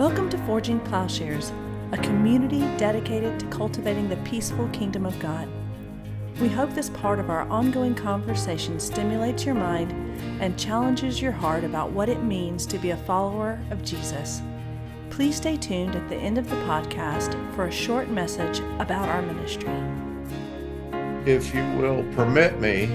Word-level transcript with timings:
Welcome 0.00 0.30
to 0.30 0.38
Forging 0.46 0.80
Plowshares, 0.80 1.52
a 1.92 1.98
community 1.98 2.60
dedicated 2.78 3.38
to 3.38 3.44
cultivating 3.48 4.08
the 4.08 4.16
peaceful 4.24 4.66
kingdom 4.68 5.04
of 5.04 5.20
God. 5.20 5.46
We 6.40 6.48
hope 6.48 6.72
this 6.72 6.88
part 6.88 7.18
of 7.18 7.28
our 7.28 7.42
ongoing 7.50 7.94
conversation 7.94 8.80
stimulates 8.80 9.44
your 9.44 9.56
mind 9.56 9.92
and 10.40 10.58
challenges 10.58 11.20
your 11.20 11.32
heart 11.32 11.64
about 11.64 11.90
what 11.90 12.08
it 12.08 12.22
means 12.22 12.64
to 12.68 12.78
be 12.78 12.92
a 12.92 12.96
follower 12.96 13.60
of 13.70 13.84
Jesus. 13.84 14.40
Please 15.10 15.36
stay 15.36 15.58
tuned 15.58 15.94
at 15.94 16.08
the 16.08 16.16
end 16.16 16.38
of 16.38 16.48
the 16.48 16.56
podcast 16.64 17.34
for 17.54 17.66
a 17.66 17.70
short 17.70 18.08
message 18.08 18.60
about 18.78 19.06
our 19.06 19.20
ministry. 19.20 19.68
If 21.30 21.54
you 21.54 21.62
will 21.76 22.10
permit 22.14 22.58
me, 22.58 22.88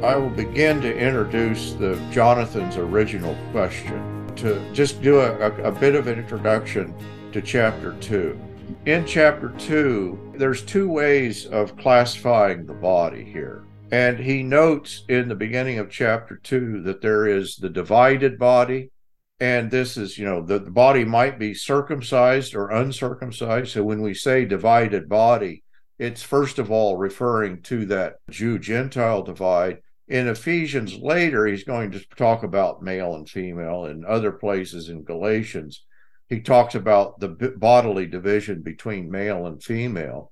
I 0.00 0.14
will 0.14 0.30
begin 0.30 0.80
to 0.82 0.96
introduce 0.96 1.72
the 1.72 2.00
Jonathan's 2.12 2.76
original 2.76 3.36
question 3.50 4.11
to 4.36 4.72
just 4.72 5.02
do 5.02 5.20
a, 5.20 5.50
a, 5.62 5.72
bit 5.72 5.94
of 5.94 6.06
an 6.06 6.18
introduction 6.18 6.94
to 7.32 7.42
chapter 7.42 7.92
two. 8.00 8.38
In 8.86 9.06
chapter 9.06 9.50
two, 9.58 10.32
there's 10.36 10.62
two 10.62 10.88
ways 10.88 11.46
of 11.46 11.76
classifying 11.76 12.66
the 12.66 12.74
body 12.74 13.24
here. 13.24 13.64
And 13.90 14.18
he 14.18 14.42
notes 14.42 15.04
in 15.08 15.28
the 15.28 15.34
beginning 15.34 15.78
of 15.78 15.90
chapter 15.90 16.36
two 16.36 16.82
that 16.82 17.02
there 17.02 17.26
is 17.26 17.56
the 17.56 17.68
divided 17.68 18.38
body. 18.38 18.90
And 19.38 19.70
this 19.70 19.96
is, 19.96 20.16
you 20.18 20.24
know, 20.24 20.40
the, 20.40 20.58
the 20.58 20.70
body 20.70 21.04
might 21.04 21.38
be 21.38 21.52
circumcised 21.52 22.54
or 22.54 22.70
uncircumcised. 22.70 23.72
So 23.72 23.84
when 23.84 24.00
we 24.00 24.14
say 24.14 24.44
divided 24.44 25.08
body, 25.08 25.62
it's 25.98 26.22
first 26.22 26.58
of 26.58 26.70
all 26.70 26.96
referring 26.96 27.62
to 27.62 27.86
that 27.86 28.14
Jew 28.30 28.58
Gentile 28.58 29.22
divide 29.22 29.78
in 30.12 30.28
Ephesians 30.28 30.98
later, 30.98 31.46
he's 31.46 31.64
going 31.64 31.90
to 31.90 32.06
talk 32.16 32.42
about 32.42 32.82
male 32.82 33.14
and 33.14 33.26
female. 33.26 33.86
In 33.86 34.04
other 34.04 34.30
places 34.30 34.90
in 34.90 35.04
Galatians, 35.04 35.84
he 36.28 36.42
talks 36.42 36.74
about 36.74 37.18
the 37.18 37.28
bodily 37.56 38.06
division 38.06 38.60
between 38.60 39.10
male 39.10 39.46
and 39.46 39.62
female. 39.62 40.30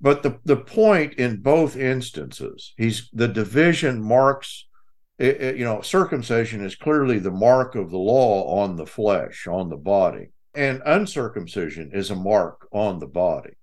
But 0.00 0.24
the, 0.24 0.40
the 0.44 0.56
point 0.56 1.14
in 1.14 1.40
both 1.40 1.76
instances, 1.76 2.74
he's 2.76 3.08
the 3.12 3.28
division 3.28 4.02
marks, 4.02 4.66
it, 5.20 5.40
it, 5.40 5.56
you 5.56 5.64
know, 5.64 5.82
circumcision 5.82 6.64
is 6.64 6.74
clearly 6.74 7.20
the 7.20 7.30
mark 7.30 7.76
of 7.76 7.92
the 7.92 7.98
law 7.98 8.60
on 8.60 8.74
the 8.74 8.86
flesh, 8.86 9.46
on 9.46 9.70
the 9.70 9.76
body. 9.76 10.30
And 10.52 10.82
uncircumcision 10.84 11.92
is 11.94 12.10
a 12.10 12.16
mark 12.16 12.66
on 12.72 12.98
the 12.98 13.06
body. 13.06 13.54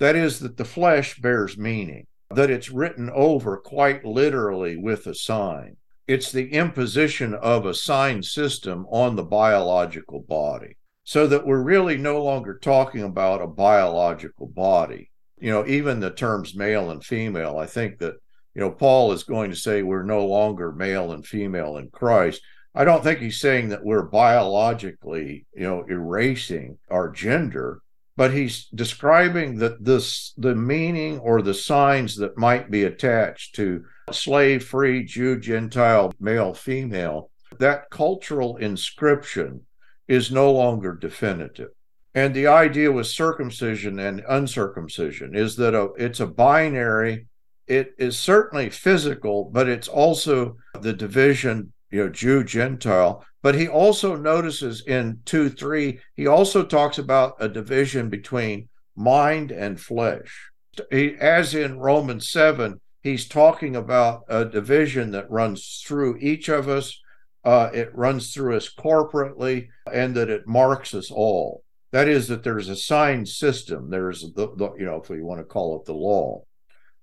That 0.00 0.16
is, 0.16 0.40
that 0.40 0.56
the 0.56 0.64
flesh 0.64 1.20
bears 1.20 1.56
meaning 1.56 2.08
that 2.30 2.50
it's 2.50 2.70
written 2.70 3.10
over 3.10 3.56
quite 3.56 4.04
literally 4.04 4.76
with 4.76 5.06
a 5.06 5.14
sign. 5.14 5.76
It's 6.06 6.32
the 6.32 6.52
imposition 6.52 7.34
of 7.34 7.66
a 7.66 7.74
sign 7.74 8.22
system 8.22 8.86
on 8.90 9.16
the 9.16 9.22
biological 9.22 10.20
body 10.20 10.76
so 11.04 11.26
that 11.26 11.46
we're 11.46 11.62
really 11.62 11.96
no 11.96 12.22
longer 12.22 12.58
talking 12.58 13.02
about 13.02 13.42
a 13.42 13.46
biological 13.46 14.46
body. 14.46 15.10
You 15.38 15.50
know, 15.50 15.66
even 15.66 16.00
the 16.00 16.10
terms 16.10 16.54
male 16.54 16.90
and 16.90 17.04
female, 17.04 17.58
I 17.58 17.66
think 17.66 17.98
that, 17.98 18.14
you 18.54 18.60
know, 18.60 18.70
Paul 18.70 19.12
is 19.12 19.22
going 19.22 19.50
to 19.50 19.56
say 19.56 19.82
we're 19.82 20.02
no 20.02 20.26
longer 20.26 20.72
male 20.72 21.12
and 21.12 21.26
female 21.26 21.78
in 21.78 21.88
Christ. 21.90 22.42
I 22.74 22.84
don't 22.84 23.02
think 23.02 23.20
he's 23.20 23.40
saying 23.40 23.70
that 23.70 23.84
we're 23.84 24.02
biologically, 24.02 25.46
you 25.54 25.62
know, 25.62 25.84
erasing 25.88 26.78
our 26.90 27.10
gender 27.10 27.80
but 28.18 28.34
he's 28.34 28.64
describing 28.74 29.58
that 29.58 29.84
this 29.84 30.32
the 30.36 30.52
meaning 30.52 31.20
or 31.20 31.40
the 31.40 31.54
signs 31.54 32.16
that 32.16 32.36
might 32.36 32.68
be 32.68 32.82
attached 32.82 33.54
to 33.54 33.84
slave 34.10 34.64
free 34.64 35.04
jew 35.04 35.38
gentile 35.38 36.12
male 36.18 36.52
female 36.52 37.30
that 37.60 37.88
cultural 37.90 38.56
inscription 38.56 39.60
is 40.08 40.32
no 40.32 40.50
longer 40.50 40.94
definitive. 40.94 41.68
And 42.12 42.34
the 42.34 42.48
idea 42.48 42.90
with 42.90 43.06
circumcision 43.06 44.00
and 44.00 44.24
uncircumcision 44.28 45.36
is 45.36 45.54
that 45.56 45.74
a, 45.76 45.92
it's 45.96 46.18
a 46.18 46.26
binary. 46.26 47.28
It 47.68 47.94
is 47.98 48.18
certainly 48.18 48.68
physical 48.68 49.44
but 49.44 49.68
it's 49.68 49.86
also 49.86 50.56
the 50.80 50.92
division 50.92 51.72
you 51.90 52.04
know 52.04 52.08
jew 52.08 52.44
gentile 52.44 53.24
but 53.42 53.54
he 53.54 53.68
also 53.68 54.16
notices 54.16 54.82
in 54.86 55.20
2 55.24 55.50
3, 55.50 56.00
he 56.16 56.26
also 56.26 56.64
talks 56.64 56.98
about 56.98 57.36
a 57.38 57.48
division 57.48 58.08
between 58.08 58.68
mind 58.96 59.50
and 59.52 59.80
flesh. 59.80 60.50
He, 60.90 61.14
as 61.14 61.54
in 61.54 61.78
Romans 61.78 62.30
7, 62.30 62.80
he's 63.02 63.28
talking 63.28 63.76
about 63.76 64.24
a 64.28 64.44
division 64.44 65.12
that 65.12 65.30
runs 65.30 65.82
through 65.86 66.18
each 66.18 66.48
of 66.48 66.68
us. 66.68 67.00
Uh, 67.44 67.70
it 67.72 67.94
runs 67.94 68.34
through 68.34 68.56
us 68.56 68.68
corporately, 68.74 69.68
and 69.92 70.14
that 70.16 70.28
it 70.28 70.48
marks 70.48 70.92
us 70.92 71.10
all. 71.10 71.62
That 71.92 72.08
is, 72.08 72.28
that 72.28 72.42
there's 72.42 72.68
a 72.68 72.76
sign 72.76 73.24
system. 73.24 73.88
There's 73.88 74.22
the, 74.34 74.54
the 74.56 74.74
you 74.78 74.84
know, 74.84 75.00
if 75.00 75.08
we 75.08 75.22
want 75.22 75.40
to 75.40 75.44
call 75.44 75.78
it 75.78 75.86
the 75.86 75.94
law. 75.94 76.42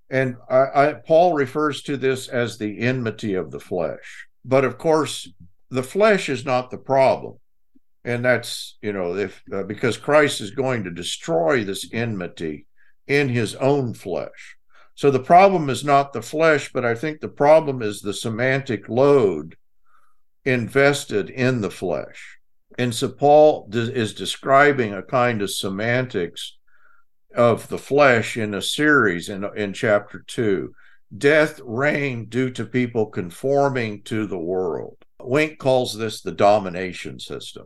And 0.10 0.36
I, 0.50 0.66
I, 0.76 0.94
Paul 0.94 1.34
refers 1.34 1.82
to 1.84 1.98
this 1.98 2.28
as 2.28 2.58
the 2.58 2.80
enmity 2.80 3.34
of 3.34 3.50
the 3.50 3.60
flesh. 3.60 4.28
But 4.48 4.64
of 4.64 4.78
course, 4.78 5.28
the 5.72 5.84
flesh 5.84 6.30
is 6.30 6.46
not 6.46 6.70
the 6.70 6.78
problem. 6.78 7.40
And 8.04 8.24
that's 8.24 8.78
you 8.84 8.94
know 8.94 9.16
if 9.16 9.42
uh, 9.52 9.64
because 9.64 9.98
christ 9.98 10.40
is 10.40 10.52
going 10.52 10.84
to 10.84 10.92
destroy 10.92 11.64
this 11.64 11.90
enmity 11.92 12.68
in 13.08 13.30
his 13.30 13.56
own 13.56 13.96
flesh. 13.96 14.58
So 14.94 15.10
the 15.10 15.20
problem 15.20 15.70
is 15.70 15.84
not 15.84 16.14
the 16.14 16.22
flesh 16.22 16.72
but 16.72 16.86
i 16.86 16.94
think 16.94 17.20
the 17.20 17.28
problem 17.28 17.82
is 17.82 18.02
the 18.02 18.14
semantic 18.14 18.88
load 18.88 19.58
invested 20.46 21.32
in 21.32 21.62
the 21.62 21.72
flesh. 21.72 22.38
And 22.78 22.94
so 22.94 23.10
paul 23.10 23.68
is 23.74 24.14
describing 24.14 24.94
a 24.94 25.02
kind 25.02 25.42
of 25.42 25.50
semantics 25.50 26.58
of 27.36 27.68
the 27.70 27.80
flesh 27.80 28.38
in 28.38 28.54
a 28.54 28.62
series 28.62 29.30
in, 29.30 29.44
in 29.56 29.74
chapter 29.74 30.24
2 30.28 30.76
death 31.16 31.60
reigned 31.64 32.30
due 32.30 32.50
to 32.50 32.66
people 32.66 33.06
conforming 33.06 34.02
to 34.04 34.26
the 34.28 34.38
world 34.38 34.98
Wink 35.26 35.58
calls 35.58 35.98
this 35.98 36.22
the 36.22 36.32
domination 36.32 37.20
system 37.20 37.66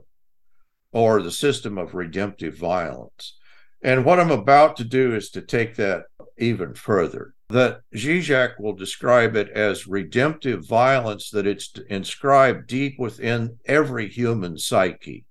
or 0.92 1.22
the 1.22 1.32
system 1.32 1.78
of 1.78 1.94
redemptive 1.94 2.58
violence. 2.58 3.38
And 3.82 4.06
what 4.06 4.20
I'm 4.20 4.32
about 4.32 4.76
to 4.78 4.84
do 4.84 5.16
is 5.16 5.30
to 5.32 5.42
take 5.42 5.76
that 5.76 6.04
even 6.38 6.74
further. 6.74 7.34
That 7.50 7.82
Zizek 7.96 8.60
will 8.60 8.74
describe 8.74 9.36
it 9.36 9.50
as 9.50 9.88
redemptive 9.88 10.66
violence, 10.66 11.30
that 11.32 11.48
it's 11.48 11.74
inscribed 11.90 12.68
deep 12.68 13.00
within 13.00 13.58
every 13.66 14.08
human 14.08 14.58
psyche, 14.58 15.26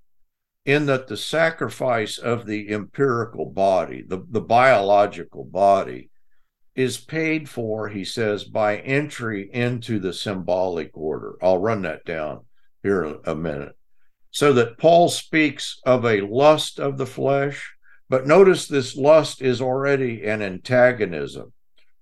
in 0.65 0.87
that 0.87 1.07
the 1.07 1.17
sacrifice 1.17 2.19
of 2.19 2.47
the 2.47 2.71
empirical 2.71 3.47
body, 3.47 4.03
the, 4.07 4.25
the 4.31 4.41
biological 4.41 5.45
body, 5.45 6.11
is 6.79 6.97
paid 6.97 7.49
for, 7.49 7.89
he 7.89 8.05
says, 8.05 8.45
by 8.45 8.77
entry 8.77 9.51
into 9.53 9.99
the 9.99 10.13
symbolic 10.13 10.97
order. 10.97 11.35
I'll 11.43 11.59
run 11.59 11.83
that 11.83 12.05
down 12.05 12.45
here 12.85 13.03
a 13.25 13.35
minute. 13.35 13.77
So 14.31 14.53
that 14.53 14.79
Paul 14.79 15.09
speaks 15.09 15.81
of 15.85 16.05
a 16.05 16.21
lust 16.21 16.79
of 16.79 16.97
the 16.97 17.05
flesh, 17.05 17.75
but 18.09 18.29
notice 18.29 18.69
this 18.69 18.95
lust 18.95 19.43
is 19.43 19.61
already 19.61 20.25
an 20.25 20.41
antagonism 20.41 21.53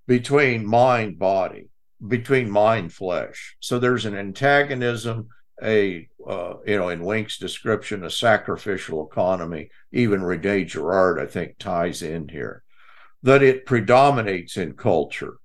between 0.05 0.63
mind 0.63 1.17
body, 1.17 1.69
between 2.07 2.47
mind 2.47 2.93
flesh. 2.93 3.57
So 3.59 3.79
there's 3.79 4.05
an 4.05 4.15
antagonism, 4.15 5.29
a 5.63 6.07
uh, 6.27 6.53
you 6.67 6.77
know, 6.77 6.89
in 6.89 7.03
Wink's 7.03 7.39
description, 7.39 8.03
a 8.03 8.11
sacrificial 8.11 9.07
economy. 9.07 9.71
Even 9.91 10.21
Rene 10.21 10.65
Girard, 10.65 11.19
I 11.19 11.25
think, 11.25 11.57
ties 11.57 12.03
in 12.03 12.27
here 12.27 12.63
that 13.23 13.43
it 13.43 13.65
predominates 13.65 14.57
in 14.57 14.73
culture, 14.73 15.37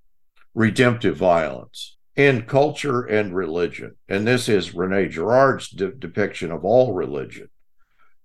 redemptive 0.54 1.16
violence, 1.16 1.96
in 2.14 2.42
culture 2.42 3.02
and 3.02 3.34
religion. 3.34 3.96
And 4.08 4.26
this 4.26 4.48
is 4.48 4.74
Rene 4.74 5.08
Girard's 5.08 5.68
de- 5.70 5.92
depiction 5.92 6.50
of 6.50 6.64
all 6.64 6.92
religion, 6.92 7.48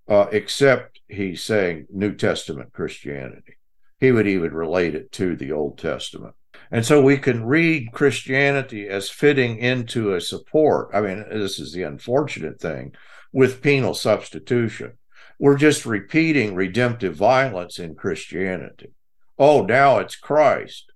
uh, 0.08 0.26
except 0.30 1.00
he's 1.08 1.42
saying 1.42 1.86
New 1.90 2.14
Testament 2.14 2.72
Christianity. 2.72 3.56
He 4.00 4.12
would 4.12 4.26
even 4.26 4.52
relate 4.52 4.94
it 4.94 5.10
to 5.12 5.34
the 5.34 5.52
Old 5.52 5.78
Testament. 5.78 6.34
And 6.70 6.84
so 6.84 7.00
we 7.00 7.16
can 7.16 7.44
read 7.44 7.92
Christianity 7.92 8.88
as 8.88 9.10
fitting 9.10 9.58
into 9.58 10.14
a 10.14 10.20
support. 10.20 10.90
I 10.92 11.00
mean, 11.00 11.24
this 11.30 11.58
is 11.58 11.72
the 11.72 11.82
unfortunate 11.82 12.60
thing 12.60 12.94
with 13.32 13.62
penal 13.62 13.94
substitution. 13.94 14.92
We're 15.38 15.56
just 15.56 15.86
repeating 15.86 16.54
redemptive 16.54 17.14
violence 17.14 17.78
in 17.78 17.94
Christianity 17.94 18.92
oh, 19.38 19.62
now 19.62 19.98
it's 19.98 20.16
Christ 20.16 20.92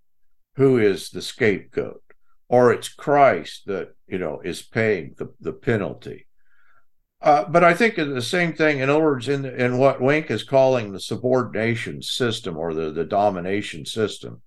who 0.56 0.78
is 0.78 1.10
the 1.10 1.22
scapegoat, 1.22 2.02
or 2.48 2.72
it's 2.72 2.88
Christ 2.88 3.62
that, 3.66 3.94
you 4.06 4.18
know, 4.18 4.40
is 4.44 4.62
paying 4.62 5.14
the, 5.16 5.32
the 5.40 5.52
penalty. 5.52 6.26
Uh, 7.22 7.44
but 7.48 7.62
I 7.62 7.72
think 7.72 7.96
the 7.96 8.20
same 8.20 8.52
thing, 8.52 8.80
in 8.80 8.90
other 8.90 9.02
words, 9.02 9.28
in, 9.28 9.44
in 9.44 9.78
what 9.78 10.00
Wink 10.00 10.30
is 10.30 10.42
calling 10.42 10.92
the 10.92 11.00
subordination 11.00 12.02
system 12.02 12.56
or 12.56 12.74
the, 12.74 12.90
the 12.90 13.04
domination 13.04 13.86
system, 13.86 14.42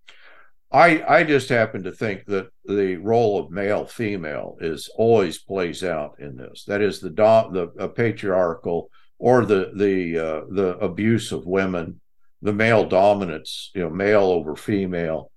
I, 0.71 1.03
I 1.07 1.23
just 1.23 1.47
happen 1.47 1.83
to 1.83 1.91
think 1.91 2.25
that 2.25 2.49
the 2.65 2.97
role 2.97 3.39
of 3.39 3.49
male 3.49 3.85
female 3.85 4.57
is 4.59 4.89
always 4.95 5.37
plays 5.39 5.83
out 5.83 6.15
in 6.19 6.35
this. 6.35 6.65
That 6.65 6.81
is 6.81 6.99
the, 6.99 7.09
do, 7.09 7.71
the 7.75 7.87
patriarchal 7.87 8.89
or 9.17 9.45
the 9.45 9.71
the 9.75 10.19
uh, 10.19 10.41
the 10.49 10.77
abuse 10.79 11.31
of 11.31 11.45
women, 11.45 12.01
the 12.45 12.53
male 12.53 12.87
dominance, 12.87 13.71
you 13.73 13.81
know, 13.81 13.89
male 13.89 14.25
over 14.25 14.55
female. 14.55 15.31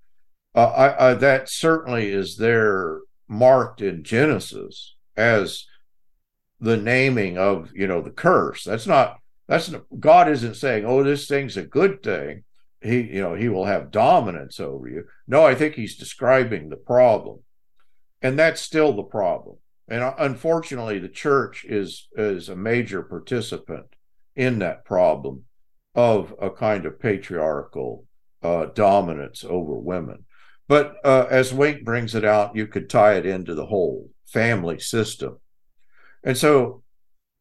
Uh, 0.55 0.66
I, 0.66 1.10
I, 1.10 1.14
that 1.14 1.49
certainly 1.49 2.10
is 2.12 2.37
there 2.37 3.00
marked 3.26 3.81
in 3.81 4.05
Genesis 4.05 4.94
as 5.16 5.64
the 6.60 6.76
naming 6.76 7.38
of 7.38 7.70
you 7.75 7.87
know 7.87 8.02
the 8.02 8.10
curse. 8.10 8.62
That's 8.62 8.87
not 8.87 9.20
that's 9.46 9.70
not, 9.70 9.84
God 9.99 10.28
isn't 10.28 10.56
saying, 10.56 10.84
oh, 10.84 11.02
this 11.02 11.26
thing's 11.26 11.56
a 11.56 11.62
good 11.62 12.02
thing. 12.02 12.44
He 12.82 13.00
you 13.00 13.22
know 13.22 13.34
he 13.34 13.49
will 13.49 13.64
have 13.64 13.90
dominance 13.90 14.60
over 14.60 14.87
you. 14.87 15.05
No, 15.26 15.46
I 15.46 15.55
think 15.55 15.76
he's 15.76 15.96
describing 15.96 16.69
the 16.69 16.76
problem, 16.76 17.38
and 18.20 18.38
that's 18.38 18.60
still 18.60 18.93
the 18.93 19.02
problem. 19.02 19.56
And 19.88 20.02
uh, 20.02 20.14
unfortunately, 20.19 20.99
the 20.99 21.08
church 21.08 21.64
is 21.64 22.08
is 22.16 22.50
a 22.50 22.56
major 22.56 23.02
participant 23.02 23.87
in 24.37 24.58
that 24.58 24.84
problem 24.84 25.44
of 25.99 26.33
a 26.41 26.49
kind 26.49 26.87
of 26.87 27.00
patriarchal 27.00 28.06
uh, 28.45 28.67
dominance 28.67 29.45
over 29.45 29.75
women. 29.75 30.25
But 30.69 30.95
uh, 31.03 31.27
as 31.29 31.53
Wink 31.53 31.85
brings 31.85 32.15
it 32.15 32.25
out, 32.25 32.55
you 32.55 32.69
could 32.69 32.89
tie 32.89 33.15
it 33.15 33.27
into 33.27 33.53
the 33.53 33.67
whole 33.67 34.09
family 34.25 34.79
system. 34.79 35.41
And 36.23 36.39
so 36.39 36.85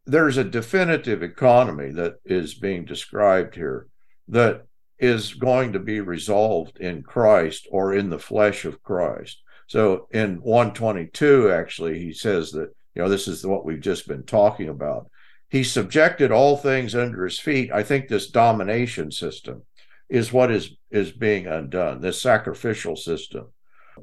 there's 0.07 0.37
a 0.37 0.43
definitive 0.43 1.21
economy 1.21 1.91
that 1.91 2.15
is 2.25 2.55
being 2.55 2.83
described 2.83 3.53
here 3.53 3.89
that 4.29 4.65
is 4.97 5.35
going 5.35 5.73
to 5.73 5.79
be 5.79 5.99
resolved 5.99 6.79
in 6.79 7.03
Christ 7.03 7.67
or 7.69 7.93
in 7.93 8.09
the 8.09 8.17
flesh 8.17 8.65
of 8.65 8.81
Christ. 8.81 9.39
So 9.67 10.07
in 10.09 10.37
122, 10.41 11.51
actually, 11.51 11.99
he 11.99 12.11
says 12.11 12.51
that, 12.53 12.73
you 12.95 13.03
know, 13.03 13.09
this 13.09 13.27
is 13.27 13.45
what 13.45 13.65
we've 13.65 13.79
just 13.79 14.07
been 14.07 14.23
talking 14.23 14.69
about. 14.69 15.11
He 15.49 15.63
subjected 15.63 16.31
all 16.31 16.57
things 16.57 16.93
under 16.93 17.23
his 17.23 17.39
feet. 17.39 17.71
I 17.71 17.83
think 17.83 18.07
this 18.07 18.29
domination 18.29 19.11
system 19.11 19.63
is 20.09 20.33
what 20.33 20.51
is 20.51 20.75
is 20.91 21.11
being 21.11 21.47
undone, 21.47 22.01
this 22.01 22.21
sacrificial 22.21 22.95
system. 22.95 23.47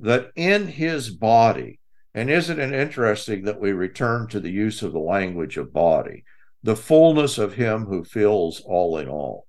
That 0.00 0.31
in 0.37 0.67
his 0.67 1.11
body, 1.11 1.81
and 2.14 2.31
isn't 2.31 2.61
it 2.61 2.73
interesting 2.73 3.44
that 3.44 3.61
we 3.61 3.73
return 3.73 4.29
to 4.29 4.41
the 4.41 4.50
use 4.50 4.82
of 4.82 4.93
the 4.93 4.99
language 4.99 5.56
of 5.56 5.73
body, 5.73 6.25
the 6.62 6.76
fullness 6.76 7.38
of 7.38 7.55
him 7.55 7.87
who 7.87 8.05
fills 8.05 8.61
all 8.61 8.99
in 8.99 9.08
all. 9.08 9.47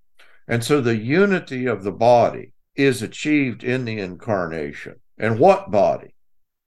And 0.48 0.64
so 0.64 0.82
the 0.82 0.98
unity 0.98 1.66
of 1.66 1.84
the 1.84 1.92
body 1.92 2.54
is 2.76 3.02
achieved 3.02 3.64
in 3.64 3.86
the 3.86 4.00
incarnation. 4.00 4.96
And 5.18 5.40
what 5.40 5.72
body? 5.72 6.14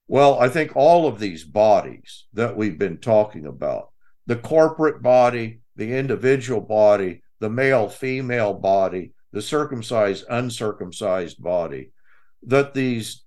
Well, 0.08 0.40
I 0.40 0.48
think 0.48 0.74
all 0.74 1.06
of 1.06 1.18
these 1.18 1.44
bodies 1.44 2.24
that 2.32 2.56
we've 2.56 2.78
been 2.78 2.98
talking 2.98 3.46
about 3.46 3.90
the 4.28 4.36
corporate 4.36 5.02
body, 5.02 5.60
the 5.74 5.96
individual 5.96 6.60
body, 6.60 7.22
the 7.40 7.48
male 7.48 7.88
female 7.88 8.52
body, 8.52 9.12
the 9.32 9.40
circumcised 9.40 10.24
uncircumcised 10.28 11.42
body, 11.42 11.90
that 12.42 12.74
these 12.74 13.24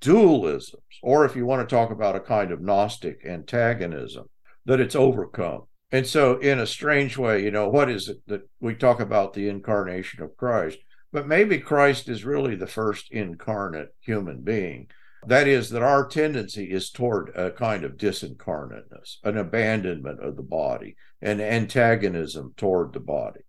dualisms, 0.00 0.74
or 1.02 1.24
if 1.24 1.34
you 1.34 1.46
want 1.46 1.66
to 1.66 1.74
talk 1.74 1.90
about 1.90 2.16
a 2.16 2.20
kind 2.20 2.52
of 2.52 2.60
Gnostic 2.60 3.24
antagonism, 3.26 4.28
that 4.66 4.78
it's 4.78 4.94
overcome. 4.94 5.62
And 5.90 6.06
so, 6.06 6.38
in 6.38 6.58
a 6.58 6.66
strange 6.66 7.16
way, 7.16 7.42
you 7.42 7.50
know, 7.50 7.68
what 7.68 7.90
is 7.90 8.08
it 8.08 8.18
that 8.26 8.42
we 8.60 8.74
talk 8.74 9.00
about 9.00 9.32
the 9.32 9.48
incarnation 9.48 10.22
of 10.22 10.36
Christ? 10.36 10.78
But 11.12 11.26
maybe 11.26 11.58
Christ 11.58 12.08
is 12.08 12.24
really 12.24 12.56
the 12.56 12.66
first 12.66 13.10
incarnate 13.10 13.88
human 14.00 14.42
being. 14.42 14.88
That 15.26 15.46
is, 15.46 15.70
that 15.70 15.82
our 15.82 16.06
tendency 16.06 16.70
is 16.70 16.90
toward 16.90 17.30
a 17.36 17.52
kind 17.52 17.84
of 17.84 17.96
disincarnateness, 17.96 19.18
an 19.22 19.36
abandonment 19.36 20.20
of 20.20 20.36
the 20.36 20.42
body, 20.42 20.96
an 21.20 21.40
antagonism 21.40 22.54
toward 22.56 22.92
the 22.92 23.00
body. 23.00 23.40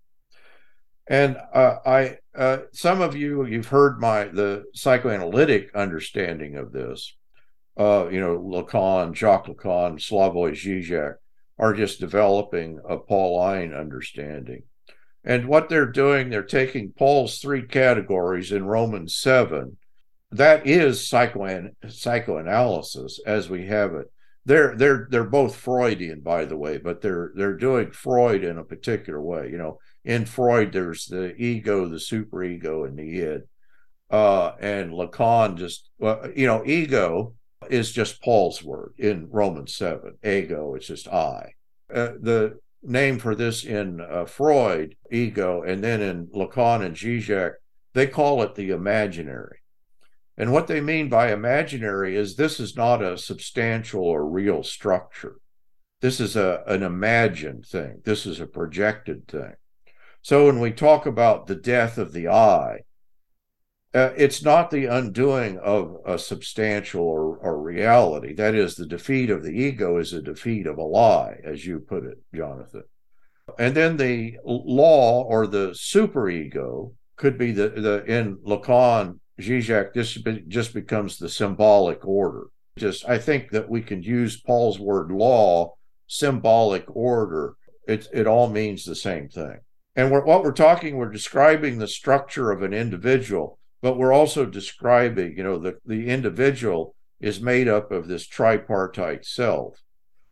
And 1.07 1.37
uh, 1.53 1.77
I, 1.85 2.17
uh, 2.35 2.59
some 2.71 3.01
of 3.01 3.15
you, 3.15 3.45
you've 3.45 3.67
heard 3.67 3.99
my 3.99 4.25
the 4.25 4.65
psychoanalytic 4.73 5.75
understanding 5.75 6.55
of 6.55 6.71
this. 6.71 7.15
Uh, 7.75 8.07
you 8.09 8.19
know, 8.19 8.37
Lacan, 8.37 9.13
Jacques 9.13 9.47
Lacan, 9.47 9.97
Slavoj 9.97 10.51
Žižek 10.51 11.15
are 11.57 11.73
just 11.73 11.99
developing 11.99 12.79
a 12.87 12.97
Pauline 12.97 13.73
understanding. 13.73 14.63
And 15.23 15.47
what 15.47 15.69
they're 15.69 15.91
doing, 15.91 16.29
they're 16.29 16.43
taking 16.43 16.91
Paul's 16.91 17.39
three 17.39 17.65
categories 17.65 18.51
in 18.51 18.65
Romans 18.65 19.15
7. 19.15 19.77
That 20.33 20.65
is 20.65 21.07
psychoan- 21.07 21.75
psychoanalysis 21.87 23.19
as 23.25 23.49
we 23.49 23.67
have 23.67 23.93
it. 23.93 24.11
They're 24.45 24.75
they're 24.75 25.07
they're 25.09 25.23
both 25.23 25.55
Freudian, 25.55 26.19
by 26.21 26.45
the 26.45 26.57
way, 26.57 26.77
but 26.77 27.01
they're 27.01 27.31
they're 27.35 27.55
doing 27.55 27.91
Freud 27.91 28.43
in 28.43 28.57
a 28.57 28.63
particular 28.63 29.21
way. 29.21 29.49
You 29.49 29.57
know, 29.57 29.79
in 30.03 30.25
Freud, 30.25 30.73
there's 30.73 31.05
the 31.05 31.35
ego, 31.35 31.87
the 31.87 31.97
superego, 31.97 32.85
and 32.85 32.97
the 32.97 33.21
id. 33.21 33.43
Uh, 34.09 34.53
and 34.59 34.91
Lacan 34.91 35.57
just, 35.57 35.89
well, 35.97 36.29
you 36.35 36.45
know, 36.45 36.63
ego 36.65 37.33
is 37.69 37.91
just 37.91 38.21
Paul's 38.21 38.61
word 38.63 38.93
in 38.97 39.27
Romans 39.31 39.75
7. 39.75 40.17
Ego, 40.23 40.75
it's 40.75 40.87
just 40.87 41.07
I. 41.07 41.53
Uh, 41.91 42.11
the 42.19 42.59
name 42.83 43.17
for 43.17 43.33
this 43.33 43.63
in 43.63 44.01
uh, 44.01 44.25
Freud, 44.25 44.95
ego, 45.09 45.63
and 45.63 45.83
then 45.83 46.01
in 46.01 46.27
Lacan 46.27 46.85
and 46.85 46.95
Zizek, 46.95 47.53
they 47.93 48.05
call 48.05 48.43
it 48.43 48.55
the 48.55 48.69
imaginary. 48.69 49.62
And 50.37 50.51
what 50.51 50.67
they 50.67 50.81
mean 50.81 51.09
by 51.09 51.31
imaginary 51.31 52.15
is 52.15 52.35
this 52.35 52.59
is 52.59 52.75
not 52.75 53.03
a 53.03 53.17
substantial 53.17 54.03
or 54.03 54.27
real 54.27 54.63
structure. 54.63 55.37
This 56.01 56.19
is 56.19 56.35
a, 56.35 56.63
an 56.67 56.83
imagined 56.83 57.65
thing. 57.65 58.01
This 58.03 58.25
is 58.25 58.39
a 58.39 58.47
projected 58.47 59.27
thing. 59.27 59.53
So 60.21 60.47
when 60.47 60.59
we 60.59 60.71
talk 60.71 61.05
about 61.05 61.47
the 61.47 61.55
death 61.55 61.97
of 61.97 62.13
the 62.13 62.29
I, 62.29 62.79
uh, 63.93 64.11
it's 64.17 64.43
not 64.43 64.71
the 64.71 64.85
undoing 64.85 65.59
of 65.59 65.97
a 66.05 66.17
substantial 66.17 67.03
or, 67.03 67.37
or, 67.37 67.61
reality. 67.61 68.33
That 68.33 68.55
is, 68.55 68.73
the 68.73 68.87
defeat 68.87 69.29
of 69.29 69.43
the 69.43 69.51
ego 69.51 69.97
is 69.97 70.13
a 70.13 70.21
defeat 70.21 70.65
of 70.65 70.79
a 70.79 70.83
lie, 70.83 71.37
as 71.43 71.63
you 71.63 71.79
put 71.79 72.03
it, 72.03 72.17
Jonathan. 72.33 72.83
And 73.59 73.75
then 73.75 73.97
the 73.97 74.37
law 74.43 75.23
or 75.23 75.45
the 75.45 75.69
superego 75.69 76.93
could 77.17 77.37
be 77.37 77.51
the, 77.51 77.69
the 77.69 78.03
in 78.05 78.37
Lacan, 78.37 79.19
Zizek, 79.43 79.93
this 79.93 80.17
just 80.47 80.73
becomes 80.73 81.17
the 81.17 81.29
symbolic 81.29 82.05
order. 82.05 82.47
Just 82.77 83.07
I 83.07 83.17
think 83.17 83.51
that 83.51 83.69
we 83.69 83.81
can 83.81 84.01
use 84.01 84.41
Paul's 84.41 84.79
word 84.79 85.11
law, 85.11 85.75
symbolic 86.07 86.85
order. 86.95 87.55
It, 87.87 88.07
it 88.13 88.27
all 88.27 88.49
means 88.49 88.83
the 88.83 88.95
same 88.95 89.29
thing. 89.29 89.59
And 89.95 90.11
we're, 90.11 90.25
what 90.25 90.43
we're 90.43 90.53
talking, 90.53 90.97
we're 90.97 91.11
describing 91.11 91.77
the 91.77 91.87
structure 91.87 92.51
of 92.51 92.63
an 92.63 92.73
individual, 92.73 93.59
but 93.81 93.97
we're 93.97 94.13
also 94.13 94.45
describing, 94.45 95.37
you 95.37 95.43
know, 95.43 95.59
the, 95.59 95.77
the 95.85 96.07
individual 96.09 96.95
is 97.19 97.39
made 97.39 97.67
up 97.67 97.91
of 97.91 98.07
this 98.07 98.27
tripartite 98.27 99.25
self. 99.25 99.79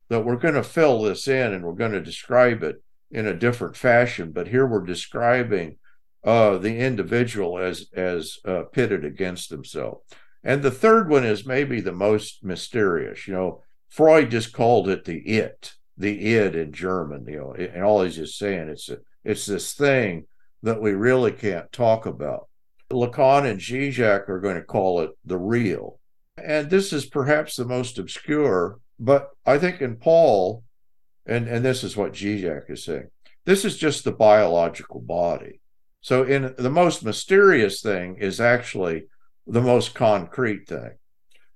That 0.10 0.26
we're 0.26 0.38
going 0.38 0.56
to 0.56 0.64
fill 0.64 1.02
this 1.04 1.28
in 1.28 1.54
and 1.54 1.64
we're 1.64 1.74
going 1.74 1.94
to 1.94 2.02
describe 2.02 2.64
it 2.64 2.84
in 3.12 3.28
a 3.28 3.38
different 3.38 3.78
fashion. 3.78 4.32
But 4.32 4.48
here 4.48 4.66
we're 4.66 4.86
describing 4.86 5.78
uh, 6.24 6.58
the 6.58 6.78
individual 6.78 7.58
as 7.58 7.88
as 7.94 8.38
uh, 8.46 8.64
pitted 8.72 9.06
against 9.06 9.50
himself. 9.50 10.00
And 10.44 10.64
the 10.64 10.72
third 10.72 11.10
one 11.10 11.24
is 11.24 11.46
maybe 11.46 11.82
the 11.82 11.92
most 11.92 12.44
mysterious. 12.44 13.28
You 13.28 13.34
know, 13.34 13.64
Freud 13.90 14.32
just 14.32 14.54
called 14.54 14.90
it 14.90 15.06
the 15.06 15.20
it, 15.20 15.74
the 15.98 16.36
id 16.36 16.56
in 16.56 16.72
German. 16.72 17.26
You 17.28 17.38
know, 17.38 17.54
and 17.54 17.84
all 17.84 18.04
he's 18.04 18.16
just 18.16 18.38
saying 18.38 18.70
it's 18.70 18.90
a 18.90 18.98
it's 19.24 19.46
this 19.46 19.74
thing 19.74 20.26
that 20.64 20.82
we 20.82 20.92
really 20.94 21.32
can't 21.32 21.72
talk 21.72 22.06
about. 22.06 22.48
Lacan 22.92 23.50
and 23.50 23.60
Zizek 23.60 24.30
are 24.30 24.40
going 24.40 24.56
to 24.56 24.64
call 24.64 25.02
it 25.02 25.12
the 25.26 25.38
real. 25.38 26.00
And 26.38 26.70
this 26.70 26.94
is 26.94 27.06
perhaps 27.06 27.56
the 27.56 27.66
most 27.66 27.98
obscure, 27.98 28.80
but 29.00 29.30
I 29.46 29.58
think 29.58 29.82
in 29.82 29.98
Paul, 29.98 30.64
and, 31.26 31.48
and 31.48 31.64
this 31.64 31.84
is 31.84 31.96
what 31.96 32.14
Zizek 32.14 32.70
is 32.70 32.84
saying, 32.84 33.10
this 33.46 33.66
is 33.66 33.78
just 33.78 34.04
the 34.04 34.12
biological 34.12 35.02
body. 35.02 35.62
So, 36.02 36.24
in 36.24 36.56
the 36.58 36.72
most 36.72 37.06
mysterious 37.06 37.82
thing 37.82 38.18
is 38.18 38.42
actually 38.42 39.06
the 39.46 39.62
most 39.62 39.94
concrete 39.94 40.68
thing 40.68 40.92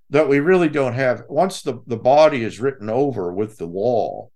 that 0.10 0.30
we 0.30 0.40
really 0.40 0.70
don't 0.70 0.94
have. 0.94 1.24
Once 1.28 1.62
the, 1.62 1.82
the 1.88 1.98
body 1.98 2.44
is 2.44 2.60
written 2.60 2.90
over 2.90 3.34
with 3.34 3.58
the 3.58 3.66
law, 3.66 4.30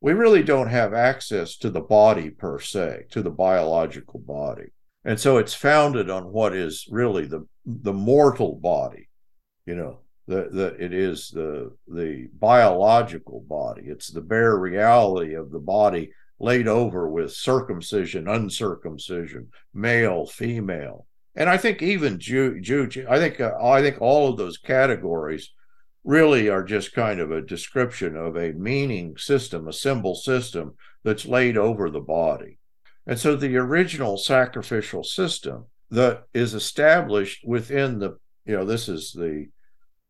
we 0.00 0.12
really 0.12 0.42
don't 0.42 0.68
have 0.68 0.92
access 0.92 1.56
to 1.56 1.70
the 1.70 1.80
body 1.80 2.28
per 2.28 2.58
se, 2.58 3.06
to 3.10 3.22
the 3.22 3.30
biological 3.30 4.20
body. 4.20 4.66
And 5.04 5.18
so 5.18 5.38
it's 5.38 5.54
founded 5.54 6.10
on 6.10 6.32
what 6.32 6.54
is 6.54 6.86
really 6.90 7.26
the 7.26 7.46
the 7.66 7.92
mortal 7.92 8.56
body, 8.56 9.08
you 9.64 9.74
know, 9.74 10.00
the, 10.26 10.48
the 10.50 10.76
it 10.78 10.92
is 10.92 11.30
the 11.30 11.74
the 11.88 12.28
biological 12.38 13.40
body. 13.48 13.84
It's 13.86 14.08
the 14.08 14.20
bare 14.20 14.58
reality 14.58 15.34
of 15.34 15.50
the 15.50 15.58
body 15.58 16.12
laid 16.40 16.68
over 16.68 17.08
with 17.08 17.32
circumcision, 17.32 18.28
uncircumcision, 18.28 19.48
male, 19.72 20.26
female. 20.26 21.06
And 21.36 21.48
I 21.48 21.56
think 21.56 21.82
even 21.82 22.18
Jew, 22.20 22.60
Jew, 22.60 23.06
I 23.08 23.18
think 23.18 23.40
uh, 23.40 23.52
I 23.62 23.82
think 23.82 24.00
all 24.00 24.28
of 24.28 24.36
those 24.36 24.58
categories 24.58 25.52
really 26.04 26.48
are 26.48 26.62
just 26.62 26.92
kind 26.92 27.18
of 27.18 27.32
a 27.32 27.40
description 27.40 28.16
of 28.16 28.36
a 28.36 28.52
meaning 28.52 29.16
system, 29.16 29.66
a 29.66 29.72
symbol 29.72 30.14
system 30.14 30.74
that's 31.02 31.26
laid 31.26 31.56
over 31.56 31.90
the 31.90 32.00
body. 32.00 32.58
And 33.06 33.18
so 33.18 33.36
the 33.36 33.56
original 33.56 34.16
sacrificial 34.16 35.02
system 35.02 35.66
that 35.90 36.24
is 36.32 36.54
established 36.54 37.44
within 37.46 37.98
the, 37.98 38.18
you 38.44 38.56
know, 38.56 38.64
this 38.64 38.88
is 38.88 39.12
the 39.12 39.48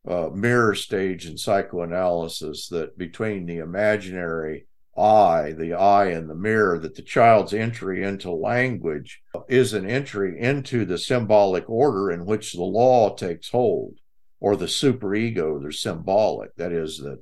uh, 0.07 0.28
mirror 0.35 0.75
stage 0.75 1.26
in 1.26 1.38
psychoanalysis 1.38 2.69
that 2.69 2.99
between 2.99 3.47
the 3.47 3.59
imaginary 3.59 4.66
I, 4.96 5.52
the 5.52 5.74
I 5.74 6.10
in 6.10 6.28
the 6.28 6.34
mirror, 6.34 6.78
that 6.78 6.94
the 6.94 7.02
child's 7.02 7.52
entry 7.52 8.04
into 8.04 8.30
language 8.30 9.22
is 9.48 9.72
an 9.72 9.88
entry 9.88 10.40
into 10.40 10.84
the 10.84 10.98
symbolic 10.98 11.68
order 11.68 12.10
in 12.10 12.24
which 12.24 12.52
the 12.52 12.62
law 12.62 13.14
takes 13.14 13.50
hold, 13.50 13.94
or 14.40 14.56
the 14.56 14.66
superego, 14.66 15.62
the 15.62 15.72
symbolic. 15.72 16.54
That 16.56 16.72
is, 16.72 16.98
that 16.98 17.18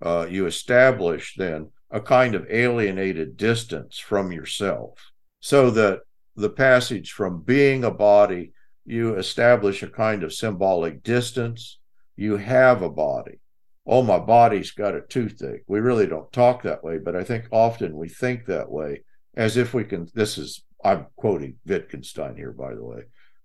uh, 0.00 0.26
you 0.30 0.46
establish 0.46 1.34
then 1.36 1.70
a 1.90 2.00
kind 2.00 2.34
of 2.34 2.46
alienated 2.50 3.36
distance 3.36 3.98
from 3.98 4.32
yourself, 4.32 5.10
so 5.40 5.70
that 5.70 6.00
the 6.36 6.50
passage 6.50 7.12
from 7.12 7.42
being 7.42 7.84
a 7.84 7.90
body, 7.90 8.52
you 8.84 9.16
establish 9.16 9.82
a 9.82 9.88
kind 9.88 10.22
of 10.22 10.32
symbolic 10.32 11.02
distance. 11.02 11.78
You 12.14 12.36
have 12.36 12.82
a 12.82 12.88
body 12.88 13.40
oh, 13.86 14.02
my 14.02 14.18
body's 14.18 14.72
got 14.72 14.96
a 14.96 15.00
toothache. 15.00 15.62
We 15.66 15.80
really 15.80 16.06
don't 16.06 16.32
talk 16.32 16.62
that 16.62 16.82
way, 16.82 16.98
but 16.98 17.14
I 17.14 17.22
think 17.22 17.46
often 17.52 17.96
we 17.96 18.08
think 18.08 18.46
that 18.46 18.70
way 18.70 19.04
as 19.36 19.56
if 19.56 19.72
we 19.74 19.84
can. 19.84 20.08
This 20.14 20.38
is, 20.38 20.64
I'm 20.84 21.06
quoting 21.16 21.56
Wittgenstein 21.64 22.36
here, 22.36 22.52
by 22.52 22.74
the 22.74 22.84
way, 22.84 23.02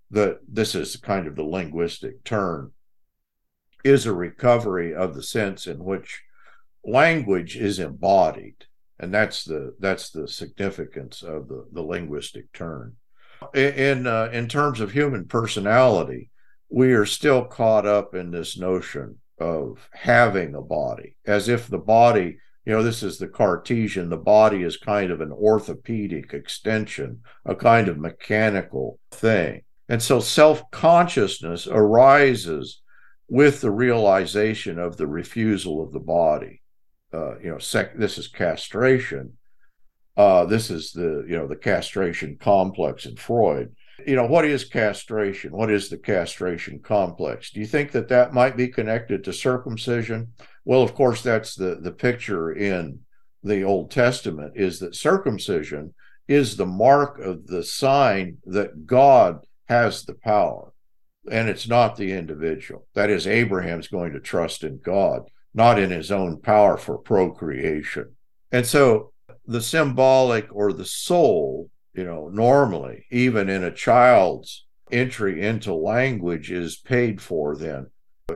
that 0.09 0.39
this 0.47 0.73
is 0.75 0.95
kind 0.95 1.27
of 1.27 1.35
the 1.35 1.43
linguistic 1.43 2.23
turn, 2.23 2.71
is 3.83 4.05
a 4.05 4.13
recovery 4.13 4.93
of 4.93 5.15
the 5.15 5.23
sense 5.23 5.67
in 5.67 5.83
which 5.83 6.21
language 6.83 7.55
is 7.55 7.79
embodied. 7.79 8.65
And 8.99 9.13
that's 9.13 9.43
the 9.43 9.75
that's 9.79 10.11
the 10.11 10.27
significance 10.27 11.23
of 11.23 11.47
the, 11.47 11.65
the 11.71 11.81
linguistic 11.81 12.51
turn. 12.53 12.97
In 13.55 14.05
uh, 14.05 14.29
in 14.31 14.47
terms 14.47 14.79
of 14.79 14.91
human 14.91 15.25
personality, 15.25 16.29
we 16.69 16.93
are 16.93 17.07
still 17.07 17.43
caught 17.43 17.87
up 17.87 18.13
in 18.13 18.29
this 18.29 18.59
notion 18.59 19.17
of 19.41 19.89
having 19.91 20.55
a 20.55 20.61
body, 20.61 21.17
as 21.25 21.49
if 21.49 21.67
the 21.67 21.79
body, 21.79 22.37
you 22.65 22.71
know, 22.71 22.83
this 22.83 23.01
is 23.01 23.17
the 23.17 23.27
Cartesian, 23.27 24.09
the 24.09 24.17
body 24.17 24.61
is 24.61 24.77
kind 24.77 25.11
of 25.11 25.19
an 25.19 25.31
orthopedic 25.31 26.33
extension, 26.33 27.21
a 27.43 27.55
kind 27.55 27.87
of 27.87 27.97
mechanical 27.97 28.99
thing. 29.09 29.63
And 29.89 30.01
so 30.01 30.19
self 30.19 30.69
consciousness 30.71 31.67
arises 31.67 32.81
with 33.27 33.61
the 33.61 33.71
realization 33.71 34.77
of 34.77 34.97
the 34.97 35.07
refusal 35.07 35.83
of 35.83 35.91
the 35.91 35.99
body. 35.99 36.61
Uh, 37.13 37.39
you 37.39 37.49
know, 37.49 37.57
sec- 37.57 37.97
this 37.97 38.17
is 38.17 38.27
castration. 38.27 39.37
Uh, 40.15 40.45
this 40.45 40.69
is 40.69 40.91
the 40.91 41.25
you 41.27 41.37
know 41.37 41.47
the 41.47 41.55
castration 41.55 42.37
complex 42.39 43.05
in 43.05 43.15
Freud 43.15 43.75
you 44.07 44.15
know, 44.15 44.25
what 44.25 44.45
is 44.45 44.63
castration? 44.63 45.51
What 45.51 45.71
is 45.71 45.89
the 45.89 45.97
castration 45.97 46.79
complex? 46.79 47.51
Do 47.51 47.59
you 47.59 47.65
think 47.65 47.91
that 47.91 48.09
that 48.09 48.33
might 48.33 48.57
be 48.57 48.67
connected 48.67 49.23
to 49.23 49.33
circumcision? 49.33 50.33
Well, 50.65 50.83
of 50.83 50.93
course, 50.93 51.21
that's 51.21 51.55
the, 51.55 51.79
the 51.81 51.91
picture 51.91 52.51
in 52.51 52.99
the 53.43 53.63
Old 53.63 53.91
Testament 53.91 54.53
is 54.55 54.79
that 54.79 54.95
circumcision 54.95 55.93
is 56.27 56.55
the 56.55 56.65
mark 56.65 57.19
of 57.19 57.47
the 57.47 57.63
sign 57.63 58.37
that 58.45 58.85
God 58.85 59.45
has 59.67 60.05
the 60.05 60.13
power 60.13 60.71
and 61.29 61.49
it's 61.49 61.67
not 61.67 61.95
the 61.95 62.13
individual. 62.13 62.87
That 62.93 63.09
is, 63.09 63.27
Abraham's 63.27 63.87
going 63.87 64.13
to 64.13 64.19
trust 64.19 64.63
in 64.63 64.79
God, 64.83 65.23
not 65.53 65.77
in 65.77 65.91
his 65.91 66.11
own 66.11 66.41
power 66.41 66.77
for 66.77 66.97
procreation. 66.97 68.15
And 68.51 68.65
so 68.65 69.11
the 69.45 69.61
symbolic 69.61 70.47
or 70.53 70.73
the 70.73 70.85
soul 70.85 71.69
you 71.93 72.03
know, 72.03 72.29
normally, 72.29 73.05
even 73.11 73.49
in 73.49 73.63
a 73.63 73.71
child's 73.71 74.65
entry 74.91 75.41
into 75.41 75.73
language 75.73 76.51
is 76.51 76.77
paid 76.77 77.21
for 77.21 77.55
then. 77.55 77.87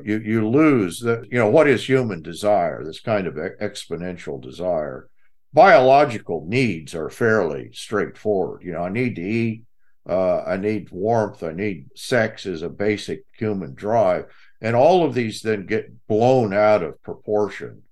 You, 0.04 0.20
you 0.20 0.48
lose 0.48 1.00
the, 1.00 1.26
you 1.30 1.38
know, 1.38 1.50
what 1.50 1.68
is 1.68 1.88
human 1.88 2.22
desire, 2.22 2.84
this 2.84 3.00
kind 3.00 3.28
of 3.28 3.36
exponential 3.36 4.42
desire? 4.42 5.10
Biological 5.54 6.46
needs 6.48 6.94
are 6.94 7.10
fairly 7.10 7.70
straightforward. 7.72 8.62
You 8.64 8.74
know, 8.74 8.84
I 8.84 8.90
need 8.90 9.16
to 9.16 9.22
eat, 9.22 9.64
uh, 10.08 10.44
I 10.44 10.58
need 10.58 10.92
warmth, 10.92 11.44
I 11.44 11.54
need 11.54 11.88
sex 11.96 12.46
is 12.46 12.62
a 12.62 12.70
basic 12.70 13.24
human 13.38 13.74
drive. 13.74 14.26
And 14.62 14.76
all 14.76 15.06
of 15.06 15.14
these 15.14 15.42
then 15.42 15.66
get 15.66 16.08
blown 16.08 16.54
out 16.54 16.84
of 16.84 17.02
proportion. 17.02 17.84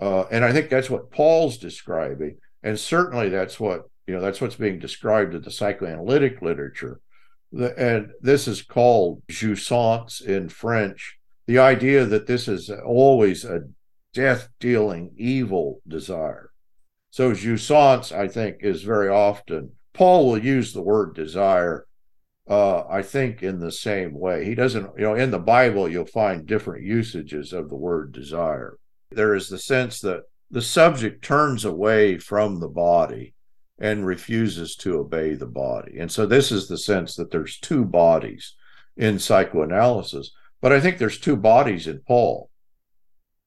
Uh, 0.00 0.24
and 0.30 0.44
I 0.44 0.52
think 0.52 0.68
that's 0.68 0.90
what 0.90 1.10
Paul's 1.10 1.56
describing. 1.56 2.36
And 2.62 2.78
certainly 2.78 3.30
that's 3.30 3.58
what 3.58 3.84
you 4.08 4.14
know, 4.14 4.22
that's 4.22 4.40
what's 4.40 4.56
being 4.56 4.78
described 4.78 5.34
in 5.34 5.42
the 5.42 5.50
psychoanalytic 5.50 6.40
literature. 6.40 6.98
And 7.52 8.10
this 8.22 8.48
is 8.48 8.62
called 8.62 9.22
jouissance 9.28 10.22
in 10.22 10.48
French. 10.48 11.18
The 11.46 11.58
idea 11.58 12.06
that 12.06 12.26
this 12.26 12.48
is 12.48 12.70
always 12.70 13.44
a 13.44 13.64
death 14.14 14.48
dealing 14.60 15.12
evil 15.18 15.82
desire. 15.86 16.50
So, 17.10 17.32
jouissance, 17.32 18.10
I 18.10 18.28
think, 18.28 18.56
is 18.60 18.82
very 18.82 19.10
often, 19.10 19.72
Paul 19.92 20.26
will 20.26 20.38
use 20.42 20.72
the 20.72 20.82
word 20.82 21.14
desire, 21.14 21.86
uh, 22.48 22.84
I 22.88 23.02
think, 23.02 23.42
in 23.42 23.60
the 23.60 23.72
same 23.72 24.18
way. 24.18 24.46
He 24.46 24.54
doesn't, 24.54 24.90
you 24.96 25.04
know, 25.04 25.14
in 25.14 25.30
the 25.30 25.38
Bible, 25.38 25.86
you'll 25.88 26.06
find 26.06 26.46
different 26.46 26.84
usages 26.84 27.52
of 27.52 27.68
the 27.68 27.76
word 27.76 28.12
desire. 28.12 28.78
There 29.10 29.34
is 29.34 29.48
the 29.48 29.58
sense 29.58 30.00
that 30.00 30.22
the 30.50 30.62
subject 30.62 31.22
turns 31.22 31.66
away 31.66 32.16
from 32.18 32.60
the 32.60 32.68
body 32.68 33.34
and 33.78 34.06
refuses 34.06 34.74
to 34.76 34.98
obey 34.98 35.34
the 35.34 35.46
body. 35.46 35.98
And 35.98 36.10
so 36.10 36.26
this 36.26 36.50
is 36.50 36.68
the 36.68 36.78
sense 36.78 37.14
that 37.16 37.30
there's 37.30 37.58
two 37.58 37.84
bodies 37.84 38.54
in 38.96 39.18
psychoanalysis, 39.18 40.32
but 40.60 40.72
I 40.72 40.80
think 40.80 40.98
there's 40.98 41.20
two 41.20 41.36
bodies 41.36 41.86
in 41.86 42.00
Paul. 42.06 42.50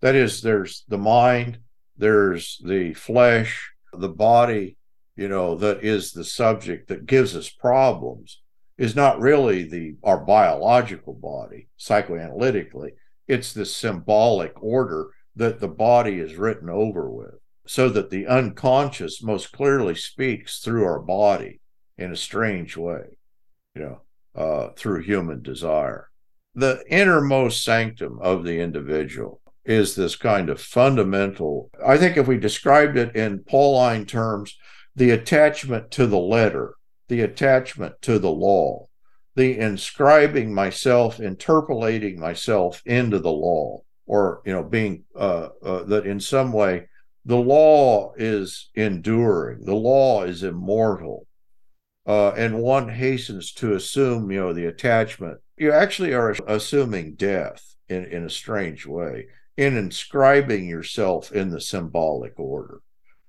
That 0.02 0.16
is, 0.16 0.42
there's 0.42 0.86
the 0.88 0.98
mind, 0.98 1.60
there's 1.98 2.60
the 2.64 2.94
flesh, 2.94 3.72
the 3.94 4.10
body, 4.10 4.78
you 5.16 5.28
know, 5.28 5.56
that 5.56 5.84
is 5.84 6.14
the 6.14 6.24
subject 6.24 6.88
that 6.88 7.06
gives 7.06 7.36
us 7.36 7.50
problems 7.50 8.42
is 8.78 8.96
not 8.96 9.20
really 9.20 9.64
the 9.64 9.96
our 10.04 10.26
biological 10.26 11.14
body 11.14 11.68
psychoanalytically 11.80 12.92
it's 13.28 13.54
the 13.54 13.66
symbolic 13.66 14.52
order 14.62 15.10
that 15.36 15.60
the 15.60 15.68
body 15.68 16.20
is 16.20 16.36
written 16.36 16.70
over 16.70 17.10
with 17.10 17.36
so 17.66 17.90
that 17.90 18.10
the 18.10 18.28
unconscious 18.28 19.22
most 19.22 19.52
clearly 19.52 19.96
speaks 19.96 20.60
through 20.60 20.84
our 20.84 21.00
body 21.00 21.62
in 21.98 22.12
a 22.12 22.18
strange 22.18 22.76
way, 22.76 23.04
you 23.76 23.82
know, 23.82 24.02
uh, 24.36 24.70
through 24.76 25.02
human 25.02 25.42
desire. 25.42 26.10
The 26.56 26.84
innermost 26.90 27.64
sanctum 27.64 28.20
of 28.22 28.44
the 28.44 28.60
individual 28.60 29.42
is 29.64 29.96
this 29.96 30.16
kind 30.16 30.50
of 30.50 30.60
fundamental. 30.60 31.70
I 31.86 31.98
think 31.98 32.18
if 32.18 32.28
we 32.28 32.38
described 32.38 32.98
it 32.98 33.16
in 33.16 33.44
Pauline 33.44 34.06
terms, 34.06 34.58
the 34.96 35.12
attachment 35.12 35.92
to 35.92 36.08
the 36.08 36.20
letter, 36.20 36.76
the 37.08 37.22
attachment 37.22 38.02
to 38.02 38.20
the 38.20 38.32
law, 38.32 38.88
the 39.36 39.58
inscribing 39.58 40.54
myself, 40.54 41.20
interpolating 41.20 42.20
myself 42.20 42.82
into 42.86 43.20
the 43.20 43.32
law, 43.32 43.82
or 44.06 44.42
you 44.46 44.52
know, 44.52 44.64
being 44.64 45.04
uh, 45.16 45.50
uh, 45.64 45.84
that 45.84 46.06
in 46.06 46.20
some 46.20 46.52
way 46.52 46.88
the 47.26 47.38
law 47.38 48.14
is 48.18 48.70
enduring, 48.76 49.66
the 49.66 49.76
law 49.76 50.24
is 50.24 50.44
immortal. 50.44 51.28
Uh, 52.08 52.32
and 52.32 52.60
one 52.60 52.90
hastens 52.90 53.54
to 53.54 53.76
assume, 53.76 54.32
you 54.32 54.40
know, 54.40 54.54
the 54.54 54.66
attachment. 54.66 55.38
You 55.56 55.72
actually 55.72 56.14
are 56.14 56.36
assuming 56.48 57.14
death 57.14 57.64
in, 57.90 58.06
in 58.06 58.26
a 58.26 58.30
strange 58.30 58.88
way, 58.88 59.28
in 59.56 59.78
inscribing 59.78 60.68
yourself 60.68 61.32
in 61.32 61.52
the 61.52 61.62
symbolic 61.62 62.40
order, 62.40 62.80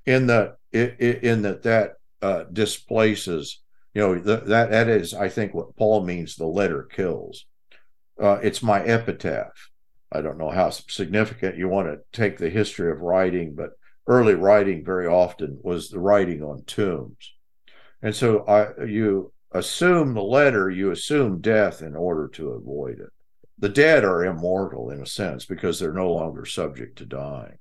in 0.06 0.26
that 0.28 0.56
in 0.72 1.42
that 1.42 1.62
that 1.64 1.92
uh, 2.22 2.44
displaces, 2.50 3.60
you 3.92 4.00
know, 4.00 4.18
the, 4.18 4.38
that 4.38 4.70
that 4.70 4.88
is, 4.88 5.12
I 5.12 5.28
think, 5.28 5.52
what 5.52 5.76
Paul 5.76 6.06
means. 6.06 6.36
The 6.36 6.46
letter 6.46 6.84
kills. 6.84 7.44
Uh, 8.20 8.38
it's 8.42 8.62
my 8.62 8.82
epitaph. 8.82 9.68
I 10.10 10.22
don't 10.22 10.38
know 10.38 10.50
how 10.50 10.70
significant 10.70 11.58
you 11.58 11.68
want 11.68 11.88
to 11.88 12.00
take 12.18 12.38
the 12.38 12.50
history 12.50 12.90
of 12.90 13.00
writing, 13.00 13.54
but 13.54 13.72
early 14.06 14.34
writing 14.34 14.84
very 14.84 15.06
often 15.06 15.58
was 15.62 15.88
the 15.88 16.00
writing 16.00 16.42
on 16.42 16.64
tombs. 16.64 17.34
And 18.02 18.14
so 18.14 18.44
I, 18.46 18.84
you 18.84 19.32
assume 19.52 20.14
the 20.14 20.22
letter, 20.22 20.70
you 20.70 20.90
assume 20.90 21.40
death 21.40 21.82
in 21.82 21.94
order 21.94 22.28
to 22.28 22.50
avoid 22.50 22.98
it. 22.98 23.10
The 23.58 23.68
dead 23.68 24.04
are 24.04 24.24
immortal 24.24 24.90
in 24.90 25.00
a 25.00 25.06
sense 25.06 25.44
because 25.44 25.78
they're 25.78 25.92
no 25.92 26.12
longer 26.12 26.44
subject 26.44 26.98
to 26.98 27.06
dying. 27.06 27.58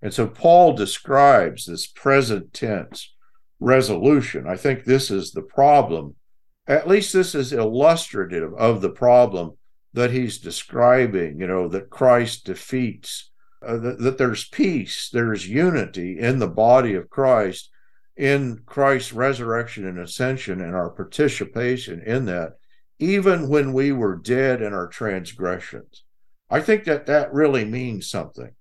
And 0.00 0.12
so 0.12 0.26
Paul 0.28 0.74
describes 0.74 1.64
this 1.64 1.86
present 1.86 2.52
tense 2.52 3.14
resolution. 3.58 4.46
I 4.46 4.56
think 4.56 4.84
this 4.84 5.10
is 5.10 5.32
the 5.32 5.42
problem. 5.42 6.14
At 6.66 6.86
least 6.86 7.12
this 7.12 7.34
is 7.34 7.52
illustrative 7.52 8.52
of 8.54 8.80
the 8.80 8.90
problem 8.90 9.52
that 9.94 10.10
he's 10.10 10.38
describing, 10.38 11.40
you 11.40 11.46
know, 11.46 11.68
that 11.68 11.90
Christ 11.90 12.44
defeats, 12.44 13.30
uh, 13.66 13.76
that, 13.78 13.98
that 14.00 14.18
there's 14.18 14.48
peace, 14.48 15.10
there's 15.12 15.48
unity 15.48 16.18
in 16.18 16.38
the 16.38 16.48
body 16.48 16.94
of 16.94 17.10
Christ, 17.10 17.70
in 18.16 18.62
Christ's 18.66 19.12
resurrection 19.12 19.86
and 19.86 19.98
ascension, 19.98 20.60
and 20.60 20.74
our 20.74 20.90
participation 20.90 22.02
in 22.02 22.26
that, 22.26 22.54
even 22.98 23.48
when 23.48 23.72
we 23.72 23.92
were 23.92 24.16
dead 24.16 24.62
in 24.62 24.72
our 24.72 24.86
transgressions. 24.86 26.04
I 26.50 26.60
think 26.60 26.84
that 26.84 27.06
that 27.06 27.32
really 27.32 27.64
means 27.64 28.08
something. 28.08 28.52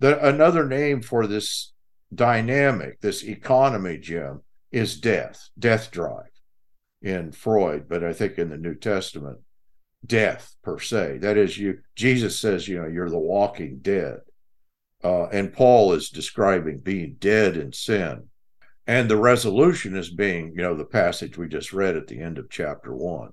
That 0.00 0.24
another 0.24 0.66
name 0.66 1.02
for 1.02 1.26
this 1.26 1.72
dynamic, 2.14 3.00
this 3.00 3.22
economy, 3.22 3.98
Jim, 3.98 4.42
is 4.70 4.98
death, 4.98 5.48
death 5.58 5.90
drive 5.90 6.30
in 7.02 7.32
Freud, 7.32 7.88
but 7.88 8.02
I 8.02 8.12
think 8.12 8.38
in 8.38 8.48
the 8.48 8.56
New 8.56 8.74
Testament, 8.74 9.38
death 10.04 10.54
per 10.62 10.78
se. 10.78 11.18
That 11.18 11.36
is, 11.36 11.58
you. 11.58 11.78
Jesus 11.94 12.38
says, 12.38 12.66
you 12.66 12.80
know, 12.80 12.88
you're 12.88 13.10
the 13.10 13.18
walking 13.18 13.78
dead, 13.82 14.20
uh, 15.04 15.26
and 15.26 15.52
Paul 15.52 15.92
is 15.92 16.10
describing 16.10 16.78
being 16.78 17.16
dead 17.18 17.56
in 17.56 17.72
sin, 17.72 18.28
and 18.86 19.08
the 19.08 19.16
resolution 19.16 19.96
is 19.96 20.10
being, 20.10 20.52
you 20.56 20.62
know, 20.62 20.74
the 20.74 20.84
passage 20.84 21.38
we 21.38 21.48
just 21.48 21.72
read 21.72 21.96
at 21.96 22.06
the 22.06 22.20
end 22.20 22.38
of 22.38 22.50
chapter 22.50 22.94
one. 22.94 23.32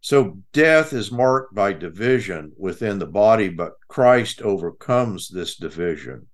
So 0.00 0.38
death 0.52 0.92
is 0.92 1.10
marked 1.10 1.54
by 1.54 1.72
division 1.72 2.52
within 2.56 2.98
the 2.98 3.06
body, 3.06 3.48
but 3.48 3.72
Christ 3.88 4.42
overcomes 4.42 5.28
this 5.28 5.56
division 5.56 6.28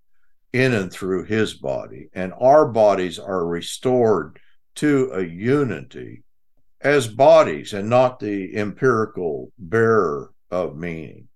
in 0.52 0.72
and 0.72 0.92
through 0.92 1.24
his 1.24 1.54
body, 1.54 2.08
and 2.12 2.32
our 2.38 2.68
bodies 2.68 3.18
are 3.18 3.46
restored 3.46 4.38
to 4.76 5.10
a 5.12 5.22
unity 5.22 6.22
as 6.80 7.08
bodies 7.08 7.72
and 7.72 7.88
not 7.88 8.20
the 8.20 8.54
empirical 8.56 9.50
bearer 9.58 10.30
of 10.50 10.76
meaning. 10.76 11.26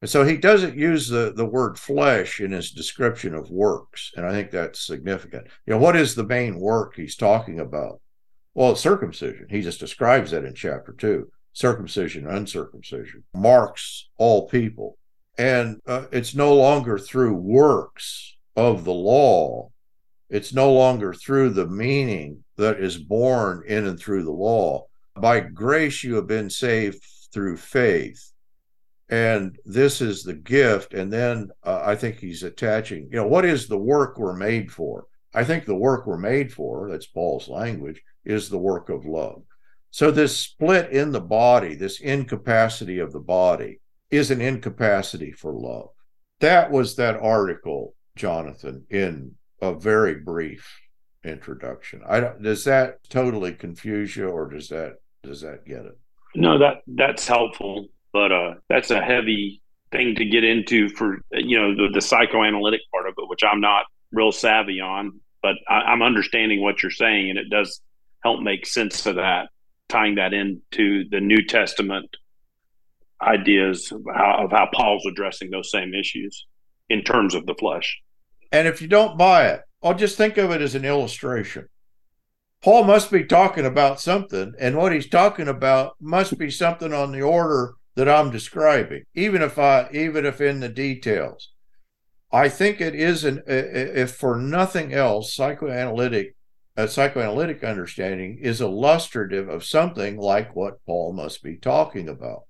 And 0.00 0.08
so 0.08 0.24
he 0.24 0.36
doesn't 0.36 0.78
use 0.78 1.08
the, 1.08 1.32
the 1.34 1.44
word 1.44 1.78
flesh 1.78 2.40
in 2.40 2.52
his 2.52 2.70
description 2.70 3.34
of 3.34 3.50
works. 3.50 4.12
And 4.16 4.24
I 4.24 4.30
think 4.30 4.50
that's 4.50 4.86
significant. 4.86 5.46
You 5.66 5.74
know, 5.74 5.78
what 5.78 5.96
is 5.96 6.14
the 6.14 6.24
main 6.24 6.58
work 6.58 6.94
he's 6.96 7.16
talking 7.16 7.60
about? 7.60 8.00
Well, 8.54 8.72
it's 8.72 8.80
circumcision. 8.80 9.46
He 9.50 9.60
just 9.60 9.78
describes 9.78 10.30
that 10.30 10.44
in 10.44 10.54
chapter 10.54 10.92
two 10.92 11.30
circumcision, 11.52 12.26
uncircumcision, 12.26 13.24
marks 13.34 14.08
all 14.16 14.48
people. 14.48 14.96
And 15.36 15.80
uh, 15.86 16.06
it's 16.12 16.34
no 16.34 16.54
longer 16.54 16.98
through 16.98 17.34
works 17.34 18.36
of 18.56 18.84
the 18.84 18.92
law, 18.92 19.70
it's 20.28 20.52
no 20.52 20.72
longer 20.72 21.12
through 21.12 21.50
the 21.50 21.66
meaning 21.66 22.44
that 22.56 22.80
is 22.80 22.96
born 22.96 23.64
in 23.66 23.86
and 23.86 23.98
through 23.98 24.24
the 24.24 24.30
law. 24.30 24.86
By 25.16 25.40
grace, 25.40 26.04
you 26.04 26.14
have 26.16 26.26
been 26.26 26.50
saved 26.50 27.04
through 27.32 27.56
faith. 27.56 28.29
And 29.10 29.58
this 29.64 30.00
is 30.00 30.22
the 30.22 30.34
gift. 30.34 30.94
And 30.94 31.12
then 31.12 31.50
uh, 31.64 31.82
I 31.84 31.96
think 31.96 32.18
he's 32.18 32.42
attaching, 32.42 33.08
you 33.10 33.16
know, 33.16 33.26
what 33.26 33.44
is 33.44 33.66
the 33.66 33.78
work 33.78 34.18
we're 34.18 34.36
made 34.36 34.70
for? 34.70 35.06
I 35.34 35.44
think 35.44 35.64
the 35.64 35.76
work 35.76 36.06
we're 36.06 36.18
made 36.18 36.52
for, 36.52 36.88
that's 36.90 37.06
Paul's 37.06 37.48
language, 37.48 38.02
is 38.24 38.48
the 38.48 38.58
work 38.58 38.88
of 38.88 39.04
love. 39.04 39.42
So, 39.92 40.10
this 40.10 40.36
split 40.36 40.92
in 40.92 41.10
the 41.10 41.20
body, 41.20 41.74
this 41.74 42.00
incapacity 42.00 43.00
of 43.00 43.12
the 43.12 43.20
body, 43.20 43.80
is 44.10 44.30
an 44.30 44.40
incapacity 44.40 45.32
for 45.32 45.52
love. 45.52 45.90
That 46.40 46.70
was 46.70 46.96
that 46.96 47.16
article, 47.16 47.94
Jonathan, 48.16 48.84
in 48.90 49.34
a 49.60 49.74
very 49.74 50.16
brief 50.16 50.80
introduction. 51.24 52.02
I 52.06 52.20
don't, 52.20 52.42
does 52.42 52.64
that 52.64 52.98
totally 53.08 53.52
confuse 53.52 54.16
you, 54.16 54.28
or 54.28 54.48
does 54.48 54.68
that 54.68 54.94
does 55.22 55.40
that 55.42 55.66
get 55.66 55.84
it? 55.86 55.98
No, 56.34 56.58
that 56.58 56.82
that's 56.86 57.26
helpful, 57.26 57.86
but 58.12 58.32
uh, 58.32 58.54
that's 58.68 58.90
a 58.90 59.00
heavy 59.00 59.60
thing 59.92 60.14
to 60.16 60.24
get 60.24 60.44
into 60.44 60.88
for 60.90 61.18
you 61.32 61.58
know 61.58 61.74
the, 61.74 61.92
the 61.92 62.00
psychoanalytic 62.00 62.80
part 62.92 63.08
of 63.08 63.14
it, 63.16 63.28
which 63.28 63.42
I'm 63.44 63.60
not 63.60 63.84
real 64.12 64.32
savvy 64.32 64.80
on. 64.80 65.20
But 65.42 65.56
I, 65.68 65.80
I'm 65.80 66.02
understanding 66.02 66.62
what 66.62 66.82
you're 66.82 66.90
saying, 66.90 67.30
and 67.30 67.38
it 67.38 67.50
does 67.50 67.80
help 68.22 68.40
make 68.40 68.66
sense 68.66 69.06
of 69.06 69.16
that, 69.16 69.48
tying 69.88 70.16
that 70.16 70.34
into 70.34 71.08
the 71.10 71.20
New 71.20 71.44
Testament 71.46 72.16
ideas 73.22 73.92
of 73.92 74.02
how, 74.14 74.44
of 74.44 74.50
how 74.50 74.68
Paul's 74.72 75.06
addressing 75.06 75.50
those 75.50 75.70
same 75.70 75.94
issues 75.94 76.46
in 76.88 77.02
terms 77.02 77.34
of 77.34 77.46
the 77.46 77.54
flesh. 77.54 77.98
And 78.52 78.66
if 78.66 78.82
you 78.82 78.88
don't 78.88 79.18
buy 79.18 79.46
it, 79.48 79.60
I'll 79.82 79.94
just 79.94 80.16
think 80.16 80.36
of 80.36 80.50
it 80.50 80.60
as 80.60 80.74
an 80.74 80.84
illustration. 80.84 81.68
Paul 82.62 82.84
must 82.84 83.10
be 83.10 83.24
talking 83.24 83.64
about 83.64 84.00
something, 84.00 84.52
and 84.60 84.76
what 84.76 84.92
he's 84.92 85.08
talking 85.08 85.48
about 85.48 85.96
must 86.00 86.36
be 86.36 86.50
something 86.50 86.92
on 86.92 87.12
the 87.12 87.22
order 87.22 87.74
that 88.00 88.08
I'm 88.08 88.30
describing, 88.30 89.02
even 89.14 89.42
if 89.42 89.58
I, 89.58 89.90
even 89.92 90.24
if 90.24 90.40
in 90.40 90.60
the 90.60 90.70
details. 90.70 91.50
I 92.32 92.48
think 92.48 92.80
it 92.80 92.94
is 92.94 93.24
an, 93.24 93.42
if 93.46 94.12
for 94.12 94.38
nothing 94.38 94.94
else, 94.94 95.34
psychoanalytic, 95.34 96.34
a 96.78 96.88
psychoanalytic 96.88 97.62
understanding 97.62 98.38
is 98.40 98.62
illustrative 98.62 99.50
of 99.50 99.66
something 99.66 100.16
like 100.16 100.56
what 100.56 100.82
Paul 100.86 101.12
must 101.12 101.42
be 101.42 101.58
talking 101.58 102.08
about. 102.08 102.44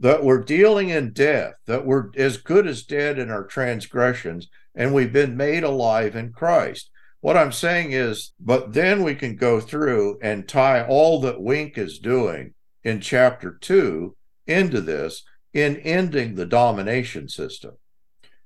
That 0.00 0.22
we're 0.22 0.44
dealing 0.44 0.90
in 0.90 1.14
death, 1.14 1.54
that 1.64 1.86
we're 1.86 2.10
as 2.14 2.36
good 2.36 2.66
as 2.66 2.82
dead 2.82 3.18
in 3.18 3.30
our 3.30 3.46
transgressions, 3.46 4.48
and 4.74 4.92
we've 4.92 5.14
been 5.14 5.38
made 5.38 5.64
alive 5.64 6.14
in 6.14 6.34
Christ. 6.34 6.90
What 7.22 7.38
I'm 7.38 7.52
saying 7.52 7.92
is, 7.92 8.34
but 8.38 8.74
then 8.74 9.02
we 9.02 9.14
can 9.14 9.36
go 9.36 9.60
through 9.60 10.18
and 10.20 10.46
tie 10.46 10.84
all 10.84 11.22
that 11.22 11.40
Wink 11.40 11.78
is 11.78 11.98
doing 11.98 12.52
in 12.84 13.00
chapter 13.00 13.56
two 13.58 14.14
into 14.46 14.80
this 14.80 15.22
in 15.52 15.76
ending 15.78 16.34
the 16.34 16.46
domination 16.46 17.28
system 17.28 17.72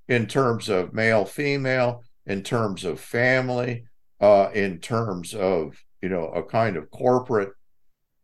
in 0.09 0.27
terms 0.27 0.69
of 0.69 0.93
male 0.93 1.25
female, 1.25 2.03
in 2.27 2.43
terms 2.43 2.85
of 2.85 3.01
family, 3.01 3.85
uh, 4.21 4.49
in 4.55 4.79
terms 4.79 5.35
of, 5.35 5.83
you 6.03 6.09
know, 6.09 6.27
a 6.29 6.43
kind 6.43 6.77
of 6.77 6.91
corporate 6.91 7.53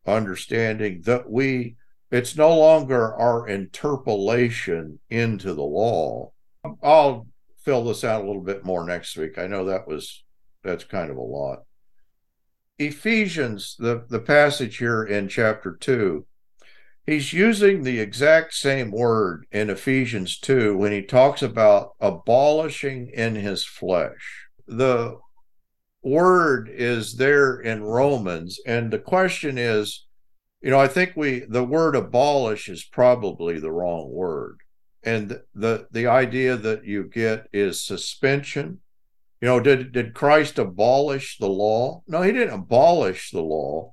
understanding 0.06 1.02
that 1.02 1.30
we, 1.30 1.76
it's 2.10 2.36
no 2.36 2.56
longer 2.56 3.14
our 3.14 3.48
interpolation 3.48 4.98
into 5.10 5.54
the 5.54 5.62
law. 5.62 6.30
I'll 6.82 7.26
fill 7.58 7.84
this 7.84 8.04
out 8.04 8.22
a 8.22 8.26
little 8.26 8.42
bit 8.42 8.64
more 8.64 8.84
next 8.84 9.16
week. 9.16 9.38
I 9.38 9.46
know 9.46 9.64
that 9.66 9.88
was 9.88 10.24
that's 10.62 10.84
kind 10.84 11.10
of 11.10 11.16
a 11.16 11.20
lot. 11.20 11.60
Ephesians, 12.78 13.76
the, 13.78 14.04
the 14.08 14.18
passage 14.18 14.76
here 14.78 15.04
in 15.04 15.28
chapter 15.28 15.76
2, 15.80 16.26
he's 17.07 17.33
using 17.33 17.83
the 17.83 18.01
exact 18.01 18.53
same 18.55 18.90
word 18.90 19.47
in 19.53 19.71
Ephesians 19.71 20.38
2 20.38 20.77
when 20.77 20.92
he 20.92 21.03
talks 21.03 21.40
about 21.40 21.95
abolishing 22.01 23.11
in 23.14 23.37
his 23.37 23.64
flesh. 23.64 24.49
The 24.66 25.19
word 26.03 26.69
is 26.73 27.16
there 27.16 27.59
in 27.61 27.85
Romans, 27.85 28.59
and 28.66 28.90
the 28.90 28.99
question 28.99 29.57
is, 29.57 30.05
you 30.61 30.71
know, 30.71 30.81
I 30.81 30.88
think 30.88 31.12
we 31.14 31.40
the 31.49 31.64
word 31.64 31.95
abolish 31.95 32.69
is 32.69 32.85
probably 32.85 33.61
the 33.61 33.71
wrong 33.71 34.11
word. 34.11 34.59
And 35.03 35.40
the 35.55 35.87
the 35.92 36.09
idea 36.09 36.57
that 36.57 36.85
you 36.85 37.05
get 37.05 37.47
is 37.53 37.85
suspension. 37.85 38.81
You 39.40 39.47
know 39.47 39.61
did 39.61 39.92
did 39.92 40.14
christ 40.14 40.59
abolish 40.59 41.38
the 41.38 41.49
law? 41.49 42.03
No 42.09 42.23
he 42.23 42.33
didn't 42.33 42.55
abolish 42.55 43.31
the 43.31 43.42
law. 43.42 43.92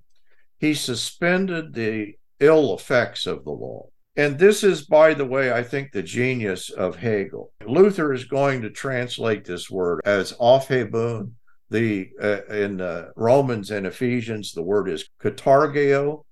He 0.57 0.73
suspended 0.73 1.73
the 1.73 2.15
ill 2.43 2.75
effects 2.75 3.25
of 3.25 3.43
the 3.43 3.51
law. 3.51 3.87
And 4.15 4.37
this 4.37 4.63
is 4.63 4.85
by 4.85 5.15
the 5.15 5.25
way 5.25 5.51
i 5.51 5.63
think 5.63 5.91
the 5.91 6.03
genius 6.03 6.69
of 6.69 6.97
hegel. 6.97 7.51
Luther 7.65 8.13
is 8.13 8.25
going 8.25 8.61
to 8.61 8.69
translate 8.69 9.45
this 9.45 9.69
word 9.71 10.01
as 10.05 10.33
aufhebung 10.33 11.31
the 11.69 12.09
uh, 12.21 12.45
in 12.53 12.81
uh, 12.81 13.09
romans 13.15 13.71
and 13.71 13.87
ephesians 13.87 14.51
the 14.51 14.61
word 14.61 14.89
is 14.89 15.09
katargeo. 15.21 16.23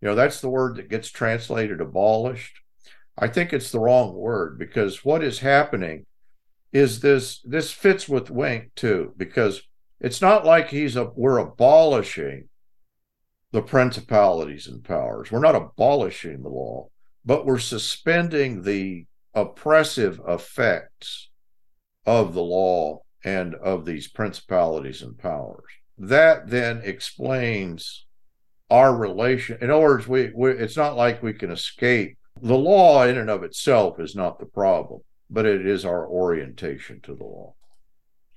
You 0.00 0.08
know 0.08 0.14
that's 0.14 0.40
the 0.40 0.50
word 0.50 0.76
that 0.76 0.88
gets 0.88 1.10
translated 1.10 1.80
abolished. 1.80 2.60
I 3.18 3.28
think 3.28 3.52
it's 3.52 3.72
the 3.72 3.80
wrong 3.80 4.14
word 4.14 4.58
because 4.58 5.04
what 5.04 5.24
is 5.24 5.40
happening 5.40 6.06
is 6.72 7.00
this 7.00 7.40
this 7.42 7.72
fits 7.72 8.08
with 8.08 8.30
Wink 8.30 8.70
too 8.76 9.12
because 9.16 9.62
it's 10.00 10.20
not 10.20 10.46
like 10.46 10.68
he's 10.68 10.96
a 10.96 11.10
we're 11.16 11.38
abolishing 11.38 12.48
the 13.52 13.62
principalities 13.62 14.66
and 14.66 14.84
powers. 14.84 15.30
We're 15.30 15.40
not 15.40 15.56
abolishing 15.56 16.42
the 16.42 16.48
law, 16.48 16.88
but 17.24 17.44
we're 17.44 17.58
suspending 17.58 18.62
the 18.62 19.06
oppressive 19.34 20.20
effects 20.26 21.28
of 22.06 22.34
the 22.34 22.42
law 22.42 23.02
and 23.24 23.54
of 23.54 23.84
these 23.84 24.08
principalities 24.08 25.02
and 25.02 25.18
powers. 25.18 25.64
That 25.98 26.48
then 26.48 26.80
explains 26.84 28.06
our 28.70 28.94
relation. 28.94 29.58
In 29.60 29.70
other 29.70 29.82
words, 29.82 30.08
we, 30.08 30.30
we 30.34 30.52
it's 30.52 30.76
not 30.76 30.96
like 30.96 31.22
we 31.22 31.34
can 31.34 31.50
escape 31.50 32.16
the 32.40 32.56
law 32.56 33.04
in 33.04 33.18
and 33.18 33.28
of 33.28 33.42
itself 33.42 34.00
is 34.00 34.14
not 34.14 34.38
the 34.38 34.46
problem, 34.46 35.00
but 35.28 35.44
it 35.44 35.66
is 35.66 35.84
our 35.84 36.06
orientation 36.06 37.00
to 37.02 37.14
the 37.14 37.24
law. 37.24 37.54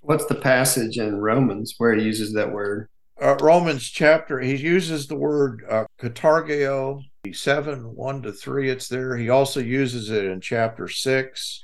What's 0.01 0.25
the 0.25 0.35
passage 0.35 0.97
in 0.97 1.15
Romans 1.15 1.75
where 1.77 1.95
he 1.95 2.03
uses 2.03 2.33
that 2.33 2.51
word? 2.51 2.89
Uh, 3.21 3.35
Romans 3.41 3.89
chapter, 3.89 4.39
he 4.39 4.55
uses 4.55 5.07
the 5.07 5.15
word 5.15 5.63
uh, 5.69 5.85
katargeo 5.99 7.01
7, 7.31 7.95
1 7.95 8.21
to 8.23 8.33
3, 8.33 8.69
it's 8.69 8.87
there. 8.89 9.15
He 9.15 9.29
also 9.29 9.59
uses 9.59 10.09
it 10.09 10.25
in 10.25 10.41
chapter 10.41 10.87
6. 10.87 11.61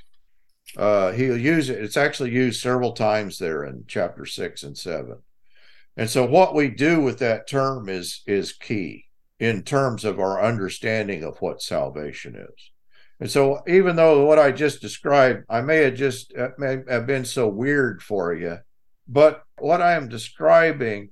Uh, 0.78 1.12
he'll 1.12 1.38
use 1.38 1.70
it, 1.70 1.84
it's 1.84 1.98
actually 1.98 2.32
used 2.32 2.62
several 2.62 2.94
times 2.94 3.38
there 3.40 3.66
in 3.66 3.84
chapter 3.88 4.26
6 4.26 4.64
and 4.64 4.78
7. 4.78 5.18
And 5.98 6.10
so 6.10 6.26
what 6.26 6.56
we 6.56 6.70
do 6.70 7.02
with 7.02 7.20
that 7.20 7.48
term 7.48 7.90
is 7.90 8.22
is 8.26 8.54
key 8.54 9.08
in 9.40 9.64
terms 9.64 10.06
of 10.06 10.20
our 10.20 10.42
understanding 10.42 11.24
of 11.24 11.42
what 11.42 11.62
salvation 11.62 12.36
is. 12.36 12.72
And 13.20 13.30
so 13.30 13.62
even 13.68 13.98
though 13.98 14.26
what 14.26 14.40
I 14.40 14.52
just 14.52 14.80
described, 14.80 15.44
I 15.50 15.60
may 15.60 15.78
have 15.84 15.96
just 15.96 16.34
uh, 16.38 16.50
may 16.58 16.84
have 16.88 17.06
been 17.06 17.26
so 17.26 17.50
weird 17.50 18.02
for 18.02 18.34
you, 18.34 18.60
but 19.10 19.44
what 19.58 19.82
I 19.82 19.94
am 19.94 20.08
describing 20.08 21.10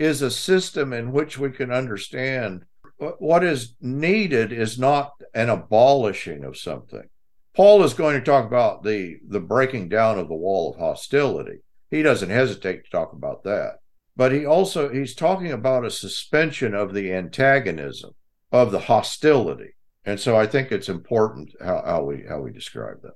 is 0.00 0.22
a 0.22 0.30
system 0.30 0.94
in 0.94 1.12
which 1.12 1.38
we 1.38 1.50
can 1.50 1.70
understand 1.70 2.64
what 2.96 3.44
is 3.44 3.74
needed 3.80 4.50
is 4.50 4.78
not 4.78 5.12
an 5.34 5.50
abolishing 5.50 6.42
of 6.42 6.56
something. 6.56 7.08
Paul 7.54 7.82
is 7.82 7.94
going 7.94 8.18
to 8.18 8.24
talk 8.24 8.46
about 8.46 8.82
the 8.82 9.18
the 9.28 9.40
breaking 9.40 9.88
down 9.90 10.18
of 10.18 10.28
the 10.28 10.34
wall 10.34 10.72
of 10.72 10.80
hostility. 10.80 11.58
He 11.90 12.02
doesn't 12.02 12.30
hesitate 12.30 12.84
to 12.84 12.90
talk 12.90 13.12
about 13.12 13.44
that. 13.44 13.78
But 14.16 14.32
he 14.32 14.46
also 14.46 14.88
he's 14.88 15.14
talking 15.14 15.52
about 15.52 15.84
a 15.84 15.90
suspension 15.90 16.74
of 16.74 16.94
the 16.94 17.12
antagonism 17.12 18.12
of 18.50 18.72
the 18.72 18.80
hostility. 18.80 19.74
And 20.04 20.18
so 20.18 20.36
I 20.36 20.46
think 20.46 20.72
it's 20.72 20.88
important 20.88 21.50
how, 21.62 21.82
how 21.84 22.04
we 22.04 22.24
how 22.26 22.40
we 22.40 22.52
describe 22.52 23.02
that. 23.02 23.14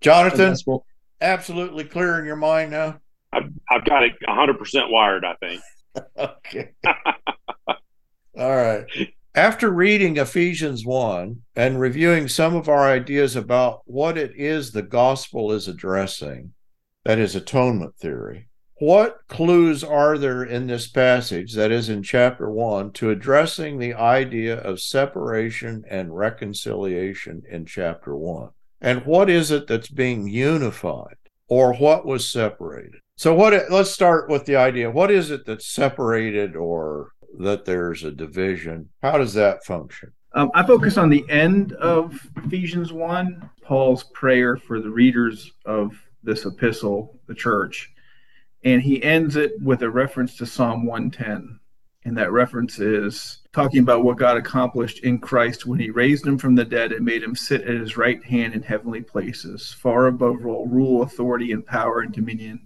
Jonathan, 0.00 0.56
absolutely 1.20 1.84
clear 1.84 2.18
in 2.18 2.24
your 2.24 2.36
mind 2.36 2.70
now? 2.70 3.00
I've, 3.32 3.50
I've 3.70 3.84
got 3.84 4.02
it 4.02 4.12
100% 4.26 4.90
wired, 4.90 5.24
I 5.24 5.34
think. 5.34 5.60
okay. 6.18 6.72
All 8.38 8.56
right. 8.56 8.84
After 9.34 9.70
reading 9.70 10.16
Ephesians 10.16 10.84
1 10.86 11.42
and 11.54 11.80
reviewing 11.80 12.26
some 12.26 12.56
of 12.56 12.68
our 12.68 12.90
ideas 12.90 13.36
about 13.36 13.82
what 13.84 14.16
it 14.16 14.32
is 14.34 14.72
the 14.72 14.82
gospel 14.82 15.52
is 15.52 15.68
addressing, 15.68 16.54
that 17.04 17.18
is 17.18 17.34
atonement 17.34 17.96
theory, 17.96 18.48
what 18.78 19.20
clues 19.28 19.82
are 19.82 20.18
there 20.18 20.42
in 20.42 20.66
this 20.66 20.86
passage 20.86 21.54
that 21.54 21.70
is 21.70 21.88
in 21.88 22.02
chapter 22.02 22.50
1 22.50 22.92
to 22.92 23.10
addressing 23.10 23.78
the 23.78 23.94
idea 23.94 24.58
of 24.58 24.80
separation 24.80 25.84
and 25.88 26.16
reconciliation 26.16 27.42
in 27.50 27.64
chapter 27.64 28.14
1? 28.14 28.50
And 28.80 29.06
what 29.06 29.30
is 29.30 29.50
it 29.50 29.66
that's 29.66 29.88
being 29.88 30.28
unified 30.28 31.16
or 31.48 31.74
what 31.74 32.04
was 32.04 32.28
separated? 32.28 33.00
So 33.16 33.34
what 33.34 33.70
let's 33.70 33.90
start 33.90 34.28
with 34.28 34.44
the 34.44 34.56
idea. 34.56 34.90
What 34.90 35.10
is 35.10 35.30
it 35.30 35.46
that's 35.46 35.66
separated 35.66 36.54
or 36.54 37.12
that 37.38 37.64
there's 37.64 38.04
a 38.04 38.10
division. 38.10 38.88
How 39.02 39.18
does 39.18 39.34
that 39.34 39.64
function? 39.64 40.12
Um, 40.32 40.50
I 40.54 40.66
focus 40.66 40.98
on 40.98 41.08
the 41.08 41.24
end 41.30 41.72
of 41.74 42.28
Ephesians 42.44 42.92
1, 42.92 43.50
Paul's 43.62 44.04
prayer 44.04 44.56
for 44.56 44.80
the 44.80 44.90
readers 44.90 45.52
of 45.64 45.92
this 46.22 46.44
epistle, 46.44 47.18
the 47.26 47.34
church. 47.34 47.92
And 48.64 48.82
he 48.82 49.02
ends 49.02 49.36
it 49.36 49.52
with 49.62 49.82
a 49.82 49.90
reference 49.90 50.36
to 50.36 50.46
Psalm 50.46 50.86
110. 50.86 51.58
And 52.04 52.16
that 52.16 52.32
reference 52.32 52.78
is 52.78 53.38
talking 53.52 53.80
about 53.80 54.04
what 54.04 54.18
God 54.18 54.36
accomplished 54.36 55.00
in 55.00 55.18
Christ 55.18 55.66
when 55.66 55.80
he 55.80 55.90
raised 55.90 56.26
him 56.26 56.38
from 56.38 56.54
the 56.54 56.64
dead 56.64 56.92
and 56.92 57.04
made 57.04 57.22
him 57.22 57.34
sit 57.34 57.62
at 57.62 57.74
his 57.74 57.96
right 57.96 58.22
hand 58.22 58.54
in 58.54 58.62
heavenly 58.62 59.02
places, 59.02 59.72
far 59.72 60.06
above 60.06 60.46
all 60.46 60.66
rule, 60.68 61.02
authority, 61.02 61.52
and 61.52 61.66
power 61.66 62.00
and 62.00 62.12
dominion, 62.12 62.65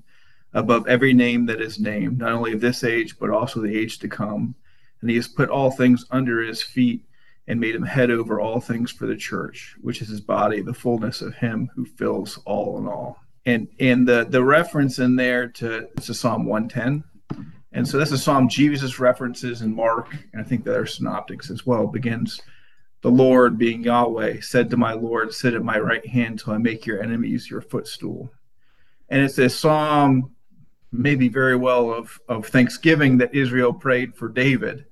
above 0.53 0.87
every 0.89 1.13
name 1.13 1.47
that 1.47 1.61
is 1.61 1.79
named, 1.79 2.19
not 2.19 2.33
only 2.33 2.53
of 2.53 2.61
this 2.61 2.85
age, 2.85 3.19
but 3.19 3.31
also 3.31 3.61
the 3.61 3.79
age 3.79 3.99
to 4.01 4.09
come 4.09 4.55
and 5.01 5.11
he 5.11 5.17
has 5.17 5.29
put 5.29 5.49
all 5.49 5.71
things 5.71 6.05
under 6.11 6.43
his 6.43 6.63
feet 6.63 7.05
and 7.47 7.59
made 7.59 7.75
him 7.75 7.83
head 7.83 8.11
over 8.11 8.41
all 8.41 8.61
things 8.61 8.91
for 8.91 9.07
the 9.07 9.17
church, 9.17 9.77
which 9.81 10.03
is 10.03 10.09
his 10.09 10.21
body, 10.21 10.61
the 10.61 10.75
fullness 10.75 11.21
of 11.21 11.35
him 11.35 11.71
who 11.75 11.85
fills 11.85 12.39
all 12.45 12.79
in 12.79 12.87
all. 12.87 13.19
And 13.47 13.69
and 13.81 14.07
the 14.07 14.27
the 14.29 14.45
reference 14.45 14.99
in 14.99 15.17
there 15.17 15.49
to 15.49 15.89
to 16.03 16.15
Psalm 16.15 16.45
110. 16.45 17.05
And 17.73 17.87
so 17.87 17.99
that's 17.99 18.11
a 18.11 18.19
psalm 18.19 18.49
Jesus 18.49 18.99
references 18.99 19.63
in 19.63 19.75
Mark, 19.75 20.13
and 20.33 20.43
I 20.43 20.45
think 20.45 20.65
the 20.65 20.73
other 20.73 20.87
synoptics 20.87 21.51
as 21.51 21.65
well, 21.65 21.87
begins 21.87 22.41
the 23.03 23.11
Lord 23.11 23.57
being 23.57 23.85
Yahweh 23.85 24.41
said 24.41 24.69
to 24.71 24.77
my 24.77 24.93
Lord, 24.93 25.33
Sit 25.33 25.55
at 25.55 25.63
my 25.63 25.79
right 25.79 26.07
hand 26.07 26.41
till 26.41 26.53
I 26.53 26.59
make 26.59 26.85
your 26.85 27.03
enemies 27.03 27.49
your 27.49 27.63
footstool. 27.63 28.31
And 29.09 29.23
it's 29.23 29.39
a 29.39 29.49
psalm, 29.49 30.35
maybe 30.93 31.29
very 31.29 31.57
well 31.57 31.93
of, 31.93 32.21
of 32.29 32.47
thanksgiving 32.47 33.19
that 33.19 33.35
Israel 33.35 33.73
prayed 33.73 34.15
for 34.15 34.29
David 34.29 34.85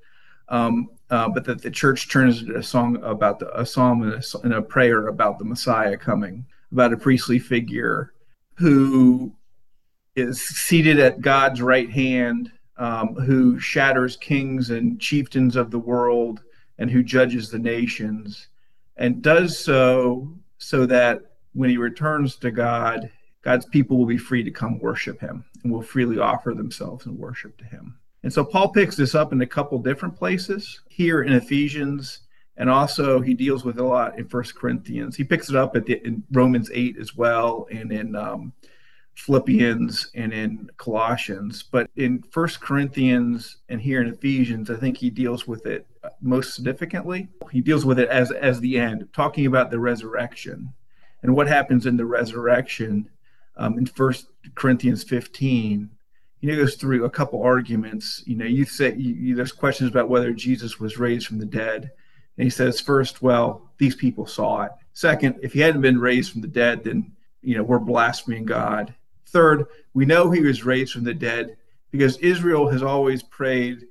um, 0.49 0.91
uh, 1.11 1.29
but 1.29 1.45
that 1.45 1.63
the 1.63 1.71
church 1.71 2.11
turns 2.11 2.43
into 2.43 2.57
a 2.57 2.63
song 2.63 3.03
about 3.03 3.39
the, 3.39 3.59
a 3.59 3.65
psalm 3.65 4.03
and 4.03 4.13
a, 4.13 4.39
and 4.43 4.55
a 4.55 4.63
prayer 4.63 5.09
about 5.09 5.39
the 5.39 5.45
Messiah 5.45 5.97
coming, 5.97 6.45
about 6.73 6.93
a 6.93 6.97
priestly 6.97 7.39
figure 7.39 8.13
who 8.55 9.33
is 10.17 10.41
seated 10.41 10.99
at 10.99 11.21
God's 11.21 11.63
right 11.63 11.91
hand, 11.91 12.51
um, 12.77 13.15
who 13.15 13.59
shatters 13.59 14.17
kings 14.17 14.71
and 14.71 15.01
chieftains 15.01 15.57
of 15.57 15.71
the 15.71 15.79
world, 15.79 16.43
and 16.79 16.91
who 16.91 17.03
judges 17.03 17.51
the 17.51 17.59
nations, 17.59 18.49
and 18.97 19.23
does 19.23 19.59
so 19.59 20.33
so 20.59 20.87
that 20.87 21.21
when 21.55 21.71
he 21.71 21.77
returns 21.77 22.37
to 22.37 22.51
God, 22.51 23.11
God's 23.43 23.67
people 23.67 23.97
will 23.97 24.07
be 24.07 24.19
free 24.19 24.43
to 24.43 24.51
come 24.51 24.79
worship 24.79 25.21
him 25.21 25.45
and 25.63 25.73
will 25.73 25.83
freely 25.83 26.19
offer 26.19 26.55
themselves 26.55 27.07
in 27.07 27.17
worship 27.19 27.57
to 27.59 27.65
him. 27.65 27.99
And 28.23 28.33
so 28.33 28.45
Paul 28.45 28.71
picks 28.71 28.97
this 28.97 29.15
up 29.15 29.33
in 29.33 29.41
a 29.43 29.47
couple 29.47 29.79
different 29.79 30.17
places 30.17 30.81
here 30.89 31.23
in 31.23 31.33
Ephesians, 31.33 32.21
and 32.57 32.69
also 32.69 33.21
he 33.21 33.35
deals 33.35 33.65
with 33.65 33.79
a 33.79 33.85
lot 33.85 34.19
in 34.19 34.29
First 34.29 34.57
Corinthians. 34.57 35.17
He 35.17 35.23
picks 35.25 35.49
it 35.49 35.57
up 35.57 35.77
at 35.77 35.87
the, 35.87 36.05
in 36.05 36.25
Romans 36.33 36.71
eight 36.75 36.97
as 36.99 37.15
well, 37.15 37.69
and 37.71 37.93
in 37.93 38.17
um, 38.17 38.53
Philippians 39.15 40.11
and 40.15 40.33
in 40.33 40.69
Colossians. 40.77 41.63
But 41.63 41.91
in 41.97 42.23
First 42.31 42.61
Corinthians 42.61 43.59
and 43.69 43.81
here 43.81 44.01
in 44.01 44.09
Ephesians, 44.09 44.71
I 44.71 44.77
think 44.77 44.97
he 44.97 45.11
deals 45.11 45.47
with 45.47 45.67
it 45.67 45.87
most 46.21 46.55
significantly. 46.55 47.29
He 47.53 47.61
deals 47.61 47.85
with 47.85 47.99
it 47.99 48.09
as 48.09 48.33
as 48.33 48.61
the 48.61 48.79
end, 48.79 49.09
talking 49.13 49.47
about 49.47 49.71
the 49.71 49.79
resurrection 49.79 50.73
and 51.23 51.35
what 51.35 51.49
happens 51.49 51.87
in 51.87 51.97
the 51.97 52.07
resurrection. 52.07 53.09
Um, 53.59 53.77
in 53.77 53.87
First 53.87 54.29
Corinthians 54.55 55.03
15, 55.03 55.91
he 56.41 56.57
goes 56.57 56.77
through 56.77 57.05
a 57.05 57.11
couple 57.11 57.43
arguments. 57.43 58.23
You 58.25 58.37
know, 58.37 58.45
you 58.45 58.65
say 58.65 58.95
you, 58.95 59.15
you, 59.15 59.35
there's 59.35 59.53
questions 59.53 59.91
about 59.91 60.09
whether 60.09 60.33
Jesus 60.33 60.79
was 60.79 60.99
raised 60.99 61.27
from 61.27 61.39
the 61.39 61.47
dead, 61.47 61.91
and 62.37 62.45
he 62.45 62.51
says 62.51 62.81
first, 62.81 63.21
well, 63.21 63.71
these 63.79 63.97
people 63.97 64.27
saw 64.27 64.63
it. 64.63 64.73
Second, 64.93 65.41
if 65.43 65.53
he 65.53 65.61
hadn't 65.61 65.81
been 65.81 65.99
raised 65.99 66.33
from 66.33 66.41
the 66.41 66.49
dead, 66.49 66.85
then 66.85 67.13
you 67.43 67.57
know 67.57 67.65
we're 67.65 67.81
blaspheming 67.81 68.45
God. 68.45 68.95
Third, 69.27 69.67
we 69.95 70.07
know 70.07 70.31
he 70.31 70.41
was 70.41 70.65
raised 70.65 70.93
from 70.93 71.05
the 71.05 71.15
dead 71.15 71.57
because 71.91 72.17
Israel 72.19 72.69
has 72.69 72.83
always 72.83 73.23
prayed 73.23 73.87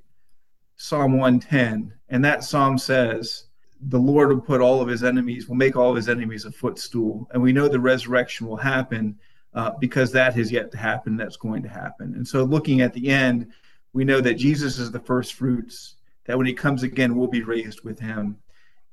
Psalm 0.76 1.12
110, 1.12 1.92
and 2.08 2.24
that 2.24 2.44
psalm 2.44 2.78
says, 2.78 3.44
"The 3.80 3.98
Lord 3.98 4.30
will 4.30 4.40
put 4.40 4.62
all 4.62 4.80
of 4.80 4.88
his 4.88 5.04
enemies, 5.04 5.48
will 5.48 5.56
make 5.56 5.76
all 5.76 5.90
of 5.90 5.96
his 5.96 6.08
enemies 6.08 6.46
a 6.46 6.52
footstool," 6.52 7.28
and 7.32 7.42
we 7.42 7.52
know 7.52 7.68
the 7.68 7.78
resurrection 7.78 8.46
will 8.46 8.56
happen 8.56 9.18
uh, 9.58 9.72
because 9.80 10.12
that 10.12 10.36
has 10.36 10.52
yet 10.52 10.70
to 10.70 10.78
happen. 10.78 11.16
That's 11.16 11.36
going 11.36 11.64
to 11.64 11.68
happen. 11.68 12.14
And 12.14 12.26
so, 12.26 12.44
looking 12.44 12.80
at 12.80 12.94
the 12.94 13.08
end, 13.08 13.48
we 13.92 14.04
know 14.04 14.20
that 14.20 14.34
Jesus 14.34 14.78
is 14.78 14.92
the 14.92 15.00
first 15.00 15.34
fruits, 15.34 15.96
that 16.26 16.38
when 16.38 16.46
he 16.46 16.54
comes 16.54 16.84
again, 16.84 17.16
we'll 17.16 17.26
be 17.26 17.42
raised 17.42 17.82
with 17.82 17.98
him, 17.98 18.36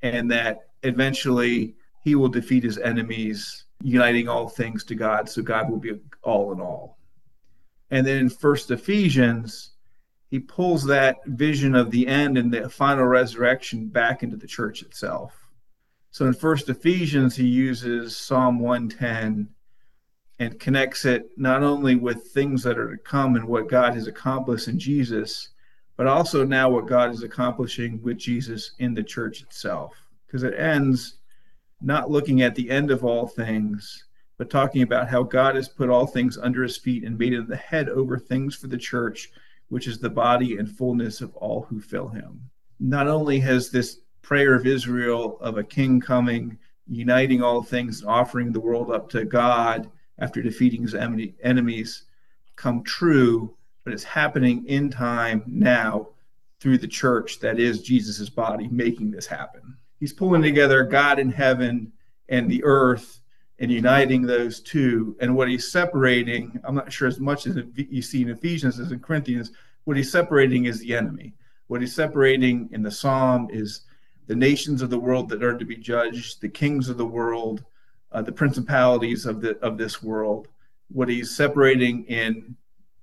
and 0.01 0.29
that 0.31 0.69
eventually 0.81 1.75
he 2.03 2.15
will 2.15 2.29
defeat 2.29 2.63
his 2.63 2.79
enemies, 2.79 3.65
uniting 3.83 4.27
all 4.27 4.49
things 4.49 4.83
to 4.85 4.95
God. 4.95 5.29
So, 5.29 5.43
God 5.43 5.69
will 5.69 5.77
be 5.77 5.99
all 6.23 6.51
in 6.51 6.59
all. 6.59 6.97
And 7.91 8.05
then 8.05 8.17
in 8.17 8.29
First 8.29 8.71
Ephesians, 8.71 9.73
he 10.31 10.39
pulls 10.39 10.83
that 10.85 11.17
vision 11.27 11.75
of 11.75 11.91
the 11.91 12.07
end 12.07 12.39
and 12.39 12.51
the 12.51 12.67
final 12.67 13.05
resurrection 13.05 13.87
back 13.87 14.23
into 14.23 14.35
the 14.35 14.47
church 14.47 14.81
itself. 14.81 15.45
So 16.09 16.25
in 16.25 16.33
First 16.33 16.69
Ephesians, 16.69 17.35
he 17.35 17.45
uses 17.45 18.17
Psalm 18.17 18.57
110 18.57 19.49
and 20.39 20.59
connects 20.59 21.05
it 21.05 21.29
not 21.37 21.63
only 21.63 21.95
with 21.95 22.27
things 22.27 22.63
that 22.63 22.77
are 22.77 22.91
to 22.91 22.97
come 22.97 23.35
and 23.35 23.47
what 23.47 23.69
God 23.69 23.93
has 23.93 24.07
accomplished 24.07 24.67
in 24.67 24.77
Jesus, 24.77 25.49
but 25.97 26.07
also 26.07 26.43
now 26.43 26.69
what 26.69 26.87
God 26.87 27.11
is 27.11 27.23
accomplishing 27.23 28.01
with 28.03 28.17
Jesus 28.17 28.71
in 28.79 28.93
the 28.93 29.03
church 29.03 29.41
itself. 29.41 29.95
Because 30.25 30.43
it 30.43 30.53
ends 30.59 31.19
not 31.81 32.11
looking 32.11 32.41
at 32.41 32.55
the 32.55 32.69
end 32.69 32.91
of 32.91 33.05
all 33.05 33.27
things, 33.27 34.05
but 34.37 34.49
talking 34.49 34.81
about 34.81 35.07
how 35.07 35.23
God 35.23 35.55
has 35.55 35.69
put 35.69 35.89
all 35.89 36.05
things 36.05 36.37
under 36.37 36.63
his 36.63 36.77
feet 36.77 37.05
and 37.05 37.17
made 37.17 37.33
him 37.33 37.47
the 37.47 37.55
head 37.55 37.87
over 37.87 38.17
things 38.17 38.55
for 38.55 38.67
the 38.67 38.77
church, 38.77 39.29
which 39.69 39.87
is 39.87 39.99
the 39.99 40.09
body 40.09 40.57
and 40.57 40.69
fullness 40.69 41.21
of 41.21 41.33
all 41.35 41.61
who 41.63 41.79
fill 41.79 42.09
him. 42.09 42.41
Not 42.81 43.07
only 43.07 43.39
has 43.39 43.69
this 43.69 43.99
prayer 44.21 44.53
of 44.53 44.65
Israel 44.65 45.37
of 45.39 45.57
a 45.57 45.63
king 45.63 46.01
coming, 46.01 46.57
uniting 46.87 47.41
all 47.41 47.63
things, 47.63 48.03
offering 48.03 48.51
the 48.51 48.59
world 48.59 48.91
up 48.91 49.09
to 49.11 49.23
God 49.23 49.89
after 50.19 50.41
defeating 50.41 50.81
his 50.83 50.95
enemies 50.95 52.03
come 52.55 52.83
true, 52.83 53.55
but 53.83 53.93
it's 53.93 54.03
happening 54.03 54.65
in 54.67 54.89
time 54.89 55.43
now 55.47 56.07
through 56.59 56.77
the 56.77 56.87
church 56.87 57.39
that 57.39 57.59
is 57.59 57.83
Jesus' 57.83 58.29
body 58.29 58.67
making 58.69 59.11
this 59.11 59.27
happen. 59.27 59.77
He's 59.99 60.13
pulling 60.13 60.41
together 60.41 60.83
God 60.83 61.19
in 61.19 61.31
heaven 61.31 61.91
and 62.29 62.49
the 62.49 62.63
earth 62.63 63.19
and 63.59 63.71
uniting 63.71 64.21
those 64.21 64.59
two. 64.61 65.15
And 65.19 65.35
what 65.35 65.49
he's 65.49 65.71
separating, 65.71 66.59
I'm 66.63 66.75
not 66.75 66.91
sure 66.91 67.07
as 67.07 67.19
much 67.19 67.47
as 67.47 67.57
you 67.75 68.01
see 68.01 68.21
in 68.21 68.29
Ephesians 68.29 68.79
as 68.79 68.91
in 68.91 68.99
Corinthians, 68.99 69.51
what 69.83 69.97
he's 69.97 70.11
separating 70.11 70.65
is 70.65 70.79
the 70.79 70.95
enemy. 70.95 71.33
What 71.67 71.81
he's 71.81 71.95
separating 71.95 72.69
in 72.71 72.83
the 72.83 72.91
psalm 72.91 73.47
is 73.51 73.81
the 74.27 74.35
nations 74.35 74.81
of 74.81 74.89
the 74.89 74.99
world 74.99 75.29
that 75.29 75.43
are 75.43 75.57
to 75.57 75.65
be 75.65 75.77
judged, 75.77 76.41
the 76.41 76.49
kings 76.49 76.89
of 76.89 76.97
the 76.97 77.05
world, 77.05 77.63
uh, 78.11 78.21
the 78.21 78.31
principalities 78.31 79.25
of 79.25 79.41
the 79.41 79.57
of 79.59 79.77
this 79.77 80.01
world. 80.01 80.47
What 80.89 81.09
he's 81.09 81.35
separating 81.35 82.05
in 82.05 82.55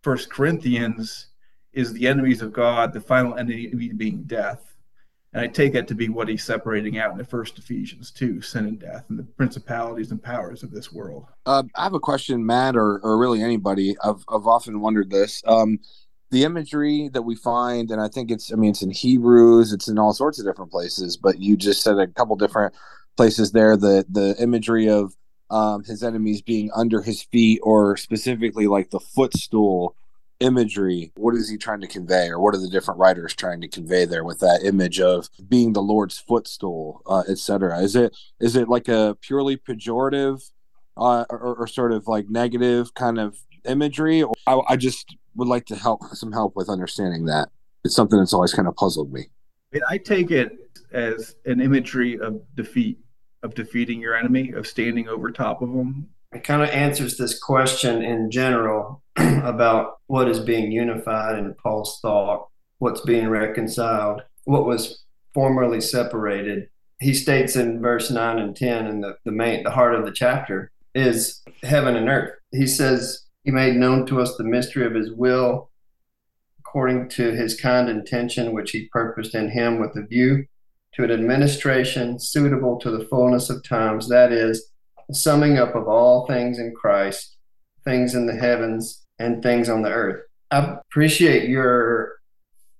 First 0.02 0.30
Corinthians 0.30 1.28
is 1.72 1.92
the 1.92 2.06
enemies 2.06 2.42
of 2.42 2.52
God, 2.52 2.92
the 2.92 3.00
final 3.00 3.34
enemy 3.34 3.92
being 3.96 4.24
death. 4.24 4.72
And 5.32 5.42
I 5.42 5.46
take 5.46 5.72
that 5.72 5.88
to 5.88 5.94
be 5.94 6.10
what 6.10 6.28
he's 6.28 6.44
separating 6.44 6.98
out 6.98 7.12
in 7.12 7.18
the 7.18 7.24
first 7.24 7.58
Ephesians 7.58 8.10
2, 8.10 8.42
sin 8.42 8.66
and 8.66 8.78
death, 8.78 9.04
and 9.08 9.18
the 9.18 9.22
principalities 9.22 10.10
and 10.10 10.22
powers 10.22 10.62
of 10.62 10.70
this 10.70 10.92
world. 10.92 11.24
Uh, 11.46 11.62
I 11.74 11.84
have 11.84 11.94
a 11.94 12.00
question, 12.00 12.44
Matt, 12.44 12.76
or, 12.76 12.98
or 12.98 13.16
really 13.16 13.42
anybody. 13.42 13.96
I've, 14.04 14.22
I've 14.28 14.46
often 14.46 14.80
wondered 14.80 15.10
this. 15.10 15.42
Um, 15.46 15.78
the 16.30 16.44
imagery 16.44 17.08
that 17.12 17.22
we 17.22 17.34
find, 17.34 17.90
and 17.90 18.00
I 18.00 18.08
think 18.08 18.30
it's, 18.30 18.52
I 18.52 18.56
mean, 18.56 18.70
it's 18.70 18.82
in 18.82 18.90
Hebrews, 18.90 19.72
it's 19.72 19.88
in 19.88 19.98
all 19.98 20.12
sorts 20.12 20.38
of 20.38 20.44
different 20.44 20.70
places, 20.70 21.16
but 21.16 21.40
you 21.40 21.56
just 21.56 21.82
said 21.82 21.98
a 21.98 22.06
couple 22.06 22.36
different 22.36 22.74
places 23.16 23.52
there. 23.52 23.76
The, 23.76 24.04
the 24.08 24.36
imagery 24.40 24.88
of 24.88 25.14
um, 25.50 25.84
his 25.84 26.02
enemies 26.02 26.42
being 26.42 26.70
under 26.74 27.02
his 27.02 27.22
feet, 27.22 27.60
or 27.62 27.96
specifically 27.96 28.66
like 28.66 28.90
the 28.90 29.00
footstool 29.00 29.94
imagery. 30.40 31.12
What 31.16 31.34
is 31.36 31.48
he 31.48 31.56
trying 31.56 31.82
to 31.82 31.86
convey 31.86 32.28
or 32.28 32.40
what 32.40 32.54
are 32.54 32.60
the 32.60 32.68
different 32.68 32.98
writers 32.98 33.32
trying 33.32 33.60
to 33.60 33.68
convey 33.68 34.06
there 34.06 34.24
with 34.24 34.40
that 34.40 34.62
image 34.64 34.98
of 34.98 35.28
being 35.48 35.72
the 35.72 35.80
lord's 35.80 36.18
footstool 36.18 37.00
uh, 37.06 37.22
etc 37.28 37.78
is 37.78 37.94
it 37.94 38.16
is 38.40 38.56
it 38.56 38.68
like 38.68 38.88
a 38.88 39.16
purely 39.20 39.56
pejorative 39.56 40.50
uh, 40.96 41.24
or, 41.30 41.56
or, 41.56 41.66
sort 41.66 41.92
of 41.92 42.06
like 42.06 42.28
negative 42.28 42.94
kind 42.94 43.18
of 43.18 43.38
imagery? 43.64 44.24
I, 44.46 44.60
I 44.68 44.76
just 44.76 45.16
would 45.34 45.48
like 45.48 45.66
to 45.66 45.76
help 45.76 46.02
some 46.12 46.32
help 46.32 46.54
with 46.56 46.68
understanding 46.68 47.26
that. 47.26 47.48
It's 47.84 47.94
something 47.94 48.18
that's 48.18 48.32
always 48.32 48.52
kind 48.52 48.68
of 48.68 48.76
puzzled 48.76 49.12
me 49.12 49.30
i 49.88 49.98
take 49.98 50.30
it 50.30 50.70
as 50.92 51.36
an 51.46 51.60
imagery 51.60 52.18
of 52.18 52.42
defeat 52.54 52.98
of 53.42 53.54
defeating 53.54 54.00
your 54.00 54.14
enemy 54.14 54.52
of 54.52 54.66
standing 54.66 55.08
over 55.08 55.30
top 55.30 55.62
of 55.62 55.72
them 55.72 56.08
it 56.32 56.44
kind 56.44 56.62
of 56.62 56.70
answers 56.70 57.16
this 57.16 57.38
question 57.38 58.02
in 58.02 58.30
general 58.30 59.02
about 59.16 59.98
what 60.06 60.28
is 60.28 60.40
being 60.40 60.72
unified 60.72 61.38
in 61.38 61.54
Paul's 61.54 61.98
thought, 62.00 62.48
what's 62.78 63.02
being 63.02 63.28
reconciled, 63.28 64.22
what 64.44 64.66
was 64.66 65.04
formerly 65.34 65.80
separated. 65.80 66.68
He 67.00 67.12
states 67.12 67.56
in 67.56 67.82
verse 67.82 68.10
9 68.10 68.38
and 68.38 68.56
10 68.56 68.86
in 68.86 69.00
the, 69.00 69.16
the 69.24 69.32
main 69.32 69.62
the 69.62 69.70
heart 69.70 69.94
of 69.94 70.04
the 70.06 70.12
chapter 70.12 70.70
is 70.94 71.42
heaven 71.62 71.96
and 71.96 72.08
earth. 72.08 72.34
He 72.50 72.66
says, 72.66 73.26
He 73.44 73.50
made 73.50 73.76
known 73.76 74.06
to 74.06 74.20
us 74.20 74.36
the 74.36 74.44
mystery 74.44 74.86
of 74.86 74.94
his 74.94 75.12
will 75.12 75.70
according 76.72 77.06
to 77.06 77.32
his 77.32 77.60
kind 77.60 77.90
intention 77.90 78.54
which 78.54 78.70
he 78.70 78.88
purposed 78.90 79.34
in 79.34 79.50
him 79.50 79.78
with 79.78 79.94
a 79.94 80.06
view 80.06 80.42
to 80.94 81.04
an 81.04 81.10
administration 81.10 82.18
suitable 82.18 82.78
to 82.78 82.90
the 82.90 83.04
fullness 83.10 83.50
of 83.50 83.62
times, 83.62 84.08
that 84.08 84.32
is, 84.32 84.70
the 85.06 85.14
summing 85.14 85.58
up 85.58 85.74
of 85.74 85.86
all 85.86 86.26
things 86.26 86.58
in 86.58 86.74
Christ, 86.74 87.36
things 87.84 88.14
in 88.14 88.24
the 88.24 88.34
heavens 88.34 89.04
and 89.18 89.42
things 89.42 89.68
on 89.68 89.82
the 89.82 89.90
earth. 89.90 90.22
I 90.50 90.78
appreciate 90.90 91.50
your 91.50 92.14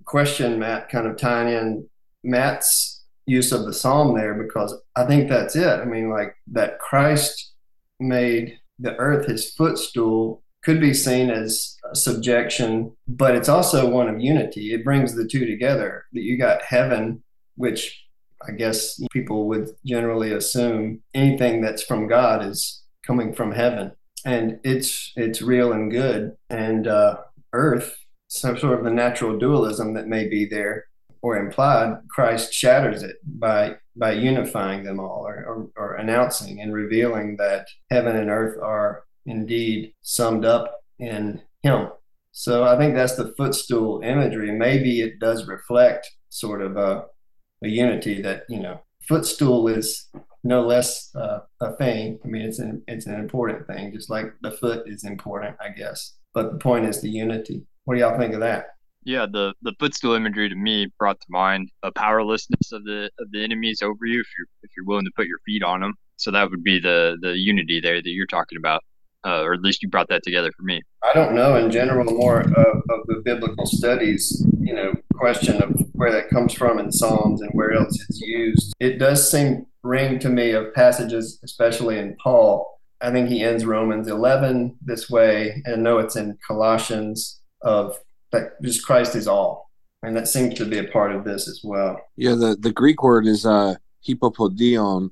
question, 0.06 0.58
Matt, 0.58 0.88
kind 0.88 1.06
of 1.06 1.18
tying 1.18 1.48
in 1.48 1.86
Matt's 2.24 3.04
use 3.26 3.52
of 3.52 3.66
the 3.66 3.74
psalm 3.74 4.16
there 4.16 4.42
because 4.42 4.74
I 4.96 5.04
think 5.04 5.28
that's 5.28 5.54
it. 5.54 5.68
I 5.68 5.84
mean, 5.84 6.08
like 6.08 6.34
that 6.52 6.78
Christ 6.78 7.52
made 8.00 8.58
the 8.78 8.96
earth 8.96 9.26
his 9.26 9.50
footstool 9.50 10.42
could 10.64 10.80
be 10.80 10.94
seen 10.94 11.28
as 11.28 11.76
subjection, 11.94 12.96
but 13.06 13.34
it's 13.34 13.48
also 13.48 13.88
one 13.88 14.08
of 14.08 14.20
unity. 14.20 14.72
It 14.72 14.84
brings 14.84 15.14
the 15.14 15.26
two 15.26 15.46
together. 15.46 16.06
That 16.12 16.22
you 16.22 16.38
got 16.38 16.62
heaven, 16.62 17.22
which 17.56 18.04
I 18.46 18.52
guess 18.52 19.00
people 19.12 19.48
would 19.48 19.70
generally 19.86 20.32
assume 20.32 21.02
anything 21.14 21.60
that's 21.60 21.82
from 21.82 22.08
God 22.08 22.44
is 22.44 22.82
coming 23.06 23.32
from 23.32 23.52
heaven, 23.52 23.92
and 24.24 24.58
it's 24.64 25.12
it's 25.16 25.42
real 25.42 25.72
and 25.72 25.90
good. 25.90 26.36
And 26.50 26.86
uh, 26.86 27.18
earth, 27.52 27.96
some 28.28 28.58
sort 28.58 28.78
of 28.78 28.84
the 28.84 28.90
natural 28.90 29.38
dualism 29.38 29.94
that 29.94 30.08
may 30.08 30.28
be 30.28 30.44
there 30.44 30.86
or 31.22 31.36
implied, 31.36 31.98
Christ 32.08 32.52
shatters 32.52 33.02
it 33.02 33.16
by 33.24 33.76
by 33.94 34.12
unifying 34.12 34.84
them 34.84 34.98
all, 34.98 35.26
or, 35.26 35.44
or, 35.44 35.70
or 35.76 35.94
announcing 35.94 36.60
and 36.60 36.72
revealing 36.72 37.36
that 37.36 37.68
heaven 37.90 38.16
and 38.16 38.30
earth 38.30 38.58
are 38.60 39.04
indeed 39.26 39.92
summed 40.00 40.44
up 40.44 40.82
in 40.98 41.40
Him. 41.62 41.88
So 42.32 42.64
I 42.64 42.78
think 42.78 42.94
that's 42.94 43.16
the 43.16 43.34
footstool 43.36 44.00
imagery. 44.02 44.50
Maybe 44.52 45.00
it 45.00 45.18
does 45.18 45.46
reflect 45.46 46.10
sort 46.28 46.62
of 46.62 46.76
a 46.76 47.04
a 47.64 47.68
unity 47.68 48.20
that 48.22 48.44
you 48.48 48.60
know 48.60 48.80
footstool 49.06 49.68
is 49.68 50.08
no 50.44 50.62
less 50.62 51.14
uh, 51.14 51.40
a 51.60 51.76
thing. 51.76 52.18
I 52.24 52.28
mean, 52.28 52.42
it's 52.42 52.58
an 52.58 52.82
it's 52.88 53.06
an 53.06 53.14
important 53.14 53.66
thing, 53.66 53.92
just 53.92 54.10
like 54.10 54.32
the 54.42 54.50
foot 54.50 54.84
is 54.86 55.04
important, 55.04 55.56
I 55.60 55.68
guess. 55.70 56.14
But 56.34 56.52
the 56.52 56.58
point 56.58 56.86
is 56.86 57.00
the 57.00 57.10
unity. 57.10 57.64
What 57.84 57.94
do 57.94 58.00
y'all 58.00 58.18
think 58.18 58.34
of 58.34 58.40
that? 58.40 58.66
Yeah, 59.04 59.26
the 59.30 59.54
the 59.62 59.74
footstool 59.78 60.14
imagery 60.14 60.48
to 60.48 60.54
me 60.54 60.88
brought 60.98 61.20
to 61.20 61.26
mind 61.28 61.70
a 61.82 61.92
powerlessness 61.92 62.72
of 62.72 62.84
the 62.84 63.10
of 63.18 63.30
the 63.30 63.42
enemies 63.44 63.82
over 63.82 64.06
you 64.06 64.20
if 64.20 64.28
you're 64.38 64.46
if 64.62 64.70
you're 64.76 64.86
willing 64.86 65.04
to 65.04 65.12
put 65.16 65.26
your 65.26 65.38
feet 65.44 65.62
on 65.62 65.80
them. 65.80 65.94
So 66.16 66.30
that 66.30 66.50
would 66.50 66.62
be 66.62 66.78
the 66.78 67.16
the 67.20 67.36
unity 67.38 67.80
there 67.80 68.00
that 68.00 68.10
you're 68.10 68.26
talking 68.26 68.58
about 68.58 68.82
uh, 69.24 69.42
or 69.42 69.54
at 69.54 69.60
least 69.60 69.82
you 69.82 69.88
brought 69.88 70.08
that 70.08 70.22
together 70.22 70.50
for 70.56 70.62
me. 70.62 70.82
I 71.02 71.12
don't 71.12 71.34
know 71.34 71.56
in 71.56 71.70
general 71.70 72.12
more 72.12 72.40
of, 72.40 72.82
of 72.90 73.06
the 73.06 73.22
biblical 73.24 73.66
studies, 73.66 74.44
you 74.60 74.74
know, 74.74 74.94
question 75.14 75.62
of 75.62 75.80
where 75.92 76.12
that 76.12 76.30
comes 76.30 76.52
from 76.52 76.78
in 76.78 76.90
Psalms 76.90 77.40
and 77.40 77.50
where 77.52 77.72
else 77.72 78.00
it's 78.08 78.20
used. 78.20 78.74
It 78.80 78.98
does 78.98 79.30
seem 79.30 79.66
ring 79.82 80.18
to 80.20 80.28
me 80.28 80.52
of 80.52 80.74
passages, 80.74 81.38
especially 81.44 81.98
in 81.98 82.16
Paul. 82.22 82.80
I 83.00 83.10
think 83.10 83.28
he 83.28 83.42
ends 83.42 83.64
Romans 83.64 84.08
11 84.08 84.76
this 84.82 85.10
way, 85.10 85.62
and 85.64 85.74
I 85.74 85.78
know 85.78 85.98
it's 85.98 86.16
in 86.16 86.38
Colossians 86.46 87.40
of 87.62 87.98
that 88.30 88.62
just 88.62 88.84
Christ 88.84 89.14
is 89.14 89.26
all, 89.28 89.70
and 90.02 90.16
that 90.16 90.28
seems 90.28 90.54
to 90.54 90.64
be 90.64 90.78
a 90.78 90.84
part 90.84 91.12
of 91.12 91.24
this 91.24 91.48
as 91.48 91.60
well. 91.62 92.00
Yeah, 92.16 92.34
the 92.34 92.56
the 92.58 92.72
Greek 92.72 93.02
word 93.02 93.26
is 93.26 93.44
uh, 93.44 93.74
hypopodion, 94.06 95.10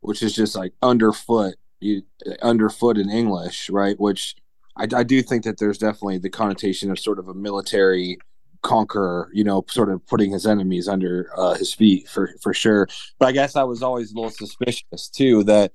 which 0.00 0.22
is 0.22 0.34
just 0.34 0.56
like 0.56 0.72
underfoot 0.82 1.54
you, 1.80 2.02
underfoot 2.42 2.98
in 2.98 3.10
English, 3.10 3.70
right? 3.70 3.98
Which 3.98 4.36
I, 4.76 4.86
I 4.94 5.02
do 5.02 5.22
think 5.22 5.44
that 5.44 5.58
there's 5.58 5.78
definitely 5.78 6.18
the 6.18 6.30
connotation 6.30 6.90
of 6.90 6.98
sort 6.98 7.18
of 7.18 7.28
a 7.28 7.34
military 7.34 8.18
conqueror, 8.62 9.30
you 9.32 9.44
know, 9.44 9.64
sort 9.68 9.90
of 9.90 10.04
putting 10.06 10.32
his 10.32 10.46
enemies 10.46 10.88
under 10.88 11.30
uh, 11.36 11.54
his 11.54 11.72
feet 11.74 12.08
for 12.08 12.34
for 12.42 12.52
sure. 12.54 12.88
But 13.18 13.26
I 13.26 13.32
guess 13.32 13.56
I 13.56 13.62
was 13.64 13.82
always 13.82 14.12
a 14.12 14.14
little 14.14 14.30
suspicious 14.30 15.08
too 15.08 15.44
that 15.44 15.72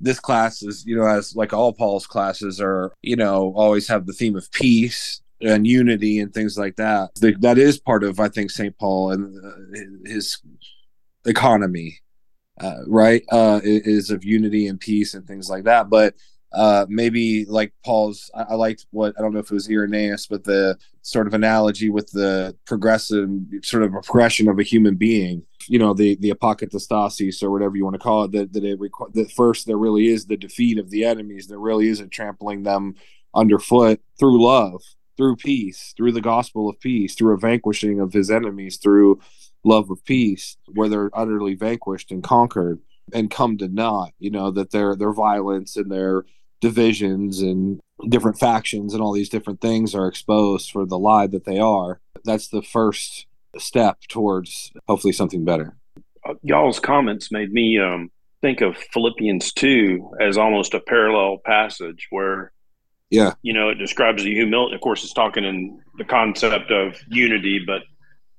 this 0.00 0.18
class 0.18 0.62
is, 0.62 0.84
you 0.84 0.96
know, 0.96 1.06
as 1.06 1.36
like 1.36 1.52
all 1.52 1.72
Paul's 1.72 2.06
classes 2.06 2.60
are, 2.60 2.92
you 3.02 3.16
know, 3.16 3.52
always 3.56 3.86
have 3.88 4.06
the 4.06 4.12
theme 4.12 4.36
of 4.36 4.50
peace 4.50 5.22
and 5.40 5.66
unity 5.66 6.18
and 6.18 6.34
things 6.34 6.58
like 6.58 6.76
that. 6.76 7.10
That 7.40 7.58
is 7.58 7.78
part 7.78 8.04
of, 8.04 8.20
I 8.20 8.28
think, 8.28 8.50
St. 8.50 8.76
Paul 8.78 9.12
and 9.12 9.44
uh, 9.44 10.10
his 10.10 10.38
economy 11.24 11.98
uh, 12.60 12.78
right 12.86 13.24
uh, 13.30 13.60
is 13.64 14.10
of 14.10 14.24
unity 14.24 14.66
and 14.66 14.80
peace 14.80 15.14
and 15.14 15.26
things 15.26 15.48
like 15.48 15.64
that. 15.64 15.88
But 15.90 16.14
uh, 16.54 16.84
maybe 16.88 17.44
like 17.46 17.72
paul's 17.84 18.30
I, 18.34 18.42
I, 18.50 18.54
liked 18.54 18.86
what 18.90 19.14
i 19.18 19.22
don't 19.22 19.32
know 19.32 19.38
if 19.38 19.50
it 19.50 19.54
was 19.54 19.70
irenaeus 19.70 20.26
but 20.26 20.44
the 20.44 20.76
sort 21.00 21.26
of 21.26 21.34
analogy 21.34 21.88
with 21.88 22.10
the 22.10 22.54
progressive 22.66 23.28
sort 23.62 23.84
of 23.84 23.92
progression 24.04 24.48
of 24.48 24.58
a 24.58 24.62
human 24.62 24.96
being 24.96 25.44
you 25.66 25.78
know 25.78 25.94
the 25.94 26.16
the 26.16 26.30
apokatastasis 26.30 27.42
or 27.42 27.50
whatever 27.50 27.76
you 27.76 27.84
want 27.84 27.94
to 27.94 27.98
call 27.98 28.24
it 28.24 28.32
that, 28.32 28.52
that 28.52 28.64
it 28.64 28.78
requ- 28.78 29.12
that 29.14 29.32
first 29.32 29.66
there 29.66 29.78
really 29.78 30.08
is 30.08 30.26
the 30.26 30.36
defeat 30.36 30.78
of 30.78 30.90
the 30.90 31.04
enemies 31.04 31.46
there 31.46 31.58
really 31.58 31.88
is 31.88 32.00
a 32.00 32.06
trampling 32.06 32.62
them 32.62 32.94
underfoot 33.34 34.00
through 34.18 34.44
love 34.44 34.82
through 35.16 35.36
peace 35.36 35.94
through 35.96 36.12
the 36.12 36.20
gospel 36.20 36.68
of 36.68 36.78
peace 36.80 37.14
through 37.14 37.32
a 37.32 37.38
vanquishing 37.38 37.98
of 37.98 38.12
his 38.12 38.30
enemies 38.30 38.76
through 38.76 39.18
love 39.64 39.90
of 39.90 40.04
peace, 40.04 40.56
where 40.68 40.88
they're 40.88 41.10
utterly 41.12 41.54
vanquished 41.54 42.10
and 42.10 42.22
conquered 42.22 42.80
and 43.12 43.30
come 43.30 43.58
to 43.58 43.68
naught. 43.68 44.12
You 44.18 44.30
know 44.30 44.50
that 44.50 44.70
their 44.70 44.96
their 44.96 45.12
violence 45.12 45.76
and 45.76 45.90
their 45.90 46.24
divisions 46.60 47.40
and 47.40 47.80
different 48.08 48.38
factions 48.38 48.94
and 48.94 49.02
all 49.02 49.12
these 49.12 49.28
different 49.28 49.60
things 49.60 49.94
are 49.94 50.06
exposed 50.06 50.70
for 50.70 50.86
the 50.86 50.98
lie 50.98 51.26
that 51.26 51.44
they 51.44 51.58
are. 51.58 52.00
That's 52.24 52.48
the 52.48 52.62
first 52.62 53.26
step 53.58 53.98
towards 54.08 54.72
hopefully 54.88 55.12
something 55.12 55.44
better. 55.44 55.76
Uh, 56.24 56.34
y'all's 56.42 56.78
comments 56.78 57.32
made 57.32 57.52
me 57.52 57.78
um, 57.78 58.10
think 58.42 58.60
of 58.60 58.76
Philippians 58.76 59.52
2 59.52 60.16
as 60.20 60.38
almost 60.38 60.74
a 60.74 60.80
parallel 60.80 61.38
passage 61.44 62.08
where 62.10 62.52
yeah 63.10 63.34
you 63.42 63.52
know 63.52 63.68
it 63.68 63.74
describes 63.74 64.22
the 64.22 64.34
humility 64.34 64.74
of 64.74 64.80
course 64.80 65.04
it's 65.04 65.12
talking 65.12 65.44
in 65.44 65.80
the 65.98 66.04
concept 66.04 66.70
of 66.70 66.96
unity 67.08 67.60
but 67.64 67.82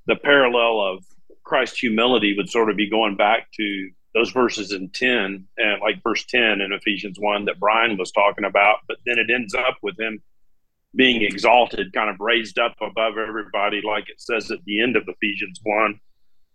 the 0.08 0.16
parallel 0.16 0.82
of 0.82 1.06
Christ's 1.44 1.80
humility 1.80 2.36
would 2.36 2.50
sort 2.50 2.70
of 2.70 2.78
be 2.78 2.90
going 2.90 3.16
back 3.16 3.52
to 3.54 3.90
those 4.14 4.32
verses 4.32 4.72
in 4.72 4.90
10 4.90 5.48
and 5.58 5.82
like 5.82 6.04
verse 6.04 6.24
10 6.26 6.62
in 6.62 6.72
Ephesians 6.72 7.18
1 7.20 7.46
that 7.46 7.60
Brian 7.60 7.98
was 7.98 8.12
talking 8.12 8.46
about 8.46 8.78
but 8.88 8.98
then 9.06 9.18
it 9.18 9.30
ends 9.34 9.56
up 9.56 9.78
with 9.82 10.00
him 10.00 10.22
being 10.96 11.24
exalted 11.24 11.92
kind 11.94 12.10
of 12.10 12.20
raised 12.20 12.60
up 12.60 12.76
above 12.80 13.18
everybody 13.18 13.82
like 13.84 14.10
it 14.10 14.22
says 14.22 14.52
at 14.52 14.64
the 14.66 14.82
end 14.82 14.96
of 14.96 15.04
Ephesians 15.08 15.60
1 15.64 16.00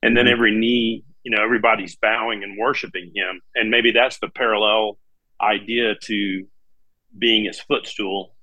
and 0.03 0.17
then 0.17 0.27
mm-hmm. 0.27 0.33
every 0.33 0.57
knee 0.57 1.05
you 1.29 1.37
know 1.37 1.43
everybody's 1.43 1.95
bowing 1.97 2.43
and 2.43 2.57
worshiping 2.59 3.13
him. 3.15 3.43
And 3.55 3.71
maybe 3.71 3.93
that's 3.93 4.19
the 4.19 4.29
parallel 4.29 4.99
idea 5.41 5.95
to 6.05 6.47
being 7.19 7.45
his 7.45 7.61
footstool. 7.61 8.35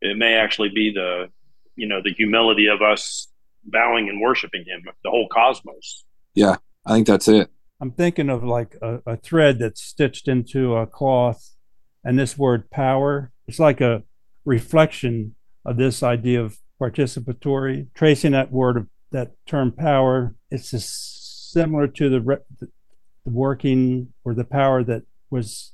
It 0.00 0.16
may 0.16 0.34
actually 0.34 0.68
be 0.68 0.92
the 0.92 1.30
you 1.74 1.88
know 1.88 2.00
the 2.02 2.12
humility 2.12 2.68
of 2.68 2.82
us 2.82 3.26
bowing 3.66 4.08
and 4.08 4.20
worshiping 4.20 4.64
him 4.66 4.82
the 5.02 5.10
whole 5.10 5.28
cosmos. 5.28 6.04
Yeah 6.34 6.56
i 6.86 6.92
think 6.92 7.06
that's 7.06 7.28
it. 7.28 7.50
I'm 7.80 7.90
thinking 7.90 8.30
of 8.30 8.44
like 8.44 8.76
a, 8.80 9.00
a 9.06 9.16
thread 9.16 9.58
that's 9.58 9.82
stitched 9.82 10.28
into 10.28 10.74
a 10.76 10.86
cloth 10.86 11.50
and 12.04 12.18
this 12.18 12.38
word 12.38 12.70
power 12.70 13.32
it's 13.46 13.58
like 13.58 13.80
a 13.80 14.02
reflection 14.44 15.34
of 15.64 15.76
this 15.76 16.02
idea 16.02 16.42
of 16.42 16.58
participatory 16.80 17.86
tracing 17.94 18.32
that 18.32 18.50
word 18.52 18.76
of 18.76 18.86
that 19.14 19.32
term 19.46 19.72
power. 19.72 20.34
It's 20.50 20.70
similar 21.52 21.86
to 21.86 22.10
the, 22.10 22.20
re- 22.20 22.36
the 22.60 22.68
working 23.24 24.12
or 24.24 24.34
the 24.34 24.44
power 24.44 24.82
that 24.84 25.02
was 25.30 25.70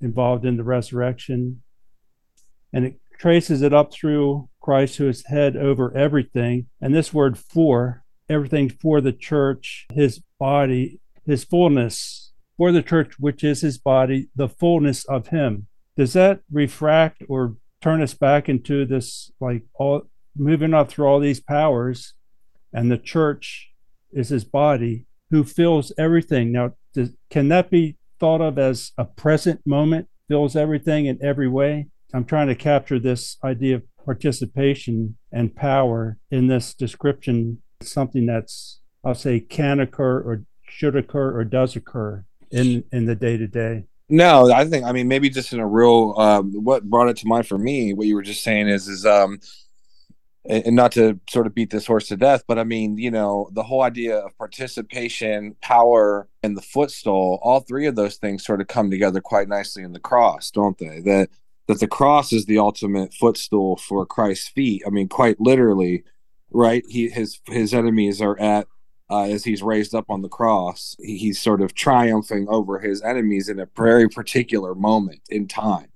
involved 0.00 0.44
in 0.44 0.56
the 0.56 0.64
resurrection. 0.64 1.62
And 2.72 2.84
it 2.84 3.00
traces 3.18 3.62
it 3.62 3.72
up 3.72 3.92
through 3.92 4.48
Christ, 4.64 4.96
who 4.96 5.08
is 5.08 5.26
head 5.26 5.58
over 5.58 5.94
everything. 5.94 6.68
And 6.80 6.94
this 6.94 7.12
word 7.12 7.36
for, 7.36 8.02
everything 8.30 8.70
for 8.70 9.02
the 9.02 9.12
church, 9.12 9.86
his 9.92 10.22
body, 10.40 11.00
his 11.26 11.44
fullness, 11.44 12.32
for 12.56 12.72
the 12.72 12.82
church, 12.82 13.18
which 13.18 13.44
is 13.44 13.60
his 13.60 13.76
body, 13.76 14.30
the 14.34 14.48
fullness 14.48 15.04
of 15.04 15.28
him. 15.28 15.66
Does 15.98 16.14
that 16.14 16.40
refract 16.50 17.22
or 17.28 17.56
turn 17.82 18.00
us 18.00 18.14
back 18.14 18.48
into 18.48 18.86
this, 18.86 19.30
like 19.38 19.64
all 19.74 20.04
moving 20.34 20.72
up 20.72 20.88
through 20.88 21.06
all 21.08 21.20
these 21.20 21.40
powers, 21.40 22.14
and 22.72 22.90
the 22.90 22.96
church 22.96 23.70
is 24.12 24.30
his 24.30 24.44
body 24.44 25.04
who 25.30 25.44
fills 25.44 25.92
everything? 25.98 26.52
Now, 26.52 26.72
does, 26.94 27.10
can 27.28 27.48
that 27.48 27.70
be 27.70 27.98
thought 28.18 28.40
of 28.40 28.58
as 28.58 28.92
a 28.96 29.04
present 29.04 29.60
moment, 29.66 30.08
fills 30.26 30.56
everything 30.56 31.04
in 31.04 31.22
every 31.22 31.48
way? 31.48 31.88
I'm 32.14 32.24
trying 32.24 32.48
to 32.48 32.54
capture 32.54 32.98
this 32.98 33.36
idea 33.44 33.76
of 33.76 33.82
participation 34.04 35.16
and 35.32 35.54
power 35.54 36.18
in 36.30 36.46
this 36.46 36.74
description, 36.74 37.62
something 37.80 38.26
that's, 38.26 38.80
I'll 39.04 39.14
say, 39.14 39.40
can 39.40 39.80
occur 39.80 40.20
or 40.20 40.44
should 40.66 40.96
occur 40.96 41.36
or 41.38 41.44
does 41.44 41.76
occur 41.76 42.24
in 42.50 42.84
in 42.92 43.06
the 43.06 43.14
day 43.14 43.36
to 43.36 43.46
day. 43.46 43.84
No, 44.08 44.52
I 44.52 44.64
think 44.66 44.84
I 44.84 44.92
mean 44.92 45.08
maybe 45.08 45.30
just 45.30 45.52
in 45.52 45.60
a 45.60 45.66
real 45.66 46.14
um, 46.18 46.52
what 46.52 46.84
brought 46.84 47.08
it 47.08 47.16
to 47.18 47.26
mind 47.26 47.46
for 47.46 47.58
me. 47.58 47.94
What 47.94 48.06
you 48.06 48.14
were 48.14 48.22
just 48.22 48.42
saying 48.42 48.68
is 48.68 48.88
is 48.88 49.06
um, 49.06 49.40
and 50.46 50.76
not 50.76 50.92
to 50.92 51.18
sort 51.28 51.46
of 51.46 51.54
beat 51.54 51.70
this 51.70 51.86
horse 51.86 52.08
to 52.08 52.16
death, 52.18 52.44
but 52.46 52.58
I 52.58 52.64
mean, 52.64 52.98
you 52.98 53.10
know, 53.10 53.48
the 53.52 53.62
whole 53.62 53.82
idea 53.82 54.18
of 54.18 54.36
participation, 54.36 55.56
power, 55.62 56.28
and 56.42 56.54
the 56.54 56.62
footstool, 56.62 57.38
all 57.42 57.60
three 57.60 57.86
of 57.86 57.96
those 57.96 58.16
things 58.16 58.44
sort 58.44 58.60
of 58.60 58.68
come 58.68 58.90
together 58.90 59.22
quite 59.22 59.48
nicely 59.48 59.82
in 59.82 59.92
the 59.92 60.00
cross, 60.00 60.50
don't 60.50 60.76
they? 60.76 61.00
That 61.00 61.30
that 61.66 61.80
the 61.80 61.88
cross 61.88 62.32
is 62.32 62.46
the 62.46 62.58
ultimate 62.58 63.14
footstool 63.14 63.76
for 63.76 64.04
Christ's 64.04 64.48
feet. 64.48 64.82
I 64.86 64.90
mean, 64.90 65.08
quite 65.08 65.40
literally, 65.40 66.04
right? 66.50 66.84
He 66.88 67.08
his 67.08 67.40
his 67.46 67.72
enemies 67.72 68.20
are 68.20 68.38
at 68.38 68.66
uh, 69.10 69.24
as 69.24 69.44
he's 69.44 69.62
raised 69.62 69.94
up 69.94 70.06
on 70.08 70.22
the 70.22 70.28
cross. 70.28 70.96
He, 70.98 71.16
he's 71.18 71.40
sort 71.40 71.60
of 71.60 71.74
triumphing 71.74 72.48
over 72.48 72.78
his 72.78 73.02
enemies 73.02 73.48
in 73.48 73.60
a 73.60 73.68
very 73.76 74.08
particular 74.08 74.74
moment 74.74 75.20
in 75.30 75.48
time, 75.48 75.88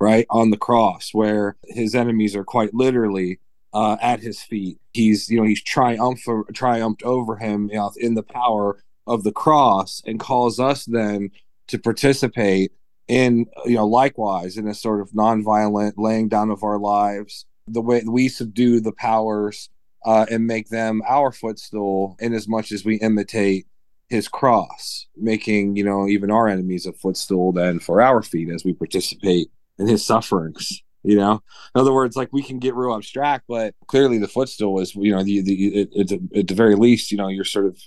right 0.00 0.26
on 0.30 0.50
the 0.50 0.56
cross, 0.56 1.10
where 1.12 1.56
his 1.68 1.94
enemies 1.94 2.36
are 2.36 2.44
quite 2.44 2.74
literally 2.74 3.40
uh, 3.72 3.96
at 4.00 4.20
his 4.20 4.42
feet. 4.42 4.78
He's 4.92 5.30
you 5.30 5.38
know 5.40 5.46
he's 5.46 5.62
triumph 5.62 6.22
triumphed 6.52 7.02
over 7.02 7.36
him 7.36 7.68
you 7.70 7.76
know, 7.76 7.92
in 7.96 8.14
the 8.14 8.22
power 8.22 8.82
of 9.06 9.24
the 9.24 9.32
cross, 9.32 10.02
and 10.06 10.20
calls 10.20 10.60
us 10.60 10.84
then 10.84 11.30
to 11.68 11.78
participate 11.78 12.72
in 13.08 13.46
you 13.66 13.74
know 13.74 13.86
likewise 13.86 14.56
in 14.56 14.66
a 14.66 14.74
sort 14.74 15.00
of 15.00 15.10
nonviolent 15.10 15.92
laying 15.96 16.28
down 16.28 16.50
of 16.50 16.62
our 16.62 16.78
lives 16.78 17.44
the 17.66 17.80
way 17.80 18.02
we 18.06 18.28
subdue 18.28 18.80
the 18.80 18.92
powers 18.92 19.70
uh, 20.06 20.26
and 20.30 20.46
make 20.46 20.68
them 20.68 21.02
our 21.08 21.32
footstool 21.32 22.16
in 22.18 22.34
as 22.34 22.46
much 22.46 22.72
as 22.72 22.84
we 22.84 22.96
imitate 22.96 23.66
his 24.08 24.28
cross 24.28 25.06
making 25.16 25.76
you 25.76 25.84
know 25.84 26.06
even 26.08 26.30
our 26.30 26.48
enemies 26.48 26.86
a 26.86 26.92
footstool 26.92 27.52
then 27.52 27.78
for 27.78 28.00
our 28.00 28.22
feet 28.22 28.48
as 28.50 28.64
we 28.64 28.72
participate 28.72 29.48
in 29.78 29.86
his 29.86 30.04
sufferings 30.04 30.82
you 31.06 31.16
know? 31.16 31.42
In 31.74 31.80
other 31.80 31.92
words 31.92 32.16
like 32.16 32.30
we 32.32 32.42
can 32.42 32.58
get 32.58 32.74
real 32.74 32.96
abstract 32.96 33.44
but 33.46 33.74
clearly 33.86 34.18
the 34.18 34.28
footstool 34.28 34.80
is 34.80 34.94
you 34.94 35.14
know 35.14 35.22
the, 35.22 35.42
the 35.42 35.80
it, 35.80 35.88
it, 35.92 36.12
at 36.34 36.48
the 36.48 36.54
very 36.54 36.74
least 36.74 37.12
you 37.12 37.18
know 37.18 37.28
you're 37.28 37.44
sort 37.44 37.66
of 37.66 37.78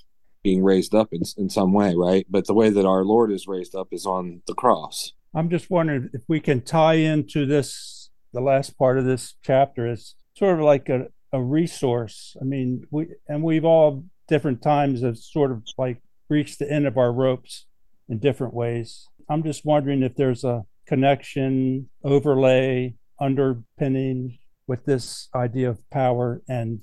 being 0.48 0.64
raised 0.64 0.96
up 0.96 1.10
in, 1.12 1.24
in 1.36 1.50
some 1.50 1.74
way, 1.74 1.94
right? 1.94 2.26
But 2.30 2.48
the 2.48 2.54
way 2.54 2.70
that 2.70 2.86
our 2.86 3.04
Lord 3.04 3.34
is 3.34 3.50
raised 3.50 3.76
up 3.76 3.90
is 3.92 4.06
on 4.06 4.44
the 4.48 4.54
cross. 4.54 5.12
I'm 5.36 5.50
just 5.50 5.70
wondering 5.70 6.10
if 6.14 6.22
we 6.30 6.40
can 6.40 6.62
tie 6.62 6.94
into 6.94 7.46
this, 7.46 8.10
the 8.32 8.40
last 8.40 8.78
part 8.78 8.98
of 8.98 9.04
this 9.04 9.36
chapter 9.44 9.92
is 9.92 10.16
sort 10.38 10.58
of 10.58 10.64
like 10.64 10.88
a, 10.88 11.08
a 11.34 11.44
resource. 11.44 12.38
I 12.40 12.46
mean, 12.46 12.86
we, 12.92 13.08
and 13.28 13.44
we've 13.44 13.66
all 13.66 14.06
different 14.30 14.62
times 14.62 15.02
have 15.02 15.18
sort 15.18 15.52
of 15.52 15.64
like 15.78 16.02
reached 16.30 16.60
the 16.60 16.72
end 16.72 16.88
of 16.88 16.98
our 16.98 17.12
ropes 17.12 17.66
in 18.08 18.20
different 18.20 18.54
ways. 18.54 19.06
I'm 19.30 19.44
just 19.44 19.66
wondering 19.66 20.02
if 20.02 20.16
there's 20.16 20.46
a 20.46 20.64
connection, 20.88 21.90
overlay, 22.06 22.96
underpinning 23.20 24.38
with 24.66 24.86
this 24.86 25.28
idea 25.36 25.70
of 25.72 25.90
power 25.90 26.42
and 26.48 26.80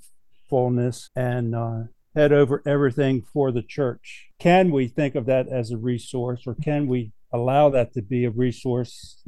fullness 0.50 1.09
and 1.16 1.55
uh, 1.55 1.85
head 2.14 2.33
over 2.33 2.62
everything 2.66 3.22
for 3.33 3.53
the 3.53 3.62
church. 3.62 4.29
Can 4.38 4.70
we 4.70 4.88
think 4.88 5.14
of 5.14 5.27
that 5.27 5.48
as 5.48 5.70
a 5.70 5.79
resource, 5.79 6.42
or 6.46 6.55
can 6.55 6.87
we 6.87 7.12
allow 7.33 7.70
that 7.70 7.92
to 7.94 8.03
be 8.03 8.24
a 8.24 8.31
resource 8.31 9.22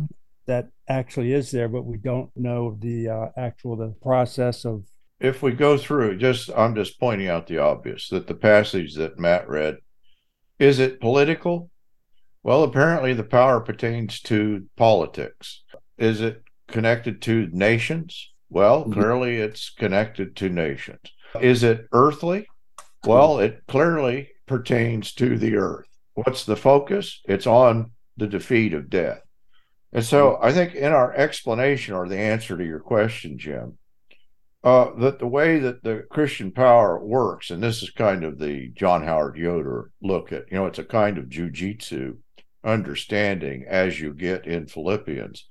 that 0.46 0.68
actually 0.88 1.32
is 1.32 1.50
there, 1.50 1.68
but 1.68 1.84
we 1.84 1.96
don't 1.96 2.30
know 2.36 2.76
the 2.80 3.08
uh, 3.08 3.26
actual 3.36 3.76
the 3.76 3.94
process 4.00 4.64
of? 4.64 4.84
If 5.18 5.42
we 5.42 5.52
go 5.52 5.78
through, 5.78 6.18
just 6.18 6.50
I'm 6.56 6.74
just 6.74 7.00
pointing 7.00 7.28
out 7.28 7.46
the 7.46 7.58
obvious 7.58 8.08
that 8.10 8.26
the 8.26 8.34
passage 8.34 8.94
that 8.94 9.18
Matt 9.18 9.48
read 9.48 9.78
is 10.58 10.78
it 10.78 11.00
political? 11.00 11.70
Well, 12.42 12.62
apparently 12.62 13.12
the 13.12 13.24
power 13.24 13.60
pertains 13.60 14.20
to 14.22 14.66
politics. 14.76 15.64
Is 15.98 16.20
it 16.20 16.42
connected 16.68 17.20
to 17.22 17.48
nations? 17.52 18.32
Well, 18.48 18.82
mm-hmm. 18.82 18.92
clearly 18.92 19.36
it's 19.36 19.70
connected 19.70 20.36
to 20.36 20.48
nations. 20.48 21.00
Is 21.40 21.62
it 21.62 21.86
earthly? 21.92 22.46
Well, 23.06 23.38
it 23.38 23.62
clearly 23.68 24.30
pertains 24.46 25.12
to 25.14 25.38
the 25.38 25.56
earth. 25.56 25.86
What's 26.14 26.44
the 26.44 26.56
focus? 26.56 27.20
It's 27.26 27.46
on 27.46 27.92
the 28.16 28.26
defeat 28.26 28.74
of 28.74 28.90
death. 28.90 29.20
And 29.92 30.04
so 30.04 30.38
I 30.42 30.52
think 30.52 30.74
in 30.74 30.92
our 30.92 31.14
explanation 31.14 31.94
or 31.94 32.08
the 32.08 32.18
answer 32.18 32.56
to 32.56 32.64
your 32.64 32.80
question, 32.80 33.38
Jim, 33.38 33.78
uh, 34.64 34.90
that 34.98 35.20
the 35.20 35.26
way 35.26 35.60
that 35.60 35.84
the 35.84 36.04
Christian 36.10 36.50
power 36.50 36.98
works, 36.98 37.50
and 37.50 37.62
this 37.62 37.82
is 37.82 37.90
kind 37.90 38.24
of 38.24 38.38
the 38.38 38.70
John 38.74 39.04
Howard 39.04 39.36
Yoder 39.36 39.90
look 40.02 40.32
at, 40.32 40.50
you 40.50 40.56
know, 40.58 40.66
it's 40.66 40.80
a 40.80 40.84
kind 40.84 41.18
of 41.18 41.26
jujitsu 41.26 42.16
understanding 42.64 43.64
as 43.68 44.00
you 44.00 44.12
get 44.12 44.46
in 44.46 44.66
Philippians 44.66 45.46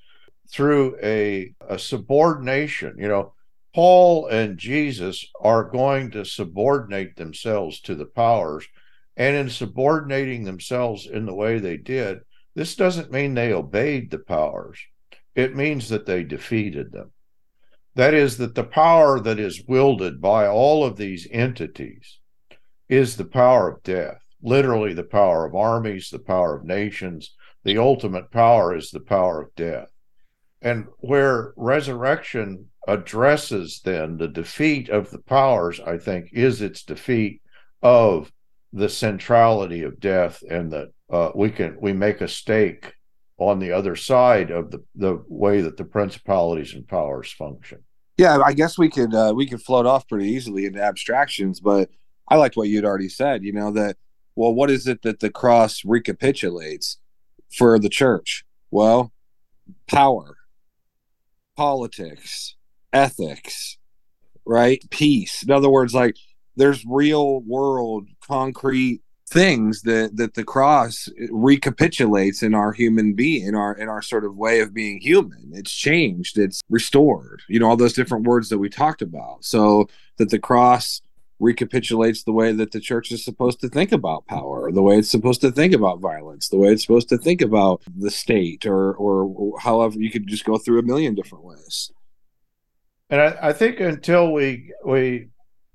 through 0.52 0.98
a, 1.02 1.56
a 1.68 1.80
subordination, 1.80 2.96
you 3.00 3.08
know, 3.08 3.34
Paul 3.76 4.28
and 4.28 4.58
Jesus 4.58 5.30
are 5.42 5.66
going 5.66 6.10
to 6.12 6.24
subordinate 6.24 7.18
themselves 7.18 7.82
to 7.82 7.94
the 7.94 8.06
powers. 8.06 8.66
And 9.18 9.36
in 9.36 9.50
subordinating 9.50 10.46
themselves 10.46 11.06
in 11.06 11.26
the 11.26 11.34
way 11.34 11.60
they 11.60 11.76
did, 11.76 12.20
this 12.56 12.78
doesn't 12.78 13.12
mean 13.12 13.34
they 13.34 13.52
obeyed 13.52 14.12
the 14.12 14.20
powers. 14.20 14.80
It 15.36 15.58
means 15.58 15.90
that 15.90 16.06
they 16.06 16.24
defeated 16.24 16.94
them. 16.94 17.12
That 17.96 18.14
is, 18.14 18.38
that 18.38 18.56
the 18.56 18.64
power 18.64 19.20
that 19.20 19.42
is 19.42 19.68
wielded 19.68 20.22
by 20.22 20.48
all 20.48 20.86
of 20.86 20.96
these 20.96 21.28
entities 21.30 22.20
is 22.88 23.18
the 23.18 23.26
power 23.26 23.70
of 23.70 23.84
death, 23.84 24.22
literally, 24.42 24.94
the 24.94 25.04
power 25.04 25.46
of 25.46 25.54
armies, 25.54 26.10
the 26.10 26.20
power 26.20 26.56
of 26.56 26.64
nations. 26.64 27.36
The 27.66 27.78
ultimate 27.78 28.32
power 28.32 28.74
is 28.74 28.92
the 28.92 29.02
power 29.02 29.42
of 29.42 29.54
death. 29.56 29.90
And 30.62 30.86
where 31.00 31.54
resurrection 31.58 32.70
addresses 32.88 33.82
then 33.84 34.18
the 34.18 34.28
defeat 34.28 34.90
of 34.90 35.10
the 35.12 35.20
powers, 35.20 35.80
I 35.80 35.98
think, 35.98 36.30
is 36.34 36.62
its 36.62 36.84
defeat 36.84 37.42
of 37.82 38.32
the 38.74 38.90
centrality 38.90 39.84
of 39.84 40.00
death 40.00 40.44
and 40.50 40.72
that 40.72 40.90
uh, 41.10 41.32
we 41.36 41.50
can 41.50 41.78
we 41.80 41.94
make 41.94 42.22
a 42.22 42.28
stake 42.28 42.94
on 43.38 43.60
the 43.60 43.72
other 43.72 43.96
side 43.96 44.52
of 44.52 44.72
the 44.72 44.84
the 44.96 45.24
way 45.28 45.62
that 45.62 45.78
the 45.78 45.86
principalities 45.86 46.74
and 46.74 46.88
powers 46.88 47.32
function. 47.32 47.84
Yeah, 48.18 48.40
I 48.40 48.54
guess 48.54 48.78
we 48.78 48.90
could 48.90 49.14
uh, 49.14 49.34
we 49.36 49.48
could 49.48 49.62
float 49.62 49.86
off 49.86 50.08
pretty 50.08 50.30
easily 50.30 50.66
into 50.66 50.82
abstractions, 50.82 51.60
but 51.60 51.90
I 52.28 52.38
liked 52.38 52.58
what 52.58 52.70
you'd 52.70 52.86
already 52.86 53.10
said, 53.10 53.44
you 53.44 53.54
know, 53.54 53.72
that, 53.72 53.98
well, 54.36 54.54
what 54.54 54.72
is 54.72 54.88
it 54.88 55.04
that 55.04 55.20
the 55.20 55.30
cross 55.30 55.86
recapitulates 55.86 56.98
for 57.56 57.78
the 57.78 57.90
church? 57.90 58.44
Well, 58.72 59.12
power, 59.88 60.38
politics, 61.56 62.55
ethics, 62.96 63.78
right? 64.46 64.84
Peace. 64.90 65.44
In 65.44 65.52
other 65.52 65.70
words, 65.70 65.94
like 65.94 66.16
there's 66.56 66.86
real 66.88 67.42
world 67.42 68.08
concrete 68.26 69.02
things 69.28 69.82
that 69.82 70.16
that 70.18 70.36
the 70.36 70.44
cross 70.44 71.10
recapitulates 71.32 72.44
in 72.44 72.54
our 72.54 72.72
human 72.72 73.14
being 73.14 73.48
in 73.48 73.56
our 73.56 73.74
in 73.74 73.90
our 73.90 74.02
sort 74.02 74.24
of 74.24 74.36
way 74.36 74.60
of 74.60 74.74
being 74.74 75.00
human. 75.00 75.52
It's 75.54 75.74
changed. 75.74 76.38
It's 76.38 76.62
restored. 76.70 77.42
You 77.50 77.60
know 77.60 77.68
all 77.68 77.78
those 77.78 77.94
different 77.94 78.26
words 78.26 78.50
that 78.50 78.60
we 78.60 78.70
talked 78.70 79.02
about. 79.02 79.44
So 79.44 79.90
that 80.18 80.30
the 80.30 80.40
cross 80.40 81.02
recapitulates 81.40 82.24
the 82.24 82.32
way 82.32 82.54
that 82.54 82.72
the 82.72 82.80
church 82.80 83.12
is 83.12 83.26
supposed 83.26 83.60
to 83.60 83.68
think 83.68 83.92
about 83.92 84.26
power 84.26 84.72
the 84.72 84.82
way 84.82 84.98
it's 84.98 85.12
supposed 85.12 85.42
to 85.42 85.52
think 85.52 85.74
about 85.74 86.00
violence 86.00 86.48
the 86.48 86.58
way 86.58 86.70
it's 86.70 86.82
supposed 86.82 87.10
to 87.10 87.18
think 87.18 87.42
about 87.42 87.82
the 87.98 88.10
state 88.10 88.66
or 88.66 88.94
or 88.94 89.60
however 89.60 90.00
you 90.00 90.10
could 90.10 90.26
just 90.28 90.46
go 90.46 90.58
through 90.58 90.80
a 90.80 90.84
million 90.84 91.14
different 91.14 91.44
ways 91.44 91.92
and 93.10 93.22
I, 93.22 93.38
I 93.42 93.54
think 93.54 93.80
until 93.80 94.32
we 94.32 94.72
we 94.86 95.30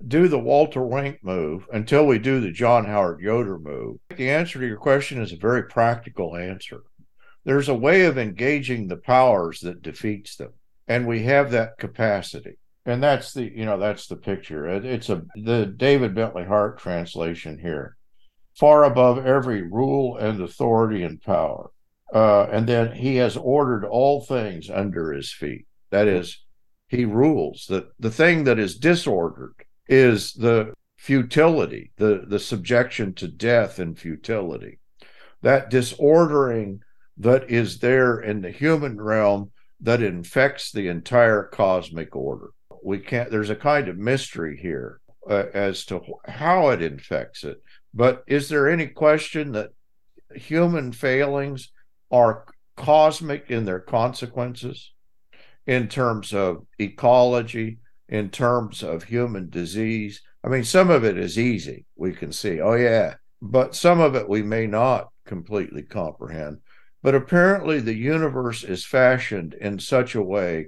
do 0.07 0.27
the 0.27 0.39
Walter 0.39 0.81
Wink 0.81 1.23
move 1.23 1.67
until 1.71 2.05
we 2.05 2.19
do 2.19 2.39
the 2.39 2.51
John 2.51 2.85
Howard 2.85 3.21
Yoder 3.21 3.59
move? 3.59 3.97
The 4.15 4.29
answer 4.29 4.59
to 4.59 4.67
your 4.67 4.77
question 4.77 5.21
is 5.21 5.31
a 5.31 5.37
very 5.37 5.63
practical 5.63 6.35
answer. 6.35 6.81
There's 7.43 7.69
a 7.69 7.75
way 7.75 8.05
of 8.05 8.17
engaging 8.17 8.87
the 8.87 8.97
powers 8.97 9.59
that 9.61 9.81
defeats 9.81 10.35
them, 10.35 10.53
and 10.87 11.07
we 11.07 11.23
have 11.23 11.51
that 11.51 11.77
capacity. 11.77 12.57
And 12.85 13.01
that's 13.01 13.33
the 13.33 13.43
you 13.43 13.65
know 13.65 13.77
that's 13.77 14.07
the 14.07 14.15
picture. 14.15 14.67
It's 14.67 15.09
a 15.09 15.23
the 15.35 15.65
David 15.65 16.15
Bentley 16.15 16.45
Hart 16.45 16.79
translation 16.79 17.59
here, 17.59 17.95
far 18.55 18.83
above 18.83 19.25
every 19.25 19.61
rule 19.61 20.17
and 20.17 20.41
authority 20.41 21.03
and 21.03 21.21
power. 21.21 21.69
Uh, 22.13 22.43
and 22.51 22.67
then 22.67 22.91
he 22.91 23.15
has 23.15 23.37
ordered 23.37 23.85
all 23.85 24.21
things 24.21 24.69
under 24.69 25.13
his 25.13 25.31
feet. 25.31 25.65
That 25.91 26.07
is, 26.07 26.43
he 26.91 27.05
rules. 27.05 27.67
that 27.69 27.89
the 27.97 28.11
thing 28.11 28.43
that 28.43 28.59
is 28.59 28.77
disordered 28.77 29.55
is 29.87 30.33
the 30.33 30.73
futility, 30.97 31.93
the, 31.95 32.25
the 32.27 32.37
subjection 32.37 33.13
to 33.13 33.29
death 33.29 33.79
and 33.79 33.97
futility. 33.97 34.77
That 35.41 35.69
disordering 35.69 36.81
that 37.17 37.49
is 37.49 37.79
there 37.79 38.19
in 38.19 38.41
the 38.41 38.51
human 38.51 38.99
realm 38.99 39.51
that 39.79 40.03
infects 40.03 40.71
the 40.71 40.89
entire 40.89 41.43
cosmic 41.43 42.13
order. 42.13 42.49
We 42.83 42.99
can't, 42.99 43.31
there's 43.31 43.49
a 43.49 43.55
kind 43.55 43.87
of 43.87 43.97
mystery 43.97 44.59
here 44.61 44.99
uh, 45.29 45.45
as 45.53 45.85
to 45.85 46.01
how 46.25 46.69
it 46.69 46.81
infects 46.81 47.45
it. 47.45 47.63
But 47.93 48.23
is 48.27 48.49
there 48.49 48.69
any 48.69 48.87
question 48.87 49.53
that 49.53 49.69
human 50.35 50.91
failings 50.91 51.71
are 52.11 52.45
cosmic 52.75 53.49
in 53.49 53.63
their 53.63 53.79
consequences 53.79 54.91
in 55.67 55.87
terms 55.87 56.33
of 56.33 56.65
ecology, 56.79 57.79
in 58.09 58.29
terms 58.29 58.83
of 58.83 59.03
human 59.03 59.49
disease. 59.49 60.21
I 60.43 60.49
mean, 60.49 60.63
some 60.63 60.89
of 60.89 61.03
it 61.03 61.17
is 61.17 61.37
easy. 61.37 61.85
We 61.95 62.13
can 62.13 62.31
see, 62.31 62.59
oh, 62.59 62.73
yeah, 62.73 63.15
but 63.41 63.75
some 63.75 63.99
of 63.99 64.15
it 64.15 64.27
we 64.27 64.43
may 64.43 64.67
not 64.67 65.09
completely 65.25 65.83
comprehend. 65.83 66.59
But 67.03 67.15
apparently, 67.15 67.79
the 67.79 67.95
universe 67.95 68.63
is 68.63 68.85
fashioned 68.85 69.53
in 69.55 69.79
such 69.79 70.13
a 70.13 70.21
way 70.21 70.67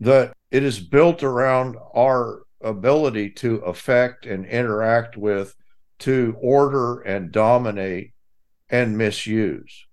that 0.00 0.32
it 0.50 0.62
is 0.62 0.80
built 0.80 1.22
around 1.22 1.76
our 1.94 2.42
ability 2.62 3.30
to 3.30 3.56
affect 3.56 4.26
and 4.26 4.46
interact 4.46 5.16
with, 5.16 5.54
to 5.98 6.36
order 6.40 7.00
and 7.00 7.30
dominate 7.30 8.12
and 8.70 8.96
misuse. 8.96 9.86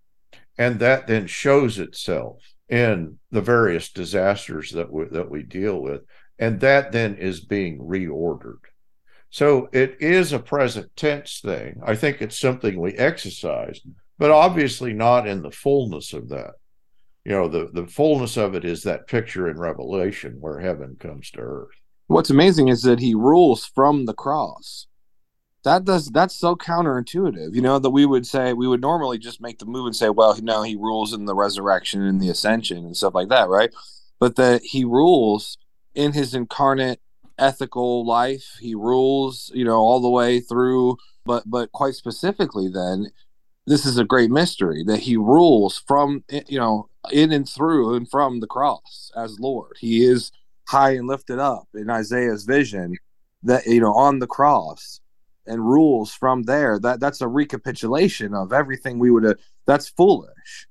And 0.58 0.80
that 0.80 1.08
then 1.08 1.28
shows 1.28 1.80
itself 1.80 2.38
in 2.72 3.20
the 3.30 3.42
various 3.42 3.92
disasters 3.92 4.72
that 4.72 4.92
we, 4.92 5.06
that 5.12 5.30
we 5.30 5.44
deal 5.44 5.80
with 5.80 6.02
and 6.40 6.60
that 6.62 6.92
then 6.92 7.16
is 7.16 7.42
being 7.42 7.78
reordered. 7.78 8.62
So 9.30 9.70
it 9.72 9.98
is 10.00 10.34
a 10.34 10.40
present 10.40 10.90
tense 10.96 11.40
thing. 11.42 11.82
I 11.86 11.96
think 11.96 12.22
it's 12.22 12.40
something 12.40 12.80
we 12.80 12.94
exercise, 12.94 13.80
but 14.18 14.32
obviously 14.32 14.94
not 14.94 15.28
in 15.28 15.44
the 15.44 15.52
fullness 15.52 16.14
of 16.14 16.30
that. 16.30 16.54
You 17.24 17.34
know, 17.34 17.48
the, 17.48 17.70
the 17.72 17.86
fullness 17.86 18.38
of 18.38 18.56
it 18.56 18.66
is 18.66 18.84
that 18.84 19.08
picture 19.08 19.50
in 19.50 19.60
Revelation 19.60 20.38
where 20.40 20.60
heaven 20.60 20.98
comes 21.00 21.30
to 21.32 21.42
earth. 21.42 21.76
What's 22.08 22.32
amazing 22.32 22.70
is 22.70 22.82
that 22.82 23.00
he 23.00 23.14
rules 23.14 23.66
from 23.66 24.06
the 24.06 24.14
cross. 24.14 24.88
That 25.64 25.86
does 25.86 26.08
that's 26.08 26.36
so 26.36 26.56
counterintuitive, 26.56 27.54
you 27.54 27.62
know, 27.62 27.78
that 27.78 27.92
we 27.92 28.06
would 28.06 28.26
say 28.26 28.54
we 28.54 28.68
would 28.68 28.82
normally 28.82 29.20
just 29.20 29.42
make 29.42 29.60
the 29.60 29.66
move 29.66 29.86
and 29.86 29.96
say, 29.96 30.10
well, 30.10 30.36
no, 30.42 30.64
he 30.64 30.76
rules 30.76 31.14
in 31.14 31.26
the 31.26 31.36
resurrection 31.36 32.02
and 32.02 32.20
the 32.20 32.30
ascension 32.30 32.80
and 32.80 32.98
stuff 32.98 33.14
like 33.14 33.30
that, 33.30 33.48
right? 33.48 33.72
But 34.20 34.38
that 34.38 34.64
he 34.64 34.84
rules 34.84 35.58
in 35.94 36.14
his 36.14 36.34
incarnate 36.34 37.00
ethical 37.38 38.06
life 38.06 38.58
he 38.60 38.76
rules 38.76 39.52
you 39.54 39.66
know 39.66 39.80
all 39.80 40.00
the 40.00 40.10
way 40.10 40.40
through 40.40 40.96
but 41.26 41.44
but 41.50 41.72
quite 41.72 41.96
specifically 41.96 42.70
then 42.70 43.08
this 43.66 43.86
is 43.86 43.98
a 43.98 44.06
great 44.06 44.30
mystery 44.30 44.84
that 44.86 45.00
he 45.00 45.18
rules 45.18 45.84
from 45.88 46.24
you 46.48 46.60
know 46.60 46.88
in 47.12 47.32
and 47.32 47.50
through 47.50 47.96
and 47.96 48.10
from 48.10 48.40
the 48.40 48.48
cross 48.48 49.12
as 49.18 49.40
lord 49.40 49.76
he 49.80 50.06
is 50.06 50.32
high 50.68 50.92
and 50.92 51.08
lifted 51.08 51.40
up 51.40 51.68
in 51.74 51.90
isaiah's 51.90 52.44
vision 52.44 52.96
that 53.42 53.66
you 53.66 53.82
know 53.82 53.94
on 53.94 54.20
the 54.20 54.28
cross 54.28 55.01
and 55.46 55.66
rules 55.66 56.14
from 56.14 56.44
there. 56.44 56.80
That 56.80 57.00
that's 57.00 57.22
a 57.22 57.28
recapitulation 57.28 58.34
of 58.34 58.54
everything 58.54 59.00
we 59.00 59.12
would 59.12 59.24
have 59.24 59.38
that's 59.66 59.90
foolish 59.90 60.68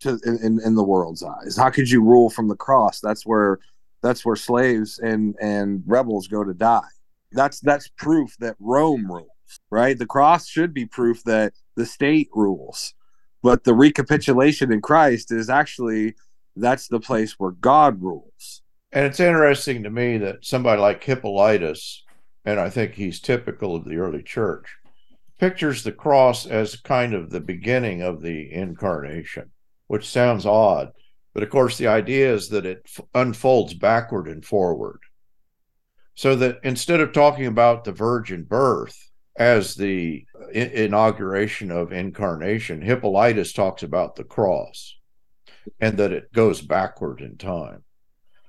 to 0.00 0.18
in, 0.24 0.60
in, 0.64 0.74
the 0.74 0.84
world's 0.84 1.22
eyes. 1.22 1.56
How 1.56 1.70
could 1.70 1.90
you 1.90 2.02
rule 2.02 2.30
from 2.30 2.48
the 2.48 2.56
cross? 2.56 3.00
That's 3.00 3.26
where 3.26 3.58
that's 4.02 4.24
where 4.24 4.36
slaves 4.36 4.98
and 4.98 5.36
and 5.40 5.82
rebels 5.86 6.28
go 6.28 6.44
to 6.44 6.54
die. 6.54 6.88
That's 7.32 7.60
that's 7.60 7.88
proof 7.88 8.36
that 8.38 8.56
rome 8.58 9.10
rules 9.10 9.28
right? 9.70 9.98
The 9.98 10.06
cross 10.06 10.46
should 10.46 10.72
be 10.72 10.86
proof 10.86 11.24
that 11.24 11.52
the 11.74 11.84
state 11.84 12.28
rules 12.32 12.94
but 13.42 13.64
the 13.64 13.74
recapitulation 13.74 14.72
in 14.72 14.80
christ 14.80 15.32
is 15.32 15.48
actually 15.48 16.14
that's 16.56 16.88
the 16.88 17.00
place 17.00 17.34
where 17.38 17.52
god 17.52 18.02
rules. 18.02 18.62
And 18.92 19.06
it's 19.06 19.20
interesting 19.20 19.84
to 19.84 19.90
me 19.90 20.18
that 20.18 20.44
somebody 20.44 20.80
like 20.80 21.02
hippolytus 21.02 22.04
and 22.44 22.58
i 22.60 22.68
think 22.70 22.94
he's 22.94 23.20
typical 23.20 23.76
of 23.76 23.84
the 23.84 23.96
early 23.96 24.22
church 24.22 24.76
pictures 25.38 25.82
the 25.82 25.92
cross 25.92 26.46
as 26.46 26.76
kind 26.76 27.14
of 27.14 27.30
the 27.30 27.40
beginning 27.40 28.02
of 28.02 28.22
the 28.22 28.52
incarnation 28.52 29.50
which 29.86 30.08
sounds 30.08 30.46
odd 30.46 30.92
but 31.32 31.42
of 31.42 31.50
course, 31.50 31.78
the 31.78 31.86
idea 31.86 32.32
is 32.32 32.48
that 32.48 32.66
it 32.66 32.90
unfolds 33.14 33.74
backward 33.74 34.26
and 34.26 34.44
forward. 34.44 35.00
So 36.14 36.34
that 36.36 36.58
instead 36.64 37.00
of 37.00 37.12
talking 37.12 37.46
about 37.46 37.84
the 37.84 37.92
virgin 37.92 38.44
birth 38.44 38.96
as 39.36 39.74
the 39.74 40.26
inauguration 40.52 41.70
of 41.70 41.92
incarnation, 41.92 42.82
Hippolytus 42.82 43.52
talks 43.52 43.82
about 43.82 44.16
the 44.16 44.24
cross 44.24 44.96
and 45.80 45.96
that 45.98 46.12
it 46.12 46.32
goes 46.32 46.60
backward 46.60 47.20
in 47.20 47.36
time. 47.36 47.84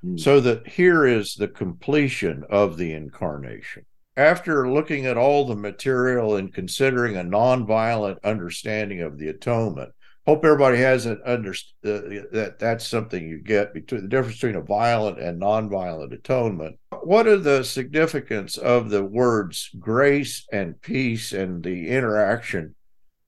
Mm. 0.06 0.20
So 0.20 0.39
that 0.41 0.68
here 0.68 1.06
is 1.06 1.36
the 1.36 1.47
completion 1.47 2.43
of 2.49 2.78
the 2.78 2.93
incarnation. 2.93 3.86
After 4.18 4.70
looking 4.70 5.06
at 5.06 5.18
all 5.18 5.45
the 5.45 5.56
material 5.56 6.36
and 6.36 6.54
considering 6.54 7.18
a 7.18 7.24
nonviolent 7.24 8.18
understanding 8.24 9.02
of 9.02 9.18
the 9.18 9.30
atonement, 9.30 9.91
hope 10.26 10.45
everybody 10.45 10.78
has 10.78 11.06
an 11.06 11.20
under 11.26 11.52
uh, 11.52 12.24
that 12.32 12.58
that's 12.60 12.88
something 12.88 13.28
you 13.28 13.39
get 13.39 13.74
between 13.74 14.02
the 14.02 14.08
difference 14.08 14.36
between 14.38 14.56
a 14.56 14.62
violent 14.62 15.20
and 15.20 15.41
nonviolent 15.41 16.14
atonement 16.14 16.78
what 17.04 17.28
are 17.28 17.38
the 17.38 17.64
significance 17.64 18.58
of 18.58 18.89
the 18.89 19.04
words 19.04 19.70
grace 19.80 20.45
and 20.52 20.80
peace 20.82 21.32
and 21.32 21.64
the 21.64 21.89
interaction 21.89 22.76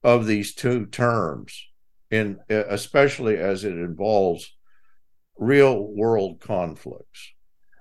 of 0.04 0.26
these 0.26 0.54
two 0.54 0.86
terms 0.86 1.68
in 2.12 2.40
especially 2.50 3.38
as 3.38 3.64
it 3.64 3.74
involves 3.74 4.56
real 5.38 5.88
world 5.94 6.40
conflicts. 6.40 7.34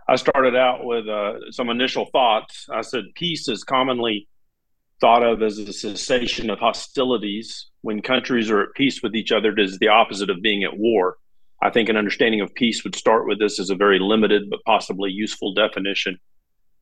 I 0.08 0.16
started 0.16 0.56
out 0.56 0.84
with 0.84 1.08
uh, 1.08 1.50
some 1.50 1.70
initial 1.70 2.06
thoughts. 2.06 2.66
I 2.72 2.82
said 2.82 3.04
peace 3.14 3.48
is 3.48 3.64
commonly 3.64 4.28
thought 5.00 5.22
of 5.22 5.42
as 5.42 5.58
a 5.58 5.72
cessation 5.72 6.50
of 6.50 6.58
hostilities. 6.58 7.68
When 7.82 8.02
countries 8.02 8.50
are 8.50 8.62
at 8.62 8.74
peace 8.74 9.02
with 9.02 9.14
each 9.14 9.32
other 9.32 9.52
it 9.52 9.60
is 9.60 9.78
the 9.78 9.88
opposite 9.88 10.30
of 10.30 10.42
being 10.42 10.64
at 10.64 10.76
war. 10.76 11.16
I 11.62 11.70
think 11.70 11.88
an 11.88 11.96
understanding 11.96 12.40
of 12.40 12.54
peace 12.54 12.82
would 12.82 12.96
start 12.96 13.26
with 13.26 13.38
this 13.38 13.60
as 13.60 13.70
a 13.70 13.76
very 13.76 13.98
limited 13.98 14.50
but 14.50 14.64
possibly 14.66 15.10
useful 15.10 15.54
definition. 15.54 16.18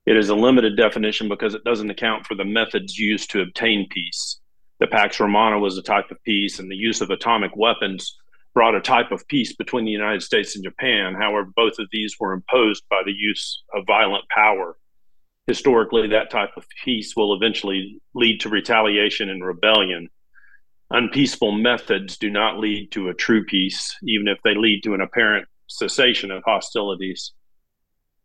It 0.07 0.17
is 0.17 0.31
a 0.31 0.35
limited 0.35 0.77
definition 0.77 1.29
because 1.29 1.55
it 1.55 1.65
doesn't 1.65 1.91
account 1.91 2.27
for 2.27 2.35
the 2.35 2.45
methods 2.45 2.99
used 2.99 3.31
to 3.31 3.43
obtain 3.43 3.87
peace. 3.91 4.41
The 4.79 4.87
pax 4.87 5.21
romana 5.21 5.59
was 5.59 5.77
a 5.77 5.83
type 5.83 6.11
of 6.11 6.23
peace 6.25 6.59
and 6.59 6.71
the 6.71 6.77
use 6.77 7.03
of 7.03 7.11
atomic 7.11 7.55
weapons 7.55 8.19
brought 8.55 8.75
a 8.75 8.81
type 8.81 9.13
of 9.13 9.27
peace 9.29 9.55
between 9.55 9.85
the 9.85 9.91
united 9.91 10.23
states 10.23 10.55
and 10.55 10.65
japan 10.65 11.15
however 11.15 11.49
both 11.57 11.79
of 11.79 11.89
these 11.93 12.17
were 12.19 12.33
imposed 12.33 12.83
by 12.91 13.03
the 13.05 13.13
use 13.13 13.63
of 13.75 13.85
violent 13.87 14.25
power 14.29 14.77
historically, 15.51 16.07
that 16.07 16.31
type 16.31 16.51
of 16.57 16.65
peace 16.85 17.17
will 17.17 17.35
eventually 17.35 18.01
lead 18.15 18.41
to 18.41 18.49
retaliation 18.49 19.29
and 19.29 19.45
rebellion. 19.45 20.09
Unpeaceful 20.91 21.51
methods 21.51 22.17
do 22.19 22.31
not 22.31 22.61
lead 22.61 22.93
to 22.93 23.09
a 23.09 23.15
true 23.15 23.45
peace, 23.45 23.97
even 24.05 24.29
if 24.29 24.39
they 24.45 24.55
lead 24.55 24.83
to 24.85 24.95
an 24.95 25.01
apparent 25.01 25.49
cessation 25.67 26.31
of 26.31 26.45
hostilities. 26.45 27.33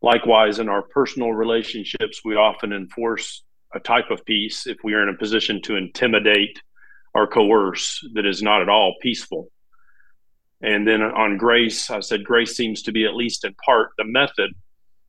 Likewise, 0.03 0.59
in 0.59 0.69
our 0.69 0.83
personal 0.83 1.33
relationships, 1.33 2.21
we 2.23 2.35
often 2.35 2.71
enforce 2.71 3.43
a 3.73 3.79
type 3.79 4.11
of 4.11 4.23
peace 4.25 4.67
if 4.67 4.77
we 4.83 4.93
are 4.93 5.01
in 5.01 5.09
a 5.09 5.17
position 5.17 5.59
to 5.63 5.75
intimidate 5.75 6.61
or 7.15 7.25
coerce 7.25 8.07
that 8.13 8.27
is 8.27 8.43
not 8.43 8.61
at 8.61 8.69
all 8.69 8.93
peaceful. 9.01 9.49
And 10.61 10.87
then 10.87 11.01
on 11.01 11.37
grace, 11.37 11.89
I 11.89 11.99
said 11.99 12.23
grace 12.23 12.55
seems 12.55 12.81
to 12.83 12.91
be, 12.91 13.05
at 13.05 13.15
least 13.15 13.45
in 13.45 13.53
part, 13.65 13.91
the 13.97 14.05
method 14.05 14.51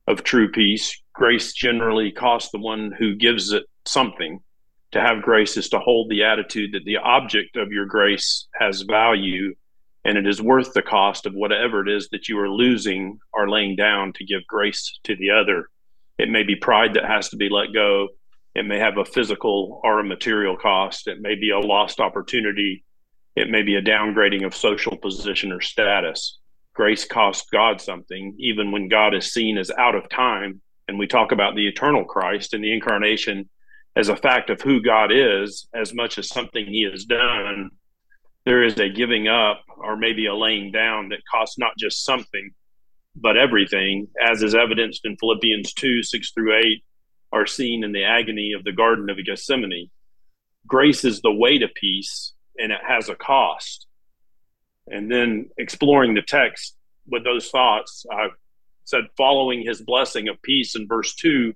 of 0.07 0.23
true 0.23 0.51
peace. 0.51 1.01
Grace 1.13 1.53
generally 1.53 2.11
costs 2.11 2.51
the 2.51 2.59
one 2.59 2.91
who 2.97 3.15
gives 3.15 3.51
it 3.51 3.63
something. 3.85 4.39
To 4.91 5.01
have 5.01 5.21
grace 5.21 5.57
is 5.57 5.69
to 5.69 5.79
hold 5.79 6.09
the 6.09 6.23
attitude 6.23 6.73
that 6.73 6.85
the 6.85 6.97
object 6.97 7.57
of 7.57 7.71
your 7.71 7.85
grace 7.85 8.47
has 8.59 8.81
value 8.81 9.53
and 10.07 10.17
it 10.17 10.25
is 10.25 10.41
worth 10.41 10.71
the 10.71 10.81
cost 10.81 11.25
of 11.25 11.33
whatever 11.33 11.81
it 11.81 11.89
is 11.89 12.07
that 12.13 12.29
you 12.29 12.39
are 12.39 12.49
losing 12.49 13.19
or 13.33 13.49
laying 13.49 13.75
down 13.75 14.13
to 14.13 14.23
give 14.23 14.47
grace 14.47 14.97
to 15.03 15.17
the 15.17 15.29
other. 15.31 15.69
It 16.17 16.29
may 16.29 16.43
be 16.43 16.55
pride 16.55 16.93
that 16.93 17.03
has 17.03 17.27
to 17.29 17.35
be 17.35 17.49
let 17.49 17.73
go. 17.73 18.07
It 18.55 18.65
may 18.65 18.79
have 18.79 18.97
a 18.97 19.03
physical 19.03 19.81
or 19.83 19.99
a 19.99 20.05
material 20.05 20.55
cost. 20.55 21.07
It 21.07 21.19
may 21.19 21.35
be 21.35 21.49
a 21.49 21.59
lost 21.59 21.99
opportunity. 21.99 22.85
It 23.37 23.49
may 23.49 23.61
be 23.61 23.75
a 23.75 23.81
downgrading 23.81 24.45
of 24.45 24.55
social 24.55 24.97
position 24.97 25.51
or 25.51 25.61
status. 25.61 26.39
Grace 26.73 27.05
costs 27.05 27.47
God 27.51 27.79
something, 27.79 28.35
even 28.37 28.71
when 28.71 28.89
God 28.89 29.13
is 29.13 29.31
seen 29.31 29.57
as 29.57 29.71
out 29.77 29.95
of 29.95 30.09
time. 30.09 30.61
And 30.87 30.99
we 30.99 31.07
talk 31.07 31.31
about 31.31 31.55
the 31.55 31.67
eternal 31.67 32.03
Christ 32.05 32.53
and 32.53 32.63
the 32.63 32.73
incarnation 32.73 33.49
as 33.95 34.09
a 34.09 34.15
fact 34.15 34.49
of 34.49 34.61
who 34.61 34.81
God 34.81 35.11
is, 35.11 35.67
as 35.73 35.93
much 35.93 36.17
as 36.17 36.27
something 36.29 36.65
he 36.65 36.87
has 36.91 37.05
done 37.05 37.71
there 38.47 38.63
is 38.63 38.79
a 38.79 38.87
giving 38.87 39.27
up 39.27 39.61
or 39.77 39.97
maybe 39.97 40.25
a 40.25 40.33
laying 40.33 40.71
down 40.71 41.09
that 41.09 41.19
costs 41.29 41.59
not 41.59 41.73
just 41.77 42.05
something, 42.05 42.51
but 43.13 43.35
everything, 43.35 44.07
as 44.25 44.41
is 44.41 44.55
evidenced 44.55 45.01
in 45.03 45.17
Philippians 45.17 45.73
2 45.73 46.01
6 46.01 46.31
through 46.31 46.57
8, 46.57 46.83
are 47.33 47.45
seen 47.45 47.83
in 47.83 47.91
the 47.91 48.05
agony 48.05 48.53
of 48.53 48.63
the 48.63 48.71
Garden 48.71 49.09
of 49.09 49.17
Gethsemane. 49.17 49.89
Grace 50.65 51.03
is 51.03 51.19
the 51.19 51.33
way 51.33 51.57
to 51.57 51.67
peace, 51.67 52.31
and 52.57 52.71
it 52.71 52.81
has 52.85 53.09
a 53.09 53.15
cost. 53.15 53.87
And 54.87 55.11
then 55.11 55.49
exploring 55.57 56.13
the 56.13 56.21
text 56.21 56.75
with 57.07 57.23
those 57.23 57.49
thoughts, 57.49 58.05
I 58.11 58.29
said, 58.85 59.03
following 59.17 59.63
his 59.63 59.81
blessing 59.81 60.27
of 60.29 60.41
peace 60.41 60.75
in 60.75 60.87
verse 60.87 61.13
2, 61.15 61.53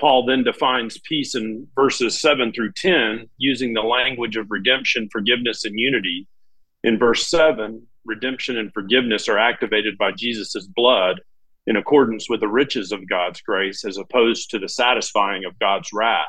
Paul 0.00 0.24
then 0.24 0.44
defines 0.44 0.98
peace 0.98 1.34
in 1.34 1.68
verses 1.74 2.20
7 2.20 2.52
through 2.52 2.72
10 2.72 3.28
using 3.36 3.74
the 3.74 3.82
language 3.82 4.36
of 4.36 4.50
redemption, 4.50 5.08
forgiveness, 5.12 5.64
and 5.66 5.78
unity. 5.78 6.26
In 6.82 6.98
verse 6.98 7.28
7, 7.28 7.86
redemption 8.06 8.56
and 8.56 8.72
forgiveness 8.72 9.28
are 9.28 9.38
activated 9.38 9.98
by 9.98 10.12
Jesus' 10.12 10.66
blood 10.66 11.20
in 11.66 11.76
accordance 11.76 12.30
with 12.30 12.40
the 12.40 12.48
riches 12.48 12.92
of 12.92 13.08
God's 13.08 13.42
grace 13.42 13.84
as 13.84 13.98
opposed 13.98 14.50
to 14.50 14.58
the 14.58 14.68
satisfying 14.68 15.44
of 15.44 15.58
God's 15.58 15.90
wrath. 15.92 16.26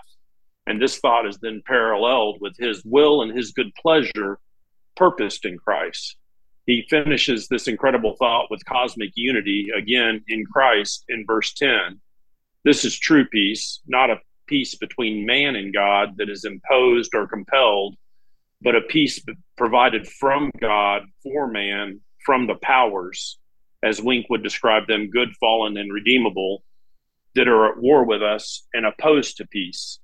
And 0.67 0.81
this 0.81 0.99
thought 0.99 1.27
is 1.27 1.37
then 1.41 1.61
paralleled 1.65 2.37
with 2.39 2.55
his 2.57 2.83
will 2.85 3.21
and 3.21 3.35
his 3.35 3.51
good 3.51 3.71
pleasure 3.81 4.39
purposed 4.95 5.45
in 5.45 5.57
Christ. 5.57 6.17
He 6.65 6.85
finishes 6.89 7.47
this 7.47 7.67
incredible 7.67 8.15
thought 8.17 8.51
with 8.51 8.65
cosmic 8.65 9.11
unity 9.15 9.69
again 9.75 10.23
in 10.27 10.45
Christ 10.45 11.03
in 11.09 11.25
verse 11.25 11.53
10 11.53 11.99
this 12.63 12.85
is 12.85 12.97
true 12.99 13.25
peace, 13.25 13.81
not 13.87 14.11
a 14.11 14.19
peace 14.45 14.75
between 14.75 15.25
man 15.25 15.55
and 15.55 15.73
God 15.73 16.17
that 16.17 16.29
is 16.29 16.45
imposed 16.45 17.15
or 17.15 17.27
compelled, 17.27 17.95
but 18.61 18.75
a 18.75 18.81
peace 18.81 19.19
provided 19.57 20.07
from 20.07 20.51
God 20.59 21.03
for 21.23 21.47
man 21.47 22.01
from 22.23 22.45
the 22.45 22.55
powers, 22.55 23.39
as 23.81 23.99
Wink 23.99 24.27
would 24.29 24.43
describe 24.43 24.85
them, 24.85 25.09
good, 25.09 25.29
fallen, 25.39 25.75
and 25.75 25.91
redeemable, 25.91 26.63
that 27.33 27.47
are 27.47 27.71
at 27.71 27.81
war 27.81 28.05
with 28.05 28.21
us 28.21 28.67
and 28.75 28.85
opposed 28.85 29.37
to 29.37 29.47
peace. 29.47 29.99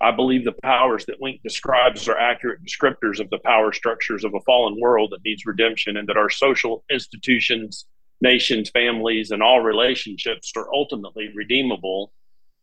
I 0.00 0.10
believe 0.10 0.44
the 0.44 0.52
powers 0.52 1.04
that 1.06 1.20
Wink 1.20 1.42
describes 1.42 2.08
are 2.08 2.18
accurate 2.18 2.60
descriptors 2.64 3.20
of 3.20 3.30
the 3.30 3.38
power 3.38 3.72
structures 3.72 4.24
of 4.24 4.34
a 4.34 4.40
fallen 4.40 4.80
world 4.80 5.10
that 5.12 5.24
needs 5.24 5.46
redemption, 5.46 5.96
and 5.96 6.08
that 6.08 6.16
our 6.16 6.30
social 6.30 6.84
institutions 6.90 7.86
nations, 8.22 8.70
families, 8.70 9.32
and 9.32 9.42
all 9.42 9.60
relationships 9.60 10.52
are 10.56 10.72
ultimately 10.72 11.30
redeemable. 11.34 12.12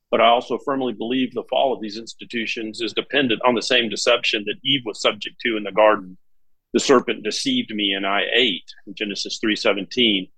But 0.09 0.21
I 0.21 0.27
also 0.27 0.57
firmly 0.57 0.93
believe 0.93 1.33
the 1.33 1.43
fall 1.49 1.73
of 1.73 1.81
these 1.81 1.97
institutions 1.97 2.81
is 2.81 2.93
dependent 2.93 3.41
on 3.45 3.53
the 3.53 3.61
same 3.61 3.89
deception 3.89 4.43
that 4.47 4.55
Eve 4.63 4.81
was 4.85 5.01
subject 5.01 5.35
to 5.41 5.57
in 5.57 5.63
the 5.63 5.71
garden. 5.71 6.17
The 6.73 6.79
serpent 6.79 7.23
deceived 7.23 7.71
me 7.71 7.91
and 7.91 8.07
I 8.07 8.23
ate 8.33 8.73
Genesis 8.93 9.39
3:17. 9.39 10.29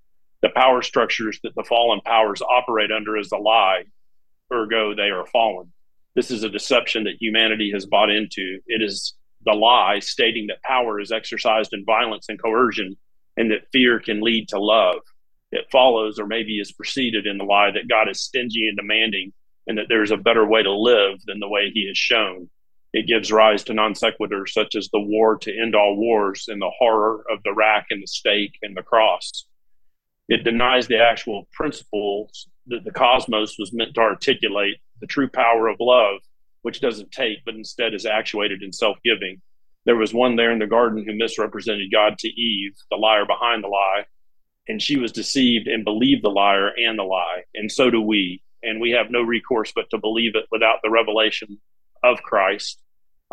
The 0.42 0.50
power 0.50 0.82
structures 0.82 1.40
that 1.44 1.56
the 1.56 1.64
fallen 1.64 2.02
powers 2.02 2.42
operate 2.42 2.92
under 2.92 3.16
is 3.16 3.32
a 3.32 3.38
lie, 3.38 3.86
ergo 4.52 4.96
they 4.96 5.10
are 5.12 5.28
fallen. 5.28 5.72
This 6.16 6.32
is 6.32 6.44
a 6.44 6.50
deception 6.50 7.06
that 7.06 7.22
humanity 7.22 7.72
has 7.74 7.86
bought 7.86 8.10
into. 8.10 8.60
It 8.68 8.82
is 8.82 9.16
the 9.46 9.54
lie 9.54 10.00
stating 10.00 10.48
that 10.48 10.62
power 10.64 11.00
is 11.00 11.12
exercised 11.12 11.74
in 11.74 11.86
violence 11.86 12.26
and 12.30 12.42
coercion 12.42 12.96
and 13.38 13.50
that 13.52 13.72
fear 13.72 14.00
can 14.00 14.22
lead 14.22 14.50
to 14.50 14.60
love. 14.60 15.00
It 15.52 15.66
follows 15.72 16.20
or 16.20 16.28
maybe 16.28 16.60
is 16.60 16.72
preceded 16.72 17.26
in 17.26 17.38
the 17.38 17.44
lie 17.44 17.72
that 17.72 17.88
God 17.90 18.10
is 18.10 18.22
stingy 18.22 18.68
and 18.68 18.78
demanding 18.78 19.34
and 19.68 19.78
that 19.78 19.86
there's 19.90 20.12
a 20.12 20.18
better 20.18 20.46
way 20.46 20.64
to 20.64 20.72
live 20.72 21.20
than 21.26 21.40
the 21.40 21.48
way 21.48 21.72
he 21.74 21.88
has 21.88 21.98
shown. 21.98 22.50
It 22.94 23.08
gives 23.08 23.32
rise 23.32 23.64
to 23.66 23.74
non 23.74 23.94
sequiturs 23.94 24.50
such 24.50 24.76
as 24.76 24.90
the 24.90 25.00
war 25.00 25.38
to 25.38 25.58
end 25.58 25.76
all 25.76 25.96
wars 25.96 26.46
and 26.50 26.62
the 26.62 26.72
horror 26.78 27.24
of 27.32 27.42
the 27.44 27.54
rack 27.54 27.88
and 27.90 28.04
the 28.04 28.08
stake 28.08 28.58
and 28.62 28.76
the 28.76 28.84
cross. 28.84 29.46
It 30.28 30.44
denies 30.44 30.88
the 30.88 31.00
actual 31.00 31.48
principles 31.54 32.48
that 32.68 32.84
the 32.84 32.92
cosmos 32.92 33.58
was 33.58 33.74
meant 33.74 33.96
to 33.96 34.02
articulate 34.02 34.78
the 35.02 35.08
true 35.08 35.28
power 35.28 35.68
of 35.68 35.78
love, 35.80 36.22
which 36.62 36.80
doesn't 36.80 37.12
take, 37.12 37.44
but 37.44 37.56
instead 37.56 37.94
is 37.94 38.06
actuated 38.06 38.62
in 38.62 38.72
self 38.72 38.98
giving. 39.04 39.42
There 39.86 39.98
was 39.98 40.14
one 40.14 40.36
there 40.36 40.52
in 40.52 40.60
the 40.60 40.68
garden 40.68 41.04
who 41.04 41.14
misrepresented 41.14 41.92
God 41.92 42.20
to 42.20 42.30
Eve, 42.30 42.76
the 42.90 42.98
liar 42.98 43.26
behind 43.26 43.64
the 43.64 43.68
lie, 43.68 44.06
and 44.68 44.82
she 44.82 44.98
was 44.98 45.12
deceived 45.12 45.68
and 45.68 45.84
believed 45.84 46.24
the 46.24 46.30
liar 46.30 46.68
and 46.68 46.98
the 46.98 47.04
lie. 47.04 47.44
And 47.56 47.70
so 47.72 47.90
do 47.90 48.00
we. 48.00 48.44
And 48.64 48.80
we 48.80 48.92
have 48.92 49.10
no 49.10 49.24
recourse 49.24 49.72
but 49.76 49.90
to 49.90 49.98
believe 49.98 50.36
it 50.36 50.46
without 50.52 50.78
the 50.84 50.92
revelation 50.92 51.60
of 52.04 52.22
Christ, 52.22 52.80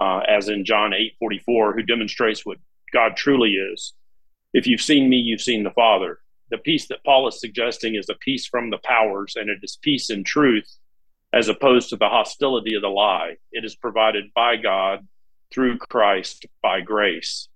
uh, 0.00 0.20
as 0.26 0.48
in 0.48 0.64
John 0.64 0.94
8 0.94 1.16
44, 1.18 1.74
who 1.74 1.82
demonstrates 1.82 2.46
what 2.46 2.56
God 2.94 3.14
truly 3.14 3.52
is. 3.52 3.92
If 4.54 4.66
you've 4.66 4.80
seen 4.80 5.10
me, 5.10 5.18
you've 5.18 5.42
seen 5.42 5.64
the 5.64 5.70
Father. 5.70 6.20
The 6.50 6.56
peace 6.56 6.88
that 6.88 7.04
Paul 7.04 7.28
is 7.28 7.38
suggesting 7.38 7.94
is 7.94 8.08
a 8.08 8.14
peace 8.14 8.46
from 8.46 8.70
the 8.70 8.78
powers, 8.78 9.36
and 9.36 9.50
it 9.50 9.58
is 9.62 9.78
peace 9.82 10.08
in 10.08 10.24
truth 10.24 10.77
as 11.32 11.48
opposed 11.48 11.90
to 11.90 11.96
the 11.96 12.08
hostility 12.08 12.74
of 12.74 12.82
the 12.82 12.88
lie. 12.88 13.36
It 13.52 13.64
is 13.64 13.76
provided 13.76 14.32
by 14.34 14.56
God 14.56 15.06
through 15.52 15.78
Christ 15.78 16.46
by 16.62 16.80
grace. 16.80 17.48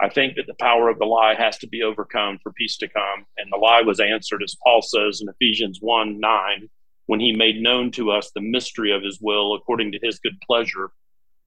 I 0.00 0.08
think 0.08 0.36
that 0.36 0.46
the 0.46 0.54
power 0.54 0.88
of 0.88 0.98
the 0.98 1.04
lie 1.04 1.34
has 1.34 1.58
to 1.58 1.68
be 1.68 1.82
overcome 1.82 2.38
for 2.42 2.52
peace 2.52 2.78
to 2.78 2.88
come. 2.88 3.26
And 3.36 3.52
the 3.52 3.58
lie 3.58 3.82
was 3.82 4.00
answered, 4.00 4.42
as 4.42 4.56
Paul 4.62 4.80
says 4.80 5.20
in 5.20 5.28
Ephesians 5.28 5.78
1 5.80 6.18
9, 6.18 6.68
when 7.06 7.20
he 7.20 7.32
made 7.32 7.60
known 7.60 7.90
to 7.92 8.10
us 8.10 8.30
the 8.30 8.40
mystery 8.40 8.92
of 8.92 9.02
his 9.02 9.18
will 9.20 9.54
according 9.54 9.92
to 9.92 9.98
his 10.02 10.18
good 10.20 10.40
pleasure, 10.46 10.90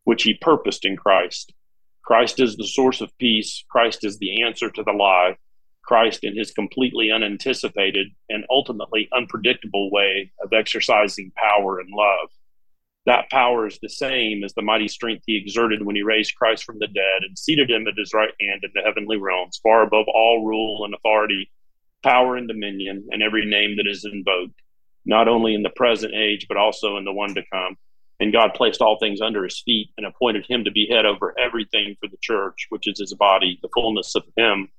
which 0.04 0.24
he 0.24 0.36
purposed 0.36 0.86
in 0.86 0.96
Christ. 0.96 1.54
Christ 2.04 2.40
is 2.40 2.56
the 2.56 2.68
source 2.68 3.02
of 3.02 3.18
peace. 3.18 3.64
Christ 3.70 4.04
is 4.04 4.20
the 4.20 4.44
answer 4.44 4.70
to 4.70 4.84
the 4.84 4.92
lie. 4.92 5.38
Christ, 5.84 6.24
in 6.24 6.36
his 6.36 6.52
completely 6.52 7.12
unanticipated 7.12 8.08
and 8.30 8.46
ultimately 8.50 9.10
unpredictable 9.14 9.92
way 9.92 10.32
of 10.42 10.54
exercising 10.54 11.32
power 11.36 11.80
and 11.80 11.90
love. 11.94 12.30
That 13.06 13.30
power 13.30 13.68
is 13.68 13.80
the 13.82 13.90
same 13.90 14.44
as 14.46 14.54
the 14.54 14.62
mighty 14.62 14.88
strength 14.88 15.24
he 15.28 15.36
exerted 15.36 15.86
when 15.86 15.96
he 15.96 16.04
raised 16.04 16.36
Christ 16.36 16.64
from 16.64 16.80
the 16.80 16.88
dead 16.88 17.24
and 17.28 17.38
seated 17.38 17.70
him 17.70 17.86
at 17.88 17.98
his 17.98 18.14
right 18.14 18.34
hand 18.40 18.62
in 18.64 18.72
the 18.74 18.82
heavenly 18.82 19.18
realms, 19.18 19.60
far 19.62 19.84
above 19.84 20.06
all 20.08 20.46
rule 20.46 20.86
and 20.86 20.94
authority, 20.94 21.52
power 22.02 22.38
and 22.38 22.48
dominion, 22.48 23.08
and 23.12 23.22
every 23.22 23.46
name 23.46 23.76
that 23.76 23.88
is 23.88 24.06
invoked, 24.06 24.62
not 25.06 25.28
only 25.28 25.54
in 25.54 25.64
the 25.64 25.70
present 25.70 26.14
age, 26.16 26.48
but 26.48 26.58
also 26.58 26.96
in 26.96 27.04
the 27.04 27.12
one 27.12 27.36
to 27.36 27.44
come. 27.52 27.78
And 28.22 28.32
God 28.32 28.54
placed 28.54 28.82
all 28.82 28.98
things 29.00 29.20
under 29.20 29.44
his 29.44 29.60
feet 29.60 29.90
and 29.98 30.06
appointed 30.06 30.46
him 30.48 30.64
to 30.64 30.72
be 30.72 30.88
head 30.90 31.06
over 31.06 31.38
everything 31.38 31.98
for 32.00 32.08
the 32.08 32.18
church, 32.22 32.68
which 32.70 32.88
is 32.88 33.00
his 33.00 33.14
body, 33.14 33.60
the 33.62 33.70
fullness 33.74 34.16
of 34.16 34.24
him 34.38 34.70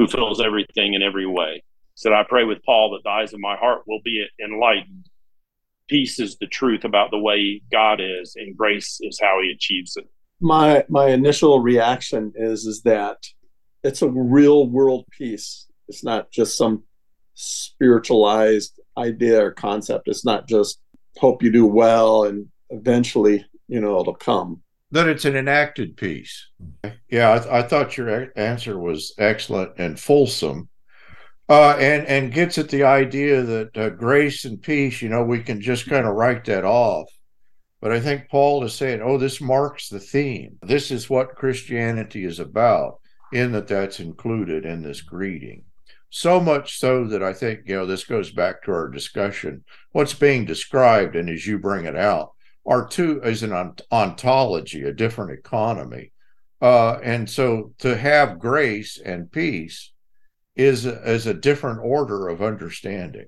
who 0.00 0.08
fills 0.08 0.40
everything 0.40 0.94
in 0.94 1.02
every 1.02 1.26
way. 1.26 1.62
Said, 1.94 2.12
I 2.12 2.24
pray 2.26 2.44
with 2.44 2.62
Paul 2.64 2.92
that 2.92 3.02
the 3.04 3.10
eyes 3.10 3.34
of 3.34 3.40
my 3.40 3.56
heart 3.56 3.82
will 3.86 4.00
be 4.02 4.24
enlightened 4.42 5.10
peace 5.90 6.20
is 6.20 6.38
the 6.38 6.46
truth 6.46 6.84
about 6.84 7.10
the 7.10 7.18
way 7.18 7.60
God 7.70 8.00
is, 8.00 8.36
and 8.36 8.56
grace 8.56 8.98
is 9.02 9.18
how 9.20 9.40
He 9.42 9.50
achieves 9.50 9.96
it. 9.96 10.08
My 10.40 10.84
my 10.88 11.08
initial 11.08 11.60
reaction 11.60 12.32
is 12.36 12.64
is 12.64 12.82
that 12.82 13.18
it's 13.82 14.00
a 14.00 14.08
real 14.08 14.68
world 14.68 15.04
peace. 15.10 15.66
It's 15.88 16.04
not 16.04 16.30
just 16.30 16.56
some 16.56 16.84
spiritualized 17.34 18.80
idea 18.96 19.44
or 19.44 19.50
concept. 19.50 20.06
It's 20.06 20.24
not 20.24 20.48
just 20.48 20.80
hope 21.18 21.42
you 21.42 21.50
do 21.50 21.66
well, 21.66 22.24
and 22.24 22.46
eventually, 22.70 23.44
you 23.68 23.80
know, 23.80 24.00
it'll 24.00 24.14
come. 24.14 24.62
That 24.92 25.08
it's 25.08 25.24
an 25.24 25.36
enacted 25.36 25.96
peace. 25.96 26.48
Yeah, 27.08 27.34
I, 27.34 27.38
th- 27.38 27.50
I 27.50 27.62
thought 27.62 27.96
your 27.96 28.32
answer 28.36 28.78
was 28.78 29.14
excellent 29.18 29.72
and 29.78 29.98
fulsome. 29.98 30.68
Uh, 31.48 31.76
and 31.80 32.06
and 32.06 32.32
gets 32.32 32.58
at 32.58 32.68
the 32.68 32.84
idea 32.84 33.42
that 33.42 33.76
uh, 33.76 33.90
grace 33.90 34.44
and 34.44 34.62
peace, 34.62 35.02
you 35.02 35.08
know, 35.08 35.24
we 35.24 35.42
can 35.42 35.60
just 35.60 35.88
kind 35.88 36.06
of 36.06 36.14
write 36.14 36.44
that 36.44 36.64
off. 36.64 37.08
But 37.80 37.92
I 37.92 38.00
think 38.00 38.28
Paul 38.28 38.62
is 38.62 38.74
saying, 38.74 39.00
oh, 39.02 39.18
this 39.18 39.40
marks 39.40 39.88
the 39.88 39.98
theme. 39.98 40.58
This 40.62 40.90
is 40.90 41.10
what 41.10 41.34
Christianity 41.34 42.24
is 42.24 42.38
about, 42.38 43.00
in 43.32 43.52
that 43.52 43.68
that's 43.68 44.00
included 44.00 44.64
in 44.64 44.82
this 44.82 45.00
greeting. 45.00 45.64
So 46.10 46.40
much 46.40 46.78
so 46.78 47.06
that 47.06 47.22
I 47.22 47.32
think, 47.32 47.60
you 47.66 47.76
know, 47.76 47.86
this 47.86 48.04
goes 48.04 48.30
back 48.30 48.62
to 48.64 48.72
our 48.72 48.88
discussion. 48.88 49.64
What's 49.92 50.14
being 50.14 50.44
described, 50.44 51.16
and 51.16 51.30
as 51.30 51.46
you 51.46 51.58
bring 51.58 51.84
it 51.84 51.96
out, 51.96 52.32
are 52.66 52.86
two 52.86 53.20
is 53.22 53.42
an 53.42 53.74
ontology, 53.90 54.82
a 54.82 54.92
different 54.92 55.38
economy. 55.38 56.12
Uh, 56.60 56.98
and 57.02 57.28
so 57.28 57.72
to 57.78 57.96
have 57.96 58.38
grace 58.38 58.98
and 59.02 59.32
peace 59.32 59.92
is 60.56 60.84
is 60.84 61.26
a 61.26 61.34
different 61.34 61.80
order 61.82 62.28
of 62.28 62.42
understanding. 62.42 63.26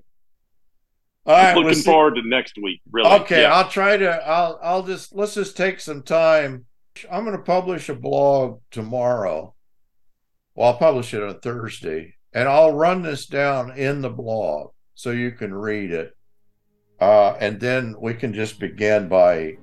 All 1.25 1.33
right, 1.33 1.55
looking 1.55 1.81
forward 1.81 2.15
to 2.15 2.21
next 2.27 2.57
week. 2.61 2.81
Really? 2.91 3.09
Okay, 3.21 3.43
yeah. 3.43 3.53
I'll 3.53 3.69
try 3.69 3.97
to. 3.97 4.09
I'll 4.09 4.59
I'll 4.61 4.83
just 4.83 5.15
let's 5.15 5.33
just 5.33 5.55
take 5.55 5.79
some 5.79 6.03
time. 6.03 6.65
I'm 7.09 7.23
going 7.23 7.35
to 7.35 7.43
publish 7.43 7.89
a 7.89 7.95
blog 7.95 8.59
tomorrow. 8.71 9.55
Well, 10.53 10.67
I'll 10.67 10.77
publish 10.77 11.13
it 11.13 11.23
on 11.23 11.39
Thursday, 11.39 12.15
and 12.33 12.47
I'll 12.47 12.73
run 12.73 13.01
this 13.01 13.25
down 13.25 13.71
in 13.71 14.01
the 14.01 14.09
blog 14.09 14.71
so 14.93 15.11
you 15.11 15.31
can 15.31 15.53
read 15.53 15.91
it, 15.91 16.15
uh, 16.99 17.35
and 17.39 17.59
then 17.59 17.95
we 17.99 18.13
can 18.13 18.33
just 18.33 18.59
begin 18.59 19.07
by 19.07 19.57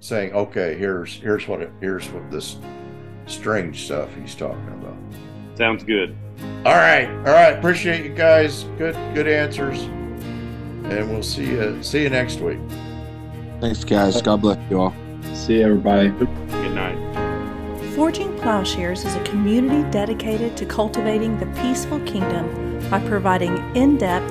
saying, 0.00 0.32
okay, 0.32 0.76
here's 0.76 1.14
here's 1.14 1.46
what 1.48 1.62
it, 1.62 1.70
here's 1.80 2.08
what 2.08 2.30
this 2.30 2.56
strange 3.26 3.84
stuff 3.84 4.08
he's 4.14 4.34
talking 4.34 4.68
about. 4.68 4.96
Sounds 5.56 5.82
good. 5.84 6.16
All 6.64 6.74
right. 6.74 7.08
All 7.08 7.34
right. 7.34 7.58
Appreciate 7.58 8.04
you 8.04 8.14
guys. 8.14 8.64
Good 8.78 8.94
good 9.14 9.26
answers. 9.26 9.82
And 9.82 11.10
we'll 11.10 11.22
see 11.22 11.46
you 11.46 11.82
see 11.82 12.02
you 12.02 12.10
next 12.10 12.40
week. 12.40 12.58
Thanks 13.60 13.84
guys. 13.84 14.20
God 14.22 14.42
bless 14.42 14.58
you 14.70 14.80
all. 14.80 14.94
See 15.34 15.58
you 15.58 15.62
everybody. 15.62 16.10
Good 16.10 16.74
night. 16.74 16.96
Forging 17.94 18.36
Plowshares 18.40 19.04
is 19.06 19.14
a 19.14 19.24
community 19.24 19.88
dedicated 19.90 20.54
to 20.58 20.66
cultivating 20.66 21.38
the 21.38 21.46
peaceful 21.62 21.98
kingdom 22.00 22.78
by 22.90 23.00
providing 23.08 23.56
in 23.74 23.96
depth, 23.96 24.30